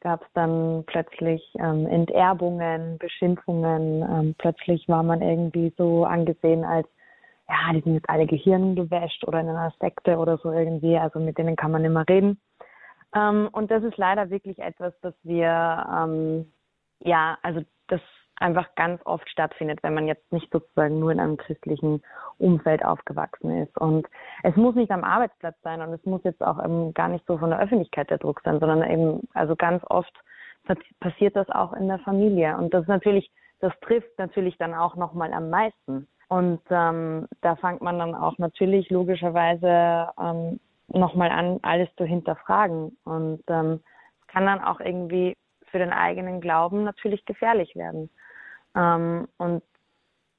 gab 0.00 0.22
es 0.22 0.28
dann 0.34 0.84
plötzlich 0.86 1.42
ähm, 1.58 1.86
Enterbungen, 1.86 2.98
Beschimpfungen. 2.98 4.02
Ähm, 4.02 4.34
plötzlich 4.38 4.88
war 4.88 5.02
man 5.02 5.22
irgendwie 5.22 5.72
so 5.76 6.04
angesehen 6.04 6.64
als, 6.64 6.88
ja, 7.48 7.72
die 7.72 7.80
sind 7.80 7.94
jetzt 7.94 8.08
alle 8.08 8.26
Gehirn 8.26 8.76
gewäscht 8.76 9.24
oder 9.26 9.40
in 9.40 9.48
einer 9.48 9.72
Sekte 9.80 10.16
oder 10.16 10.38
so 10.38 10.52
irgendwie. 10.52 10.96
Also 10.96 11.20
mit 11.20 11.38
denen 11.38 11.56
kann 11.56 11.70
man 11.70 11.84
immer 11.84 12.08
reden. 12.08 12.40
Ähm, 13.14 13.48
und 13.52 13.70
das 13.70 13.82
ist 13.82 13.96
leider 13.96 14.30
wirklich 14.30 14.58
etwas, 14.58 14.94
das 15.02 15.14
wir, 15.22 15.86
ähm, 15.92 16.52
ja, 17.00 17.38
also 17.42 17.60
das 17.88 18.00
einfach 18.40 18.74
ganz 18.74 19.00
oft 19.04 19.28
stattfindet, 19.28 19.82
wenn 19.82 19.94
man 19.94 20.06
jetzt 20.06 20.32
nicht 20.32 20.50
sozusagen 20.52 20.98
nur 20.98 21.12
in 21.12 21.20
einem 21.20 21.36
christlichen 21.36 22.02
Umfeld 22.38 22.84
aufgewachsen 22.84 23.62
ist. 23.62 23.76
Und 23.78 24.06
es 24.42 24.56
muss 24.56 24.74
nicht 24.74 24.90
am 24.90 25.04
Arbeitsplatz 25.04 25.56
sein 25.62 25.82
und 25.82 25.92
es 25.92 26.04
muss 26.04 26.24
jetzt 26.24 26.42
auch 26.42 26.62
eben 26.62 26.94
gar 26.94 27.08
nicht 27.08 27.26
so 27.26 27.38
von 27.38 27.50
der 27.50 27.60
Öffentlichkeit 27.60 28.10
der 28.10 28.18
Druck 28.18 28.40
sein, 28.44 28.58
sondern 28.60 28.88
eben, 28.90 29.28
also 29.34 29.56
ganz 29.56 29.82
oft 29.88 30.12
passiert 31.00 31.36
das 31.36 31.48
auch 31.50 31.72
in 31.74 31.88
der 31.88 31.98
Familie. 32.00 32.56
Und 32.56 32.72
das 32.72 32.86
natürlich, 32.86 33.30
das 33.60 33.72
trifft 33.80 34.18
natürlich 34.18 34.56
dann 34.58 34.74
auch 34.74 34.96
nochmal 34.96 35.32
am 35.32 35.50
meisten. 35.50 36.06
Und 36.28 36.60
ähm, 36.70 37.26
da 37.40 37.56
fängt 37.56 37.82
man 37.82 37.98
dann 37.98 38.14
auch 38.14 38.38
natürlich 38.38 38.88
logischerweise 38.90 40.10
ähm, 40.18 40.60
nochmal 40.88 41.30
an, 41.30 41.58
alles 41.62 41.88
zu 41.96 42.04
hinterfragen. 42.04 42.96
Und 43.04 43.42
ähm, 43.48 43.80
kann 44.28 44.46
dann 44.46 44.62
auch 44.62 44.80
irgendwie 44.80 45.36
für 45.70 45.78
den 45.78 45.92
eigenen 45.92 46.40
Glauben 46.40 46.84
natürlich 46.84 47.24
gefährlich 47.24 47.74
werden. 47.74 48.10
Ähm, 48.74 49.28
und 49.38 49.62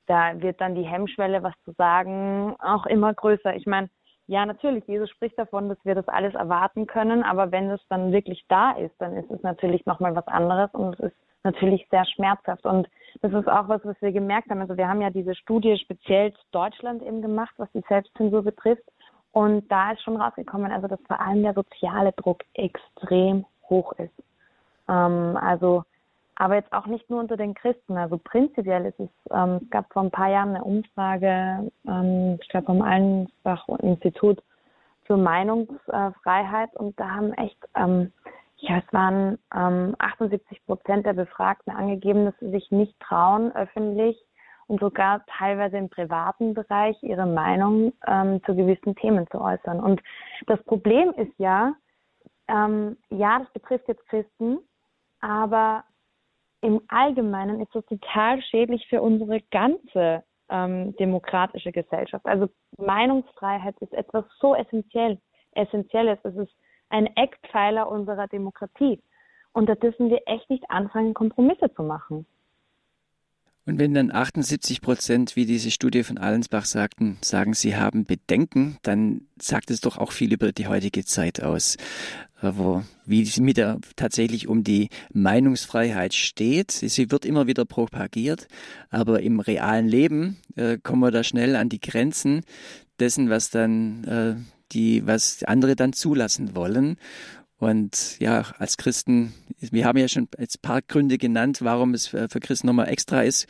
da 0.07 0.41
wird 0.41 0.59
dann 0.59 0.75
die 0.75 0.83
Hemmschwelle, 0.85 1.43
was 1.43 1.53
zu 1.63 1.71
sagen, 1.73 2.55
auch 2.59 2.85
immer 2.85 3.13
größer. 3.13 3.55
Ich 3.55 3.65
meine, 3.65 3.89
ja, 4.27 4.45
natürlich, 4.45 4.85
Jesus 4.87 5.09
spricht 5.09 5.37
davon, 5.37 5.69
dass 5.69 5.77
wir 5.83 5.95
das 5.95 6.07
alles 6.07 6.33
erwarten 6.35 6.87
können, 6.87 7.23
aber 7.23 7.51
wenn 7.51 7.69
es 7.69 7.81
dann 7.89 8.11
wirklich 8.11 8.45
da 8.47 8.71
ist, 8.71 8.95
dann 8.99 9.15
ist 9.17 9.29
es 9.29 9.41
natürlich 9.43 9.85
nochmal 9.85 10.15
was 10.15 10.27
anderes 10.27 10.69
und 10.73 10.93
es 10.93 11.11
ist 11.11 11.17
natürlich 11.43 11.87
sehr 11.89 12.05
schmerzhaft. 12.05 12.65
Und 12.65 12.87
das 13.21 13.33
ist 13.33 13.47
auch 13.47 13.67
was, 13.67 13.83
was 13.83 14.01
wir 14.01 14.11
gemerkt 14.11 14.49
haben. 14.49 14.61
Also 14.61 14.77
wir 14.77 14.87
haben 14.87 15.01
ja 15.01 15.09
diese 15.09 15.35
Studie 15.35 15.77
speziell 15.77 16.33
zu 16.33 16.43
Deutschland 16.51 17.01
eben 17.01 17.21
gemacht, 17.21 17.53
was 17.57 17.71
die 17.73 17.83
Selbstzensur 17.87 18.43
betrifft. 18.43 18.83
Und 19.31 19.69
da 19.71 19.91
ist 19.91 20.03
schon 20.03 20.21
rausgekommen, 20.21 20.71
also 20.71 20.87
dass 20.87 20.99
vor 21.07 21.19
allem 21.19 21.41
der 21.41 21.53
soziale 21.53 22.11
Druck 22.13 22.43
extrem 22.53 23.45
hoch 23.69 23.93
ist. 23.93 24.13
Ähm, 24.87 25.37
also 25.41 25.83
aber 26.35 26.55
jetzt 26.55 26.71
auch 26.73 26.87
nicht 26.87 27.09
nur 27.09 27.19
unter 27.19 27.37
den 27.37 27.53
Christen. 27.53 27.97
Also 27.97 28.17
prinzipiell 28.17 28.85
ist 28.85 28.99
es, 28.99 29.09
ähm, 29.31 29.59
es 29.63 29.69
gab 29.69 29.91
vor 29.93 30.03
ein 30.03 30.11
paar 30.11 30.29
Jahren 30.29 30.55
eine 30.55 30.63
Umfrage, 30.63 31.71
ähm, 31.87 32.39
ich 32.41 32.49
glaube 32.49 32.67
vom 32.67 32.81
Allensbach-Institut 32.81 34.41
zur 35.07 35.17
Meinungsfreiheit 35.17 36.75
und 36.75 36.99
da 36.99 37.09
haben 37.09 37.33
echt, 37.33 37.57
ähm, 37.75 38.11
ja, 38.57 38.77
es 38.77 38.93
waren 38.93 39.37
ähm, 39.53 39.95
78 39.99 40.65
Prozent 40.65 41.05
der 41.05 41.13
Befragten 41.13 41.73
angegeben, 41.73 42.25
dass 42.25 42.37
sie 42.39 42.51
sich 42.51 42.71
nicht 42.71 42.99
trauen, 42.99 43.53
öffentlich 43.55 44.17
und 44.67 44.79
sogar 44.79 45.25
teilweise 45.37 45.77
im 45.77 45.89
privaten 45.89 46.53
Bereich 46.53 46.95
ihre 47.03 47.25
Meinung 47.25 47.91
ähm, 48.07 48.41
zu 48.45 48.55
gewissen 48.55 48.95
Themen 48.95 49.27
zu 49.29 49.41
äußern. 49.41 49.81
Und 49.81 50.01
das 50.47 50.63
Problem 50.63 51.11
ist 51.17 51.33
ja, 51.37 51.73
ähm, 52.47 52.95
ja, 53.09 53.39
das 53.39 53.49
betrifft 53.51 53.89
jetzt 53.89 54.07
Christen, 54.07 54.59
aber 55.19 55.83
im 56.61 56.81
Allgemeinen 56.87 57.59
ist 57.61 57.73
das 57.73 57.85
total 57.85 58.41
schädlich 58.43 58.85
für 58.87 59.01
unsere 59.01 59.41
ganze 59.51 60.23
ähm, 60.49 60.95
demokratische 60.97 61.71
Gesellschaft. 61.71 62.25
Also 62.25 62.49
Meinungsfreiheit 62.77 63.75
ist 63.79 63.93
etwas 63.93 64.25
so 64.39 64.55
essentiell, 64.55 65.19
essentielles. 65.53 66.19
Es 66.23 66.35
ist 66.35 66.51
ein 66.89 67.07
Eckpfeiler 67.15 67.89
unserer 67.89 68.27
Demokratie. 68.27 69.01
Und 69.53 69.67
da 69.67 69.75
dürfen 69.75 70.09
wir 70.09 70.21
echt 70.25 70.49
nicht 70.49 70.69
anfangen, 70.69 71.13
Kompromisse 71.13 71.73
zu 71.73 71.83
machen. 71.83 72.25
Und 73.65 73.77
wenn 73.77 73.93
dann 73.93 74.11
78 74.11 74.81
Prozent, 74.81 75.35
wie 75.35 75.45
diese 75.45 75.69
Studie 75.69 76.03
von 76.03 76.17
Allensbach 76.17 76.65
sagten, 76.65 77.17
sagen, 77.21 77.53
sie 77.53 77.75
haben 77.75 78.05
Bedenken, 78.05 78.77
dann 78.81 79.21
sagt 79.39 79.69
es 79.69 79.81
doch 79.81 79.99
auch 79.99 80.11
viel 80.11 80.33
über 80.33 80.51
die 80.51 80.67
heutige 80.67 81.05
Zeit 81.05 81.43
aus, 81.43 81.75
äh, 82.41 82.51
wo, 82.55 82.83
wie 83.05 83.21
es 83.21 83.39
mit 83.39 83.57
der 83.57 83.79
tatsächlich 83.95 84.47
um 84.47 84.63
die 84.63 84.89
Meinungsfreiheit 85.13 86.15
steht. 86.15 86.71
Sie 86.71 87.11
wird 87.11 87.23
immer 87.23 87.45
wieder 87.45 87.65
propagiert, 87.65 88.47
aber 88.89 89.21
im 89.21 89.39
realen 89.39 89.87
Leben 89.87 90.37
äh, 90.55 90.79
kommen 90.81 91.01
wir 91.01 91.11
da 91.11 91.23
schnell 91.23 91.55
an 91.55 91.69
die 91.69 91.81
Grenzen 91.81 92.41
dessen, 92.99 93.29
was 93.29 93.51
dann 93.51 94.03
äh, 94.05 94.35
die, 94.71 95.05
was 95.05 95.43
andere 95.43 95.75
dann 95.75 95.93
zulassen 95.93 96.55
wollen. 96.55 96.97
Und 97.61 98.19
ja, 98.19 98.41
als 98.57 98.75
Christen, 98.75 99.33
wir 99.59 99.85
haben 99.85 99.99
ja 99.99 100.07
schon 100.07 100.27
jetzt 100.39 100.57
ein 100.57 100.61
paar 100.63 100.81
Gründe 100.81 101.19
genannt, 101.19 101.59
warum 101.61 101.93
es 101.93 102.07
für 102.07 102.27
Christen 102.27 102.65
nochmal 102.65 102.89
extra 102.89 103.21
ist, 103.21 103.45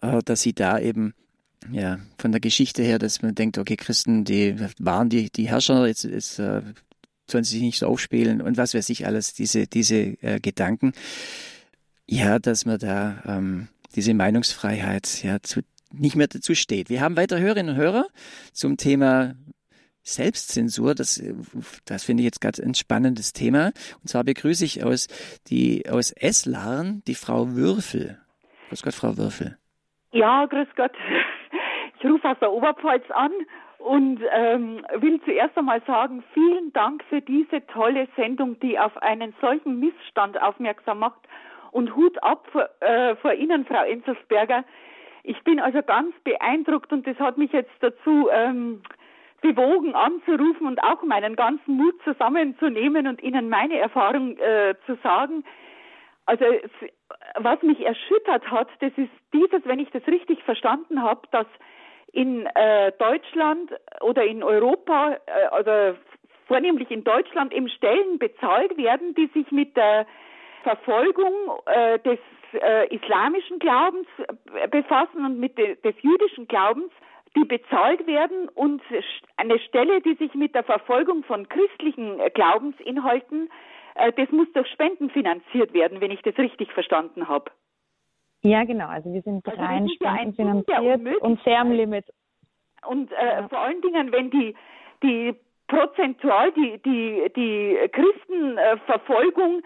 äh, 0.00 0.22
dass 0.24 0.40
sie 0.40 0.54
da 0.54 0.78
eben 0.78 1.12
ja, 1.70 1.98
von 2.18 2.32
der 2.32 2.40
Geschichte 2.40 2.82
her, 2.82 2.98
dass 2.98 3.20
man 3.20 3.34
denkt, 3.34 3.58
okay, 3.58 3.76
Christen, 3.76 4.24
die 4.24 4.56
waren 4.78 5.10
die, 5.10 5.30
die 5.30 5.46
Herrscher, 5.46 5.86
jetzt, 5.86 6.04
jetzt 6.04 6.38
äh, 6.38 6.62
sollen 7.30 7.44
sie 7.44 7.56
sich 7.56 7.62
nicht 7.62 7.78
so 7.78 7.86
aufspielen 7.86 8.40
und 8.40 8.56
was 8.56 8.72
weiß 8.72 8.88
ich 8.88 9.06
alles, 9.06 9.34
diese, 9.34 9.66
diese 9.66 10.22
äh, 10.22 10.40
Gedanken. 10.40 10.92
Ja, 12.06 12.38
dass 12.38 12.64
man 12.64 12.78
da 12.78 13.22
ähm, 13.26 13.68
diese 13.94 14.14
Meinungsfreiheit 14.14 15.22
ja 15.22 15.42
zu, 15.42 15.60
nicht 15.92 16.16
mehr 16.16 16.28
dazu 16.28 16.54
steht. 16.54 16.88
Wir 16.88 17.02
haben 17.02 17.18
weiter 17.18 17.38
Hörerinnen 17.38 17.74
und 17.74 17.80
Hörer 17.80 18.06
zum 18.54 18.78
Thema 18.78 19.34
Selbstzensur, 20.04 20.94
das, 20.94 21.22
das 21.86 22.04
finde 22.04 22.22
ich 22.22 22.26
jetzt 22.26 22.40
ganz 22.40 22.60
ein 22.60 22.74
spannendes 22.74 23.32
Thema. 23.32 23.72
Und 24.02 24.08
zwar 24.08 24.22
begrüße 24.22 24.64
ich 24.64 24.84
aus, 24.84 25.08
die, 25.48 25.84
aus 25.90 26.12
Eslarn 26.12 27.02
die 27.06 27.14
Frau 27.14 27.48
Würfel. 27.56 28.18
Grüß 28.68 28.82
Gott, 28.82 28.94
Frau 28.94 29.16
Würfel. 29.16 29.56
Ja, 30.12 30.46
grüß 30.46 30.68
Gott. 30.76 30.92
Ich 31.98 32.04
rufe 32.04 32.28
aus 32.28 32.38
der 32.38 32.52
Oberpfalz 32.52 33.04
an 33.10 33.32
und 33.78 34.20
ähm, 34.30 34.84
will 34.96 35.20
zuerst 35.24 35.56
einmal 35.56 35.82
sagen, 35.86 36.22
vielen 36.34 36.72
Dank 36.74 37.02
für 37.08 37.22
diese 37.22 37.66
tolle 37.66 38.06
Sendung, 38.14 38.60
die 38.60 38.78
auf 38.78 38.96
einen 39.02 39.34
solchen 39.40 39.80
Missstand 39.80 40.40
aufmerksam 40.40 40.98
macht. 40.98 41.20
Und 41.70 41.96
Hut 41.96 42.22
ab 42.22 42.46
vor, 42.52 42.68
äh, 42.80 43.16
vor 43.16 43.32
Ihnen, 43.32 43.64
Frau 43.64 43.84
Enzelsberger. 43.84 44.64
Ich 45.22 45.42
bin 45.44 45.58
also 45.58 45.82
ganz 45.82 46.14
beeindruckt 46.24 46.92
und 46.92 47.06
das 47.06 47.18
hat 47.18 47.38
mich 47.38 47.52
jetzt 47.52 47.72
dazu 47.80 48.28
ähm, 48.30 48.82
bewogen 49.44 49.94
anzurufen 49.94 50.66
und 50.66 50.82
auch 50.82 51.02
meinen 51.02 51.36
ganzen 51.36 51.76
Mut 51.76 51.94
zusammenzunehmen 52.02 53.06
und 53.06 53.22
Ihnen 53.22 53.50
meine 53.50 53.78
Erfahrung 53.78 54.38
äh, 54.38 54.74
zu 54.86 54.96
sagen. 55.02 55.44
Also 56.24 56.46
was 57.36 57.62
mich 57.62 57.84
erschüttert 57.84 58.50
hat, 58.50 58.68
das 58.80 58.92
ist 58.96 59.10
dieses, 59.34 59.60
wenn 59.66 59.80
ich 59.80 59.90
das 59.90 60.06
richtig 60.06 60.42
verstanden 60.44 61.02
habe, 61.02 61.20
dass 61.30 61.46
in 62.12 62.46
äh, 62.54 62.92
Deutschland 62.92 63.70
oder 64.00 64.24
in 64.24 64.42
Europa, 64.42 65.18
äh, 65.26 65.46
also 65.50 65.98
vornehmlich 66.46 66.90
in 66.90 67.04
Deutschland, 67.04 67.52
eben 67.52 67.68
Stellen 67.68 68.18
bezahlt 68.18 68.74
werden, 68.78 69.14
die 69.14 69.26
sich 69.34 69.50
mit 69.52 69.76
der 69.76 70.06
Verfolgung 70.62 71.34
äh, 71.66 71.98
des 71.98 72.18
äh, 72.54 72.94
islamischen 72.94 73.58
Glaubens 73.58 74.06
befassen 74.70 75.26
und 75.26 75.38
mit 75.38 75.58
de, 75.58 75.74
des 75.82 75.96
jüdischen 76.00 76.48
Glaubens 76.48 76.90
die 77.36 77.44
bezahlt 77.44 78.06
werden 78.06 78.48
und 78.50 78.80
eine 79.36 79.58
Stelle, 79.58 80.00
die 80.00 80.14
sich 80.14 80.34
mit 80.34 80.54
der 80.54 80.64
Verfolgung 80.64 81.24
von 81.24 81.48
christlichen 81.48 82.20
äh, 82.20 82.30
Glaubensinhalten, 82.30 83.50
äh, 83.96 84.12
das 84.12 84.30
muss 84.30 84.50
durch 84.52 84.68
Spenden 84.68 85.10
finanziert 85.10 85.72
werden, 85.72 86.00
wenn 86.00 86.10
ich 86.10 86.22
das 86.22 86.36
richtig 86.38 86.72
verstanden 86.72 87.28
habe. 87.28 87.50
Ja, 88.42 88.64
genau. 88.64 88.88
Also 88.88 89.12
wir 89.12 89.22
sind 89.22 89.46
also 89.48 89.60
rein 89.60 89.88
spendenfinanziert 89.88 91.22
und 91.22 91.42
sehr 91.44 91.60
am 91.60 91.72
Limit. 91.72 92.04
Und 92.86 93.10
äh, 93.12 93.40
ja. 93.40 93.48
vor 93.48 93.60
allen 93.60 93.80
Dingen, 93.80 94.12
wenn 94.12 94.30
die, 94.30 94.54
die 95.02 95.34
prozentual 95.66 96.52
die, 96.52 96.78
die, 96.84 97.32
die 97.34 97.78
Christenverfolgung 97.90 99.62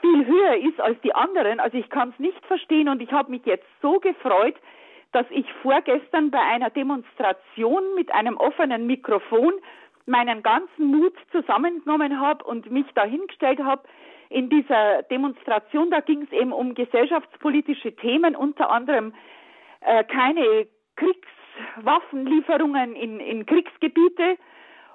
viel 0.00 0.26
höher 0.26 0.56
ist 0.56 0.80
als 0.80 1.00
die 1.02 1.14
anderen, 1.14 1.60
also 1.60 1.78
ich 1.78 1.88
kann 1.88 2.10
es 2.10 2.18
nicht 2.18 2.44
verstehen 2.46 2.88
und 2.88 3.00
ich 3.00 3.12
habe 3.12 3.30
mich 3.30 3.46
jetzt 3.46 3.66
so 3.80 4.00
gefreut, 4.00 4.56
dass 5.12 5.26
ich 5.30 5.46
vorgestern 5.62 6.30
bei 6.30 6.40
einer 6.40 6.70
Demonstration 6.70 7.82
mit 7.94 8.12
einem 8.12 8.36
offenen 8.36 8.86
Mikrofon 8.86 9.52
meinen 10.06 10.42
ganzen 10.42 10.86
Mut 10.86 11.14
zusammengenommen 11.30 12.20
habe 12.20 12.44
und 12.44 12.70
mich 12.70 12.86
dahingestellt 12.94 13.60
habe. 13.60 13.82
In 14.28 14.48
dieser 14.48 15.02
Demonstration, 15.04 15.90
da 15.90 16.00
ging 16.00 16.22
es 16.22 16.32
eben 16.32 16.52
um 16.52 16.74
gesellschaftspolitische 16.74 17.96
Themen, 17.96 18.36
unter 18.36 18.70
anderem 18.70 19.12
äh, 19.80 20.04
keine 20.04 20.68
Kriegswaffenlieferungen 20.96 22.94
in, 22.94 23.18
in 23.18 23.46
Kriegsgebiete. 23.46 24.36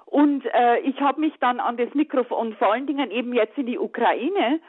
Und 0.06 0.46
äh, 0.54 0.78
ich 0.80 1.00
habe 1.00 1.20
mich 1.20 1.34
dann 1.40 1.60
an 1.60 1.76
das 1.76 1.92
Mikrofon, 1.94 2.54
vor 2.54 2.72
allen 2.72 2.86
Dingen 2.86 3.10
eben 3.10 3.34
jetzt 3.34 3.58
in 3.58 3.66
die 3.66 3.78
Ukraine. 3.78 4.60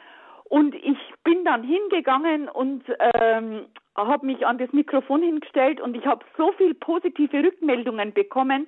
Und 0.48 0.74
ich 0.74 0.98
bin 1.24 1.44
dann 1.44 1.62
hingegangen 1.62 2.48
und 2.48 2.84
ähm, 3.22 3.66
habe 3.96 4.26
mich 4.26 4.46
an 4.46 4.58
das 4.58 4.72
Mikrofon 4.72 5.22
hingestellt 5.22 5.80
und 5.80 5.96
ich 5.96 6.06
habe 6.06 6.24
so 6.36 6.52
viel 6.52 6.74
positive 6.74 7.42
Rückmeldungen 7.42 8.12
bekommen, 8.12 8.66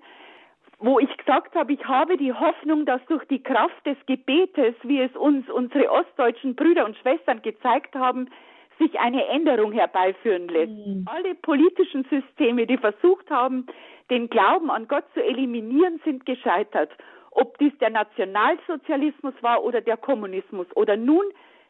wo 0.78 0.98
ich 0.98 1.14
gesagt 1.16 1.54
habe, 1.54 1.72
ich 1.72 1.84
habe 1.84 2.16
die 2.16 2.32
Hoffnung, 2.32 2.86
dass 2.86 3.04
durch 3.06 3.24
die 3.26 3.42
Kraft 3.42 3.86
des 3.86 3.96
Gebetes, 4.06 4.74
wie 4.82 5.00
es 5.00 5.14
uns 5.14 5.48
unsere 5.50 5.90
ostdeutschen 5.90 6.54
Brüder 6.54 6.86
und 6.86 6.96
Schwestern 6.96 7.42
gezeigt 7.42 7.94
haben, 7.94 8.28
sich 8.78 8.98
eine 8.98 9.26
Änderung 9.26 9.72
herbeiführen 9.72 10.48
lässt. 10.48 10.72
Mhm. 10.72 11.04
Alle 11.06 11.34
politischen 11.34 12.04
Systeme, 12.04 12.66
die 12.66 12.78
versucht 12.78 13.30
haben, 13.30 13.66
den 14.08 14.30
Glauben 14.30 14.70
an 14.70 14.88
Gott 14.88 15.04
zu 15.12 15.22
eliminieren, 15.22 16.00
sind 16.04 16.24
gescheitert. 16.24 16.90
Ob 17.30 17.58
dies 17.58 17.76
der 17.78 17.90
Nationalsozialismus 17.90 19.34
war 19.42 19.62
oder 19.62 19.82
der 19.82 19.98
Kommunismus 19.98 20.66
oder 20.74 20.96
nun 20.96 21.24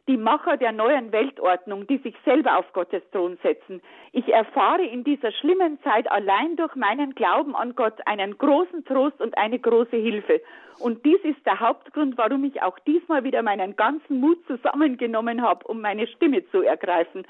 die 0.09 0.17
Macher 0.17 0.57
der 0.57 0.73
neuen 0.73 1.13
Weltordnung, 1.13 1.87
die 1.87 1.99
sich 1.99 2.15
selber 2.25 2.59
auf 2.59 2.73
Gottes 2.73 3.03
Thron 3.13 3.39
setzen. 3.43 3.81
Ich 4.13 4.29
erfahre 4.29 4.83
in 4.83 5.05
dieser 5.05 5.33
schlimmen 5.33 5.81
Zeit 5.83 6.11
allein 6.11 6.57
durch 6.57 6.75
meinen 6.75 7.15
Glauben 7.15 7.55
an 7.55 7.75
Gott 7.75 7.99
einen 8.07 8.37
großen 8.39 8.85
Trost 8.85 9.21
und 9.21 9.37
eine 9.39 9.59
große 9.59 9.97
Hilfe. 9.97 10.41
Und 10.81 11.05
dies 11.05 11.21
ist 11.23 11.45
der 11.45 11.61
Hauptgrund, 11.61 12.17
warum 12.17 12.45
ich 12.45 12.63
auch 12.63 12.79
diesmal 12.81 13.23
wieder 13.25 13.43
meinen 13.43 13.77
ganzen 13.77 14.19
Mut 14.19 14.39
zusammengenommen 14.47 15.43
habe, 15.43 15.67
um 15.69 15.81
meine 15.81 16.07
Stimme 16.07 16.49
zu 16.51 16.63
ergreifen. 16.63 17.27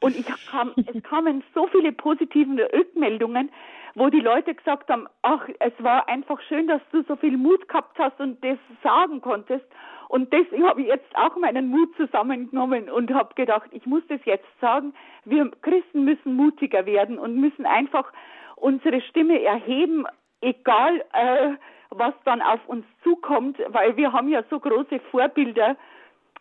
Und 0.00 0.16
kam, 0.50 0.72
es 0.86 1.02
kamen 1.02 1.42
so 1.54 1.66
viele 1.66 1.92
positive 1.92 2.68
Rückmeldungen, 2.72 3.50
wo 3.94 4.08
die 4.08 4.20
Leute 4.20 4.54
gesagt 4.54 4.88
haben, 4.88 5.06
ach, 5.22 5.46
es 5.58 5.72
war 5.78 6.08
einfach 6.08 6.40
schön, 6.48 6.66
dass 6.66 6.80
du 6.92 7.02
so 7.02 7.16
viel 7.16 7.36
Mut 7.36 7.68
gehabt 7.68 7.98
hast 7.98 8.18
und 8.20 8.42
das 8.42 8.58
sagen 8.82 9.20
konntest. 9.20 9.66
Und 10.12 10.30
deswegen 10.30 10.68
habe 10.68 10.82
ich 10.82 10.88
jetzt 10.88 11.16
auch 11.16 11.34
meinen 11.36 11.68
Mut 11.68 11.96
zusammengenommen 11.96 12.90
und 12.90 13.14
habe 13.14 13.34
gedacht, 13.34 13.70
ich 13.70 13.86
muss 13.86 14.02
das 14.08 14.20
jetzt 14.26 14.44
sagen. 14.60 14.92
Wir 15.24 15.50
Christen 15.62 16.04
müssen 16.04 16.36
mutiger 16.36 16.84
werden 16.84 17.18
und 17.18 17.36
müssen 17.40 17.64
einfach 17.64 18.12
unsere 18.56 19.00
Stimme 19.00 19.42
erheben, 19.42 20.04
egal 20.42 21.02
äh, 21.14 21.52
was 21.88 22.12
dann 22.26 22.42
auf 22.42 22.60
uns 22.66 22.84
zukommt, 23.02 23.56
weil 23.68 23.96
wir 23.96 24.12
haben 24.12 24.28
ja 24.28 24.42
so 24.50 24.60
große 24.60 25.00
Vorbilder 25.10 25.78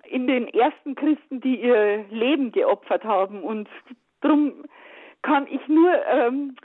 in 0.04 0.28
den 0.28 0.50
ersten 0.50 0.96
Christen, 0.96 1.40
die 1.40 1.62
ihr 1.62 2.04
Leben 2.10 2.52
geopfert 2.52 3.06
haben. 3.06 3.42
Und 3.42 3.70
darum 4.20 4.66
kann 5.22 5.48
ich 5.48 5.66
nur 5.70 5.94
ähm, 6.08 6.58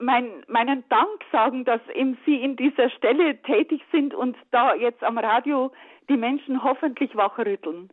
mein, 0.00 0.44
meinen 0.48 0.84
Dank 0.88 1.20
sagen, 1.30 1.64
dass 1.64 1.80
eben 1.94 2.16
Sie 2.24 2.36
in 2.36 2.56
dieser 2.56 2.90
Stelle 2.90 3.40
tätig 3.42 3.82
sind 3.92 4.14
und 4.14 4.36
da 4.50 4.74
jetzt 4.74 5.02
am 5.02 5.18
Radio 5.18 5.72
die 6.08 6.16
Menschen 6.16 6.64
hoffentlich 6.64 7.14
wachrütteln. 7.14 7.90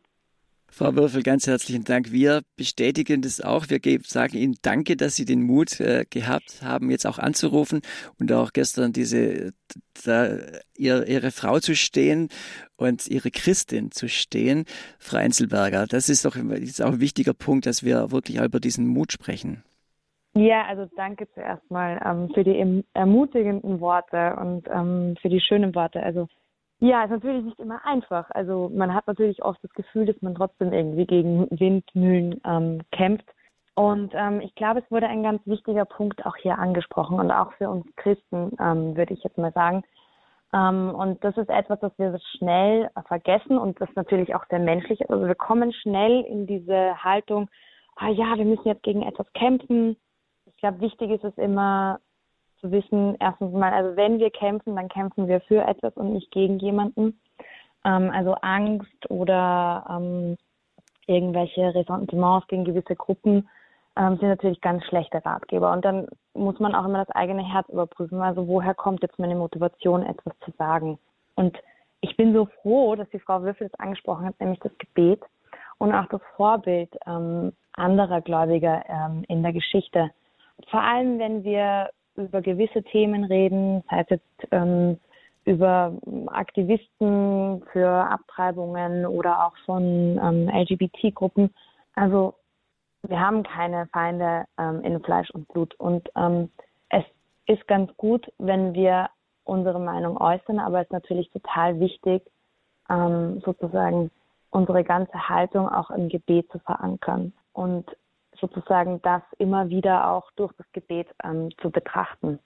Frau 0.69 0.93
Würfel, 0.95 1.23
ganz 1.23 1.47
herzlichen 1.47 1.85
Dank. 1.85 2.11
Wir 2.11 2.41
bestätigen 2.57 3.21
das 3.21 3.39
auch. 3.39 3.67
Wir 3.69 3.79
sagen 4.03 4.37
Ihnen 4.37 4.57
Danke, 4.61 4.97
dass 4.97 5.15
Sie 5.15 5.23
den 5.23 5.41
Mut 5.41 5.79
äh, 5.79 6.05
gehabt 6.09 6.61
haben, 6.61 6.91
jetzt 6.91 7.07
auch 7.07 7.19
anzurufen 7.19 7.81
und 8.19 8.31
auch 8.33 8.51
gestern 8.51 8.91
diese, 8.91 9.53
da, 10.03 10.37
ihr, 10.75 11.07
Ihre 11.07 11.31
Frau 11.31 11.59
zu 11.59 11.73
stehen 11.73 12.27
und 12.75 13.07
Ihre 13.07 13.31
Christin 13.31 13.91
zu 13.91 14.09
stehen, 14.09 14.65
Frau 14.99 15.17
Einzelberger. 15.17 15.87
Das 15.87 16.09
ist 16.09 16.25
doch 16.25 16.35
ist 16.35 16.81
auch 16.81 16.93
ein 16.93 16.99
wichtiger 16.99 17.33
Punkt, 17.33 17.65
dass 17.65 17.83
wir 17.83 18.11
wirklich 18.11 18.37
über 18.37 18.59
diesen 18.59 18.87
Mut 18.87 19.13
sprechen. 19.13 19.63
Ja, 20.37 20.65
also 20.67 20.87
danke 20.95 21.27
zuerst 21.33 21.69
mal 21.71 21.99
ähm, 22.05 22.29
für 22.31 22.43
die 22.43 22.83
ermutigenden 22.93 23.79
Worte 23.79 24.35
und 24.39 24.67
ähm, 24.71 25.15
für 25.19 25.29
die 25.29 25.41
schönen 25.41 25.73
Worte. 25.73 26.03
Also 26.03 26.27
ja, 26.79 27.03
ist 27.03 27.09
natürlich 27.09 27.43
nicht 27.43 27.59
immer 27.59 27.83
einfach. 27.83 28.29
Also 28.29 28.69
man 28.71 28.93
hat 28.93 29.07
natürlich 29.07 29.43
oft 29.43 29.63
das 29.63 29.73
Gefühl, 29.73 30.05
dass 30.05 30.21
man 30.21 30.35
trotzdem 30.35 30.71
irgendwie 30.71 31.07
gegen 31.07 31.47
Windmühlen 31.49 32.39
ähm, 32.45 32.81
kämpft. 32.91 33.25
Und 33.73 34.13
ähm, 34.13 34.41
ich 34.41 34.53
glaube, 34.53 34.81
es 34.81 34.91
wurde 34.91 35.07
ein 35.07 35.23
ganz 35.23 35.41
wichtiger 35.47 35.85
Punkt 35.85 36.23
auch 36.23 36.35
hier 36.35 36.59
angesprochen 36.59 37.19
und 37.19 37.31
auch 37.31 37.53
für 37.53 37.69
uns 37.71 37.87
Christen, 37.95 38.51
ähm, 38.59 38.95
würde 38.95 39.15
ich 39.15 39.23
jetzt 39.23 39.39
mal 39.39 39.53
sagen. 39.53 39.81
Ähm, 40.53 40.93
und 40.93 41.23
das 41.23 41.35
ist 41.37 41.49
etwas, 41.49 41.79
das 41.79 41.97
wir 41.97 42.15
schnell 42.37 42.91
vergessen 43.07 43.57
und 43.57 43.81
das 43.81 43.89
natürlich 43.95 44.35
auch 44.35 44.45
sehr 44.51 44.59
menschlich 44.59 45.01
ist. 45.01 45.09
Also 45.09 45.25
wir 45.25 45.35
kommen 45.35 45.73
schnell 45.73 46.21
in 46.21 46.45
diese 46.45 47.03
Haltung, 47.03 47.49
ah 47.95 48.09
ja, 48.09 48.37
wir 48.37 48.45
müssen 48.45 48.67
jetzt 48.67 48.83
gegen 48.83 49.01
etwas 49.01 49.25
kämpfen 49.33 49.97
ich 50.57 50.61
glaube, 50.61 50.81
wichtig 50.81 51.11
ist 51.11 51.23
es 51.23 51.37
immer 51.37 51.99
zu 52.59 52.71
wissen, 52.71 53.15
erstens 53.19 53.53
mal, 53.53 53.71
also 53.71 53.95
wenn 53.95 54.17
wir 54.17 54.31
kämpfen, 54.31 54.75
dann 54.75 54.89
kämpfen 54.89 55.27
wir 55.27 55.39
für 55.41 55.61
etwas 55.61 55.93
und 55.93 56.13
nicht 56.13 56.31
gegen 56.31 56.57
jemanden. 56.57 57.19
Ähm, 57.85 58.09
also 58.11 58.33
Angst 58.41 59.11
oder 59.11 59.85
ähm, 59.87 60.35
irgendwelche 61.05 61.75
Ressentiments 61.75 62.47
gegen 62.47 62.65
gewisse 62.65 62.95
Gruppen 62.95 63.47
ähm, 63.95 64.17
sind 64.17 64.29
natürlich 64.29 64.59
ganz 64.59 64.83
schlechte 64.85 65.23
Ratgeber. 65.23 65.71
Und 65.71 65.85
dann 65.85 66.07
muss 66.33 66.59
man 66.59 66.73
auch 66.73 66.85
immer 66.85 67.05
das 67.05 67.15
eigene 67.15 67.47
Herz 67.47 67.69
überprüfen. 67.69 68.19
Also 68.19 68.47
woher 68.47 68.73
kommt 68.73 69.03
jetzt 69.03 69.19
meine 69.19 69.35
Motivation, 69.35 70.01
etwas 70.01 70.33
zu 70.43 70.49
sagen? 70.57 70.97
Und 71.35 71.55
ich 72.01 72.17
bin 72.17 72.33
so 72.33 72.47
froh, 72.63 72.95
dass 72.95 73.07
die 73.11 73.19
Frau 73.19 73.43
Würfel 73.43 73.69
das 73.69 73.79
angesprochen 73.79 74.25
hat, 74.25 74.39
nämlich 74.39 74.59
das 74.61 74.75
Gebet 74.79 75.21
und 75.77 75.93
auch 75.93 76.07
das 76.07 76.21
Vorbild 76.35 76.89
ähm, 77.05 77.53
anderer 77.73 78.21
Gläubiger 78.21 78.83
ähm, 78.89 79.23
in 79.27 79.43
der 79.43 79.53
Geschichte 79.53 80.09
vor 80.69 80.81
allem, 80.81 81.19
wenn 81.19 81.43
wir 81.43 81.89
über 82.15 82.41
gewisse 82.41 82.83
Themen 82.83 83.23
reden, 83.25 83.83
sei 83.89 84.01
es 84.01 84.09
jetzt 84.09 84.47
ähm, 84.51 84.99
über 85.45 85.93
Aktivisten 86.27 87.63
für 87.71 87.89
Abtreibungen 87.89 89.05
oder 89.05 89.45
auch 89.45 89.55
von 89.65 90.19
ähm, 90.21 90.49
LGBT-Gruppen. 90.49 91.53
Also 91.95 92.33
wir 93.03 93.19
haben 93.19 93.43
keine 93.43 93.87
Feinde 93.87 94.45
ähm, 94.57 94.81
in 94.83 95.01
Fleisch 95.01 95.29
und 95.31 95.47
Blut. 95.47 95.73
Und 95.75 96.09
ähm, 96.15 96.49
es 96.89 97.05
ist 97.45 97.65
ganz 97.67 97.95
gut, 97.95 98.29
wenn 98.37 98.73
wir 98.73 99.09
unsere 99.45 99.79
Meinung 99.79 100.17
äußern, 100.17 100.59
aber 100.59 100.79
es 100.79 100.87
ist 100.87 100.91
natürlich 100.91 101.29
total 101.31 101.79
wichtig, 101.79 102.23
ähm, 102.89 103.41
sozusagen 103.45 104.11
unsere 104.49 104.83
ganze 104.83 105.29
Haltung 105.29 105.69
auch 105.69 105.91
im 105.91 106.09
Gebet 106.09 106.51
zu 106.51 106.59
verankern. 106.59 107.31
Und 107.53 107.85
sozusagen 108.39 109.01
das 109.01 109.21
immer 109.37 109.69
wieder 109.69 110.09
auch 110.09 110.31
durch 110.35 110.53
das 110.57 110.65
Gebet 110.73 111.07
ähm, 111.23 111.49
zu 111.61 111.69
betrachten. 111.69 112.39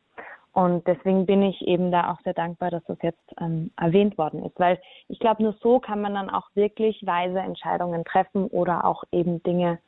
Und 0.53 0.85
deswegen 0.85 1.25
bin 1.25 1.43
ich 1.43 1.61
eben 1.61 1.91
da 1.91 2.11
auch 2.11 2.21
sehr 2.23 2.33
dankbar, 2.33 2.71
dass 2.71 2.83
das 2.85 2.97
jetzt 3.01 3.23
ähm, 3.39 3.71
erwähnt 3.77 4.17
worden 4.17 4.43
ist, 4.43 4.59
weil 4.59 4.81
ich 5.07 5.17
glaube, 5.19 5.43
nur 5.43 5.55
so 5.61 5.79
kann 5.79 6.01
man 6.01 6.13
dann 6.13 6.29
auch 6.29 6.49
wirklich 6.55 7.05
weise 7.05 7.39
Entscheidungen 7.39 8.03
treffen 8.03 8.47
oder 8.47 8.83
auch 8.83 9.03
eben 9.11 9.41
Dinge 9.43 9.79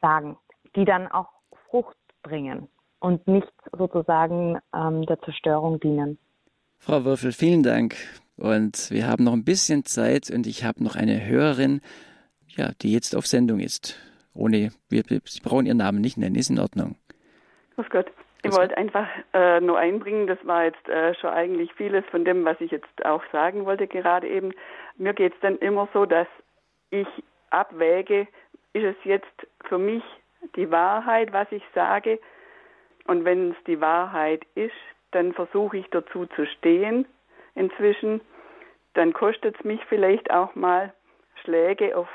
sagen, 0.00 0.36
die 0.76 0.84
dann 0.84 1.08
auch 1.08 1.28
Frucht 1.68 1.96
bringen 2.22 2.68
und 3.00 3.26
nicht 3.26 3.52
sozusagen 3.76 4.58
ähm, 4.72 5.04
der 5.06 5.20
Zerstörung 5.22 5.80
dienen. 5.80 6.18
Frau 6.78 7.04
Würfel, 7.04 7.32
vielen 7.32 7.64
Dank. 7.64 7.96
Und 8.36 8.90
wir 8.90 9.08
haben 9.08 9.24
noch 9.24 9.32
ein 9.32 9.44
bisschen 9.44 9.84
Zeit 9.84 10.30
und 10.30 10.46
ich 10.46 10.64
habe 10.64 10.82
noch 10.82 10.94
eine 10.94 11.24
Hörerin, 11.26 11.80
ja, 12.48 12.70
die 12.82 12.92
jetzt 12.92 13.16
auf 13.16 13.26
Sendung 13.26 13.58
ist 13.58 13.98
ohne, 14.34 14.70
wir, 14.88 15.02
Sie 15.24 15.40
brauchen 15.40 15.66
Ihren 15.66 15.78
Namen 15.78 16.00
nicht 16.00 16.16
nennen, 16.16 16.34
ist 16.34 16.50
in 16.50 16.58
Ordnung. 16.58 16.96
Grüß 17.76 17.88
Gott. 17.90 18.10
Ich 18.42 18.52
wollte 18.52 18.76
einfach 18.76 19.08
äh, 19.32 19.58
nur 19.60 19.78
einbringen, 19.78 20.26
das 20.26 20.38
war 20.44 20.64
jetzt 20.64 20.86
äh, 20.86 21.14
schon 21.14 21.30
eigentlich 21.30 21.72
vieles 21.74 22.04
von 22.10 22.26
dem, 22.26 22.44
was 22.44 22.60
ich 22.60 22.70
jetzt 22.70 23.04
auch 23.04 23.22
sagen 23.32 23.64
wollte 23.64 23.86
gerade 23.86 24.28
eben. 24.28 24.52
Mir 24.98 25.14
geht 25.14 25.32
es 25.32 25.40
dann 25.40 25.56
immer 25.58 25.88
so, 25.94 26.04
dass 26.04 26.28
ich 26.90 27.06
abwäge, 27.48 28.28
ist 28.74 28.84
es 28.84 28.96
jetzt 29.04 29.46
für 29.66 29.78
mich 29.78 30.02
die 30.56 30.70
Wahrheit, 30.70 31.32
was 31.32 31.50
ich 31.52 31.62
sage? 31.74 32.20
Und 33.06 33.24
wenn 33.24 33.52
es 33.52 33.56
die 33.66 33.80
Wahrheit 33.80 34.44
ist, 34.54 34.74
dann 35.12 35.32
versuche 35.32 35.78
ich 35.78 35.86
dazu 35.90 36.26
zu 36.26 36.46
stehen 36.46 37.06
inzwischen. 37.54 38.20
Dann 38.92 39.12
kostet 39.14 39.56
es 39.58 39.64
mich 39.64 39.80
vielleicht 39.88 40.30
auch 40.30 40.54
mal 40.54 40.92
Schläge 41.42 41.96
auf 41.96 42.08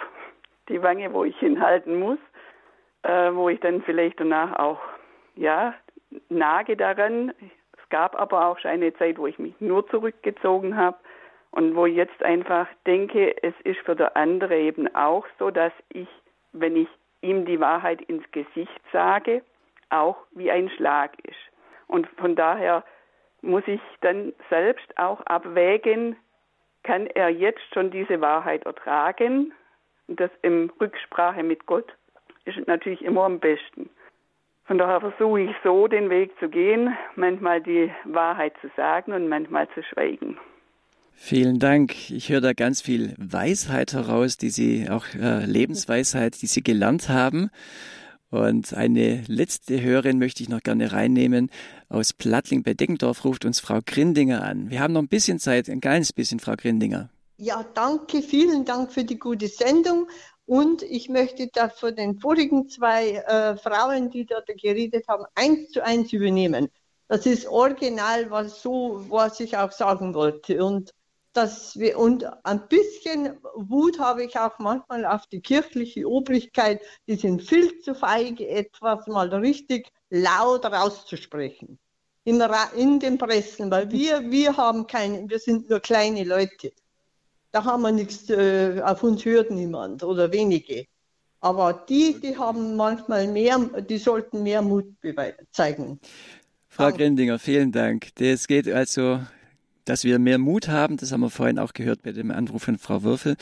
die 0.70 0.82
Wange, 0.82 1.13
wo 1.13 1.24
ich 1.24 1.38
hinhalten 1.39 1.99
muss, 1.99 2.20
äh, 3.03 3.34
wo 3.34 3.49
ich 3.49 3.59
dann 3.59 3.82
vielleicht 3.82 4.20
danach 4.20 4.57
auch, 4.57 4.80
ja, 5.36 5.74
nage 6.30 6.78
daran. 6.78 7.34
Es 7.74 7.89
gab 7.89 8.20
aber 8.20 8.47
auch 8.47 8.59
schon 8.59 8.72
eine 8.72 8.93
Zeit, 8.95 9.17
wo 9.17 9.28
ich 9.28 9.39
mich 9.39 9.53
nur 9.59 9.88
zurückgezogen 9.89 10.78
habe 10.78 10.97
und 11.51 11.76
wo 11.76 11.86
ich 11.86 11.95
jetzt 11.95 12.22
einfach 12.24 12.67
denke, 12.86 13.36
es 13.43 13.53
ist 13.63 13.80
für 13.80 13.95
der 13.95 14.15
andere 14.15 14.57
eben 14.57 14.93
auch 14.95 15.26
so, 15.39 15.51
dass 15.51 15.74
ich, 15.89 16.07
wenn 16.53 16.76
ich 16.76 16.88
ihm 17.22 17.45
die 17.45 17.59
Wahrheit 17.59 18.01
ins 18.03 18.30
Gesicht 18.32 18.82
sage, 18.93 19.41
auch 19.89 20.17
wie 20.32 20.51
ein 20.51 20.70
Schlag 20.70 21.13
ist. 21.24 21.39
Und 21.88 22.07
von 22.17 22.36
daher 22.36 22.84
muss 23.41 23.63
ich 23.65 23.82
dann 24.01 24.34
selbst 24.49 24.97
auch 24.97 25.22
abwägen, 25.22 26.15
kann 26.84 27.07
er 27.07 27.30
jetzt 27.30 27.74
schon 27.74 27.91
diese 27.91 28.22
Wahrheit 28.22 28.65
ertragen 28.65 29.53
das 30.16 30.32
in 30.41 30.72
Rücksprache 30.80 31.43
mit 31.43 31.66
Gott 31.66 31.93
ist 32.45 32.68
natürlich 32.68 33.03
immer 33.03 33.24
am 33.24 33.39
besten. 33.39 33.89
Von 34.66 34.78
daher 34.78 34.99
versuche 34.99 35.41
ich 35.41 35.55
so 35.64 35.88
den 35.88 36.10
Weg 36.10 36.32
zu 36.39 36.47
gehen, 36.47 36.95
manchmal 37.16 37.62
die 37.62 37.91
Wahrheit 38.05 38.53
zu 38.62 38.70
sagen 38.76 39.14
und 39.14 39.28
manchmal 39.28 39.68
zu 39.70 39.82
schweigen. 39.84 40.38
Vielen 41.14 41.60
Dank. 41.60 42.12
Ich 42.12 42.30
höre 42.30 42.39
da 42.39 42.53
ganz 42.53 42.82
viel 42.82 43.14
Weisheit 43.18 43.93
heraus, 43.93 44.38
die 44.38 44.51
Sie 44.51 44.88
auch 44.89 45.05
äh, 45.16 45.43
Lebensweisheit, 45.45 46.41
die 46.41 46.45
Sie 46.45 46.64
gelernt 46.64 47.10
haben. 47.10 47.49
Und 48.30 48.74
eine 48.74 49.24
letzte 49.28 49.82
Hörerin 49.82 50.20
möchte 50.20 50.43
ich 50.43 50.49
noch 50.49 50.62
gerne 50.62 50.91
reinnehmen. 50.91 51.49
Aus 51.89 52.14
Plattling 52.14 52.64
bei 52.64 52.74
Deckendorf 52.74 53.26
ruft 53.26 53.43
uns 53.43 53.60
Frau 53.60 53.80
Grindinger 53.84 54.43
an. 54.43 54.70
Wir 54.70 54.82
haben 54.82 54.93
noch 54.93 55.01
ein 55.01 55.07
bisschen 55.07 55.39
Zeit, 55.39 55.68
ein 55.68 55.82
kleines 55.82 56.14
bisschen, 56.14 56.39
Frau 56.39 56.53
Grindinger. 56.55 57.10
Ja, 57.42 57.64
danke, 57.74 58.22
vielen 58.22 58.66
Dank 58.66 58.92
für 58.92 59.06
die 59.06 59.18
gute 59.18 59.48
Sendung. 59.48 60.10
Und 60.46 60.82
ich 60.84 61.08
möchte 61.08 61.48
das 61.48 61.80
von 61.80 61.96
den 61.96 62.20
vorigen 62.20 62.68
zwei 62.68 63.12
äh, 63.12 63.56
Frauen, 63.56 64.10
die 64.10 64.26
dort 64.26 64.48
geredet 64.48 65.08
haben, 65.08 65.24
eins 65.36 65.70
zu 65.70 65.82
eins 65.82 66.12
übernehmen. 66.12 66.70
Das 67.08 67.26
ist 67.26 67.48
original, 67.48 68.30
was 68.30 68.62
so, 68.62 69.06
was 69.10 69.40
ich 69.40 69.56
auch 69.56 69.72
sagen 69.72 70.14
wollte. 70.16 70.62
Und 70.62 70.94
dass 71.32 71.80
wir, 71.80 71.98
und 71.98 72.26
ein 72.44 72.68
bisschen 72.68 73.38
Wut 73.56 74.00
habe 74.00 74.26
ich 74.26 74.38
auch 74.38 74.60
manchmal 74.60 75.06
auf 75.06 75.26
die 75.28 75.40
kirchliche 75.40 76.10
Obrigkeit, 76.10 76.82
die 77.08 77.16
sind 77.16 77.42
viel 77.42 77.80
zu 77.80 77.96
feige, 77.96 78.50
etwas 78.50 79.08
mal 79.08 79.34
richtig 79.34 79.90
laut 80.10 80.66
rauszusprechen. 80.66 81.80
In, 82.26 82.44
in 82.76 83.00
den 83.00 83.18
Pressen, 83.18 83.72
weil 83.72 83.90
wir, 83.92 84.30
wir 84.30 84.58
haben 84.58 84.88
keine, 84.88 85.30
wir 85.30 85.40
sind 85.40 85.70
nur 85.70 85.80
kleine 85.80 86.26
Leute. 86.26 86.74
Da 87.52 87.64
haben 87.64 87.82
wir 87.84 87.91
nichts, 87.91 88.30
äh, 88.30 88.82
auf 88.84 89.04
uns 89.04 89.26
hört 89.26 89.52
niemand 89.52 90.04
oder 90.04 90.32
wenige. 90.32 90.86
Aber 91.41 91.86
die, 91.88 92.20
die 92.22 92.38
haben 92.38 92.76
manchmal 92.76 93.28
mehr, 93.28 93.58
die 93.89 93.97
sollten 93.97 94.43
mehr 94.43 94.62
Mut 94.62 94.86
zeigen. 95.52 96.00
Frau 96.68 96.91
Grindinger, 96.91 97.39
vielen 97.39 97.72
Dank. 97.72 98.10
Das 98.16 98.47
geht 98.47 98.68
also 98.68 99.20
dass 99.89 100.04
wir 100.04 100.20
mehr 100.20 100.38
Mut 100.38 100.68
haben. 100.68 100.97
Das 100.97 101.12
haben 101.12 101.22
wir 101.22 101.30
vorhin 101.30 101.60
auch 101.60 101.74
gehört 101.74 102.04
bei 102.04 102.12
dem 102.12 102.32
Anruf 102.32 102.64
von 102.64 102.78
Frau 102.78 103.04
Würfel. 103.04 103.36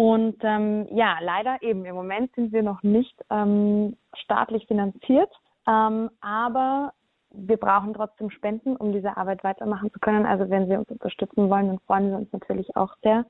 Und 0.00 0.36
ähm, 0.44 0.86
ja, 0.92 1.18
leider 1.20 1.58
eben 1.60 1.84
im 1.84 1.94
Moment 1.94 2.34
sind 2.34 2.54
wir 2.54 2.62
noch 2.62 2.82
nicht 2.82 3.14
ähm, 3.28 3.98
staatlich 4.14 4.66
finanziert, 4.66 5.30
ähm, 5.68 6.08
aber 6.22 6.94
wir 7.32 7.58
brauchen 7.58 7.92
trotzdem 7.92 8.30
Spenden, 8.30 8.76
um 8.76 8.94
diese 8.94 9.18
Arbeit 9.18 9.44
weitermachen 9.44 9.92
zu 9.92 9.98
können. 9.98 10.24
Also 10.24 10.48
wenn 10.48 10.68
Sie 10.68 10.74
uns 10.74 10.88
unterstützen 10.88 11.50
wollen, 11.50 11.66
dann 11.66 11.80
freuen 11.80 12.08
wir 12.12 12.16
uns 12.16 12.32
natürlich 12.32 12.74
auch 12.76 12.94
sehr. 13.02 13.26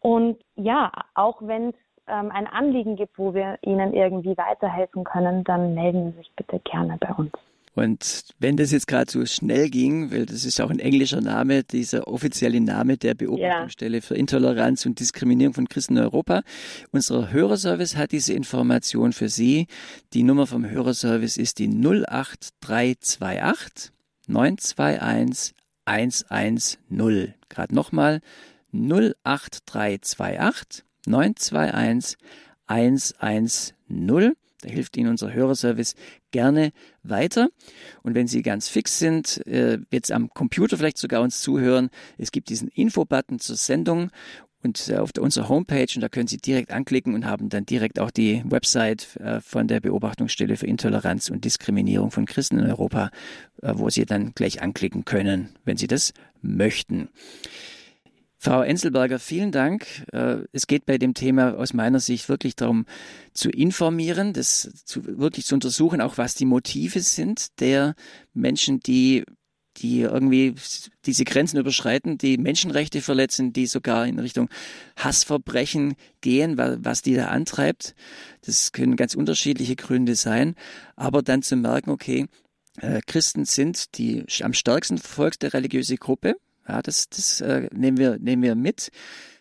Und 0.00 0.36
ja, 0.56 0.90
auch 1.14 1.42
wenn 1.42 1.68
es 1.68 1.76
ähm, 2.08 2.32
ein 2.32 2.48
Anliegen 2.48 2.96
gibt, 2.96 3.16
wo 3.16 3.32
wir 3.32 3.58
Ihnen 3.62 3.92
irgendwie 3.92 4.36
weiterhelfen 4.36 5.04
können, 5.04 5.44
dann 5.44 5.74
melden 5.76 6.10
Sie 6.10 6.18
sich 6.18 6.32
bitte 6.34 6.58
gerne 6.58 6.98
bei 6.98 7.14
uns. 7.14 7.30
Und 7.74 8.24
wenn 8.38 8.56
das 8.56 8.70
jetzt 8.72 8.88
gerade 8.88 9.10
so 9.10 9.26
schnell 9.26 9.68
ging, 9.70 10.10
weil 10.10 10.26
das 10.26 10.44
ist 10.44 10.60
auch 10.60 10.70
ein 10.70 10.80
englischer 10.80 11.20
Name, 11.20 11.62
dieser 11.62 12.08
offizielle 12.08 12.60
Name 12.60 12.96
der 12.96 13.14
Beobachtungsstelle 13.14 13.98
ja. 13.98 14.02
für 14.02 14.16
Intoleranz 14.16 14.86
und 14.86 14.98
Diskriminierung 14.98 15.54
von 15.54 15.68
Christen 15.68 15.96
in 15.96 16.02
Europa. 16.02 16.42
Unser 16.90 17.30
Hörerservice 17.32 17.96
hat 17.96 18.10
diese 18.12 18.32
Information 18.32 19.12
für 19.12 19.28
Sie. 19.28 19.68
Die 20.12 20.24
Nummer 20.24 20.48
vom 20.48 20.68
Hörerservice 20.68 21.36
ist 21.36 21.60
die 21.60 21.68
08328 21.68 23.92
921 24.26 25.54
110. 25.84 27.34
Gerade 27.48 27.74
nochmal 27.74 28.20
08328 28.72 30.82
921 31.06 32.18
110. 32.66 34.34
Da 34.62 34.68
hilft 34.68 34.96
Ihnen 34.96 35.10
unser 35.10 35.32
Hörerservice 35.32 35.94
gerne 36.30 36.72
weiter. 37.02 37.48
Und 38.02 38.14
wenn 38.14 38.26
Sie 38.26 38.42
ganz 38.42 38.68
fix 38.68 38.98
sind, 38.98 39.46
äh, 39.46 39.78
jetzt 39.90 40.12
am 40.12 40.30
Computer 40.30 40.76
vielleicht 40.76 40.98
sogar 40.98 41.22
uns 41.22 41.40
zuhören, 41.40 41.90
es 42.18 42.32
gibt 42.32 42.48
diesen 42.48 42.68
Info-Button 42.68 43.38
zur 43.38 43.56
Sendung 43.56 44.10
und 44.62 44.88
äh, 44.88 44.96
auf 44.96 45.10
unserer 45.18 45.48
Homepage 45.48 45.88
und 45.94 46.02
da 46.02 46.08
können 46.08 46.28
Sie 46.28 46.36
direkt 46.36 46.70
anklicken 46.72 47.14
und 47.14 47.24
haben 47.24 47.48
dann 47.48 47.64
direkt 47.64 47.98
auch 47.98 48.10
die 48.10 48.42
Website 48.44 49.16
äh, 49.16 49.40
von 49.40 49.68
der 49.68 49.80
Beobachtungsstelle 49.80 50.56
für 50.56 50.66
Intoleranz 50.66 51.30
und 51.30 51.44
Diskriminierung 51.44 52.10
von 52.10 52.26
Christen 52.26 52.58
in 52.58 52.66
Europa, 52.66 53.10
wo 53.62 53.90
Sie 53.90 54.06
dann 54.06 54.32
gleich 54.34 54.62
anklicken 54.62 55.04
können, 55.04 55.50
wenn 55.64 55.76
Sie 55.76 55.86
das 55.86 56.12
möchten. 56.42 57.08
Frau 58.42 58.62
Enzelberger, 58.62 59.18
vielen 59.18 59.52
Dank. 59.52 59.86
Äh, 60.12 60.38
es 60.52 60.66
geht 60.66 60.86
bei 60.86 60.96
dem 60.96 61.12
Thema 61.12 61.58
aus 61.58 61.74
meiner 61.74 62.00
Sicht 62.00 62.30
wirklich 62.30 62.56
darum, 62.56 62.86
zu 63.34 63.50
informieren, 63.50 64.32
das 64.32 64.72
zu, 64.86 65.04
wirklich 65.18 65.44
zu 65.44 65.54
untersuchen, 65.54 66.00
auch 66.00 66.16
was 66.16 66.36
die 66.36 66.46
Motive 66.46 67.00
sind 67.00 67.60
der 67.60 67.94
Menschen, 68.32 68.80
die 68.80 69.24
die 69.76 70.00
irgendwie 70.00 70.54
diese 71.04 71.24
Grenzen 71.24 71.58
überschreiten, 71.58 72.16
die 72.16 72.38
Menschenrechte 72.38 73.02
verletzen, 73.02 73.52
die 73.52 73.66
sogar 73.66 74.06
in 74.06 74.18
Richtung 74.18 74.48
Hassverbrechen 74.96 75.94
gehen, 76.22 76.56
was 76.56 77.02
die 77.02 77.14
da 77.14 77.26
antreibt. 77.28 77.94
Das 78.40 78.72
können 78.72 78.96
ganz 78.96 79.14
unterschiedliche 79.14 79.76
Gründe 79.76 80.16
sein. 80.16 80.54
Aber 80.96 81.22
dann 81.22 81.42
zu 81.42 81.56
merken, 81.56 81.90
okay, 81.90 82.26
äh, 82.78 83.00
Christen 83.06 83.44
sind 83.44 83.96
die 83.98 84.24
am 84.42 84.54
stärksten 84.54 84.98
verfolgte 84.98 85.52
religiöse 85.52 85.96
Gruppe 85.96 86.36
ja, 86.68 86.82
das, 86.82 87.08
das 87.08 87.40
äh, 87.40 87.68
nehmen, 87.72 87.98
wir, 87.98 88.18
nehmen 88.18 88.42
wir 88.42 88.54
mit. 88.54 88.90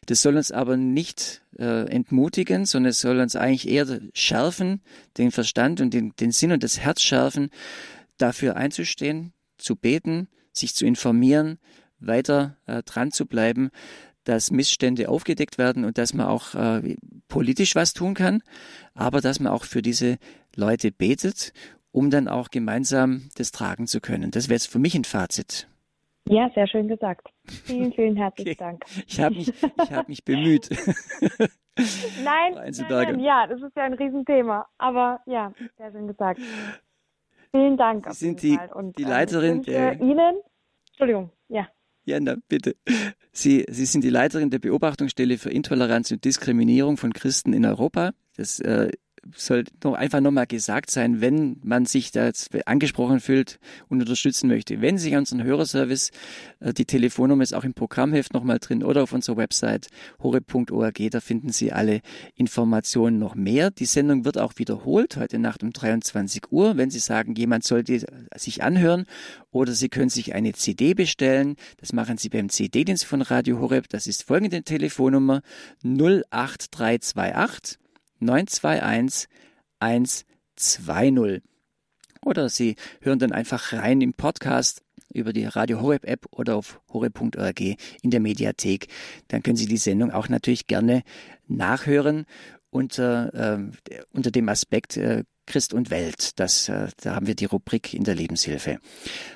Das 0.05 0.21
soll 0.21 0.37
uns 0.37 0.51
aber 0.51 0.75
nicht 0.75 1.43
äh, 1.57 1.87
entmutigen, 1.89 2.65
sondern 2.65 2.89
es 2.89 2.99
soll 2.99 3.19
uns 3.19 3.35
eigentlich 3.35 3.69
eher 3.69 3.99
schärfen, 4.13 4.81
den 5.17 5.31
Verstand 5.31 5.81
und 5.81 5.93
den, 5.93 6.13
den 6.19 6.31
Sinn 6.31 6.51
und 6.51 6.63
das 6.63 6.79
Herz 6.79 7.01
schärfen, 7.01 7.51
dafür 8.17 8.55
einzustehen, 8.55 9.33
zu 9.57 9.75
beten, 9.75 10.27
sich 10.51 10.73
zu 10.73 10.85
informieren, 10.85 11.59
weiter 11.99 12.57
äh, 12.65 12.81
dran 12.83 13.11
zu 13.11 13.25
bleiben, 13.25 13.69
dass 14.23 14.51
Missstände 14.51 15.09
aufgedeckt 15.09 15.57
werden 15.57 15.85
und 15.85 15.97
dass 15.97 16.13
man 16.13 16.27
auch 16.27 16.55
äh, 16.55 16.95
politisch 17.27 17.75
was 17.75 17.93
tun 17.93 18.13
kann, 18.13 18.41
aber 18.93 19.21
dass 19.21 19.39
man 19.39 19.51
auch 19.51 19.63
für 19.63 19.81
diese 19.81 20.17
Leute 20.55 20.91
betet, 20.91 21.53
um 21.91 22.09
dann 22.09 22.27
auch 22.27 22.49
gemeinsam 22.49 23.29
das 23.35 23.51
tragen 23.51 23.87
zu 23.87 24.01
können. 24.01 24.31
Das 24.31 24.47
wäre 24.47 24.55
jetzt 24.55 24.71
für 24.71 24.79
mich 24.79 24.95
ein 24.95 25.05
Fazit. 25.05 25.68
Ja, 26.29 26.49
sehr 26.53 26.67
schön 26.67 26.87
gesagt. 26.87 27.27
Vielen, 27.65 27.91
vielen 27.91 28.15
herzlichen 28.17 28.51
okay. 28.51 28.57
Dank. 28.59 28.85
Ich 29.07 29.19
habe 29.19 29.35
mich, 29.35 29.51
hab 29.91 30.07
mich 30.07 30.23
bemüht. 30.23 30.69
nein, 32.23 32.53
nein, 32.53 33.19
ja, 33.19 33.47
das 33.47 33.59
ist 33.61 33.75
ja 33.75 33.83
ein 33.83 33.93
Riesenthema. 33.93 34.67
Aber 34.77 35.21
ja, 35.25 35.51
sehr 35.77 35.91
schön 35.91 36.07
gesagt. 36.07 36.39
Vielen 37.51 37.77
Dank. 37.77 38.05
Sie 38.11 38.25
sind 38.25 38.43
die, 38.43 38.59
Und, 38.75 38.95
die 38.99 39.03
ähm, 39.03 39.09
Leiterin 39.09 39.63
der. 39.63 39.99
Ihnen, 39.99 40.39
Entschuldigung, 40.89 41.31
ja. 41.47 41.67
Ja, 42.05 42.19
na, 42.19 42.35
bitte. 42.47 42.75
Sie, 43.31 43.65
Sie 43.67 43.85
sind 43.85 44.03
die 44.03 44.09
Leiterin 44.09 44.51
der 44.51 44.59
Beobachtungsstelle 44.59 45.37
für 45.39 45.49
Intoleranz 45.49 46.11
und 46.11 46.23
Diskriminierung 46.25 46.97
von 46.97 47.11
Christen 47.11 47.53
in 47.53 47.65
Europa. 47.65 48.11
Das 48.37 48.59
äh, 48.59 48.91
soll 49.35 49.65
doch 49.79 49.93
einfach 49.93 50.21
nochmal 50.21 50.47
gesagt 50.47 50.91
sein, 50.91 51.21
wenn 51.21 51.57
man 51.63 51.85
sich 51.85 52.11
da 52.11 52.31
angesprochen 52.65 53.19
fühlt 53.19 53.59
und 53.87 54.01
unterstützen 54.01 54.47
möchte. 54.47 54.81
Wenn 54.81 54.97
Sie 54.97 55.15
unseren 55.15 55.43
Hörerservice, 55.43 56.11
äh, 56.59 56.73
die 56.73 56.85
Telefonnummer 56.85 57.43
ist 57.43 57.53
auch 57.53 57.63
im 57.63 57.73
Programmheft 57.73 58.33
nochmal 58.33 58.59
drin 58.59 58.83
oder 58.83 59.03
auf 59.03 59.13
unserer 59.13 59.37
Website 59.37 59.87
hore.org, 60.21 60.99
da 61.11 61.19
finden 61.19 61.49
Sie 61.49 61.71
alle 61.71 62.01
Informationen 62.35 63.19
noch 63.19 63.35
mehr. 63.35 63.71
Die 63.71 63.85
Sendung 63.85 64.25
wird 64.25 64.37
auch 64.37 64.53
wiederholt 64.57 65.17
heute 65.17 65.39
Nacht 65.39 65.63
um 65.63 65.71
23 65.71 66.51
Uhr. 66.51 66.77
Wenn 66.77 66.89
Sie 66.89 66.99
sagen, 66.99 67.35
jemand 67.35 67.63
sollte 67.63 68.05
sich 68.35 68.63
anhören 68.63 69.05
oder 69.51 69.73
Sie 69.73 69.89
können 69.89 70.09
sich 70.09 70.33
eine 70.33 70.53
CD 70.53 70.93
bestellen, 70.93 71.55
das 71.77 71.93
machen 71.93 72.17
Sie 72.17 72.29
beim 72.29 72.49
CD-Dienst 72.49 73.05
von 73.05 73.21
Radio 73.21 73.59
Horeb. 73.59 73.89
Das 73.89 74.07
ist 74.07 74.23
folgende 74.23 74.63
Telefonnummer 74.63 75.41
08328 75.83 77.79
921 78.19 79.27
120. 79.79 81.41
Oder 82.21 82.49
Sie 82.49 82.75
hören 83.01 83.19
dann 83.19 83.31
einfach 83.31 83.73
rein 83.73 84.01
im 84.01 84.13
Podcast 84.13 84.83
über 85.11 85.33
die 85.33 85.45
Radio 85.45 85.81
Horeb 85.81 86.05
App 86.05 86.27
oder 86.31 86.57
auf 86.57 86.81
horeb.org 86.91 87.61
in 87.61 88.11
der 88.11 88.19
Mediathek. 88.19 88.87
Dann 89.29 89.41
können 89.41 89.55
Sie 89.55 89.67
die 89.67 89.77
Sendung 89.77 90.11
auch 90.11 90.29
natürlich 90.29 90.67
gerne 90.67 91.03
nachhören 91.47 92.25
unter, 92.69 93.33
äh, 93.33 94.01
unter 94.11 94.31
dem 94.31 94.49
Aspekt 94.49 94.97
äh, 94.97 95.23
Christ 95.47 95.73
und 95.73 95.89
Welt. 95.89 96.39
Das, 96.39 96.69
äh, 96.69 96.89
da 97.01 97.15
haben 97.15 97.25
wir 97.25 97.35
die 97.35 97.45
Rubrik 97.45 97.93
in 97.93 98.03
der 98.03 98.15
Lebenshilfe. 98.15 98.79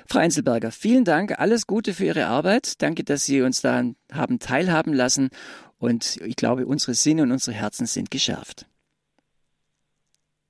Frau 0.06 0.20
Einzelberger, 0.20 0.70
vielen 0.70 1.04
Dank. 1.04 1.40
Alles 1.40 1.66
Gute 1.66 1.94
für 1.94 2.04
Ihre 2.04 2.26
Arbeit. 2.26 2.82
Danke, 2.82 3.02
dass 3.02 3.24
Sie 3.24 3.40
uns 3.40 3.62
da 3.62 3.82
haben 4.12 4.38
teilhaben 4.38 4.92
lassen. 4.92 5.30
Und 5.78 6.18
ich 6.18 6.36
glaube, 6.36 6.66
unsere 6.66 6.94
Sinne 6.94 7.22
und 7.22 7.32
unsere 7.32 7.56
Herzen 7.56 7.86
sind 7.86 8.10
geschärft. 8.10 8.66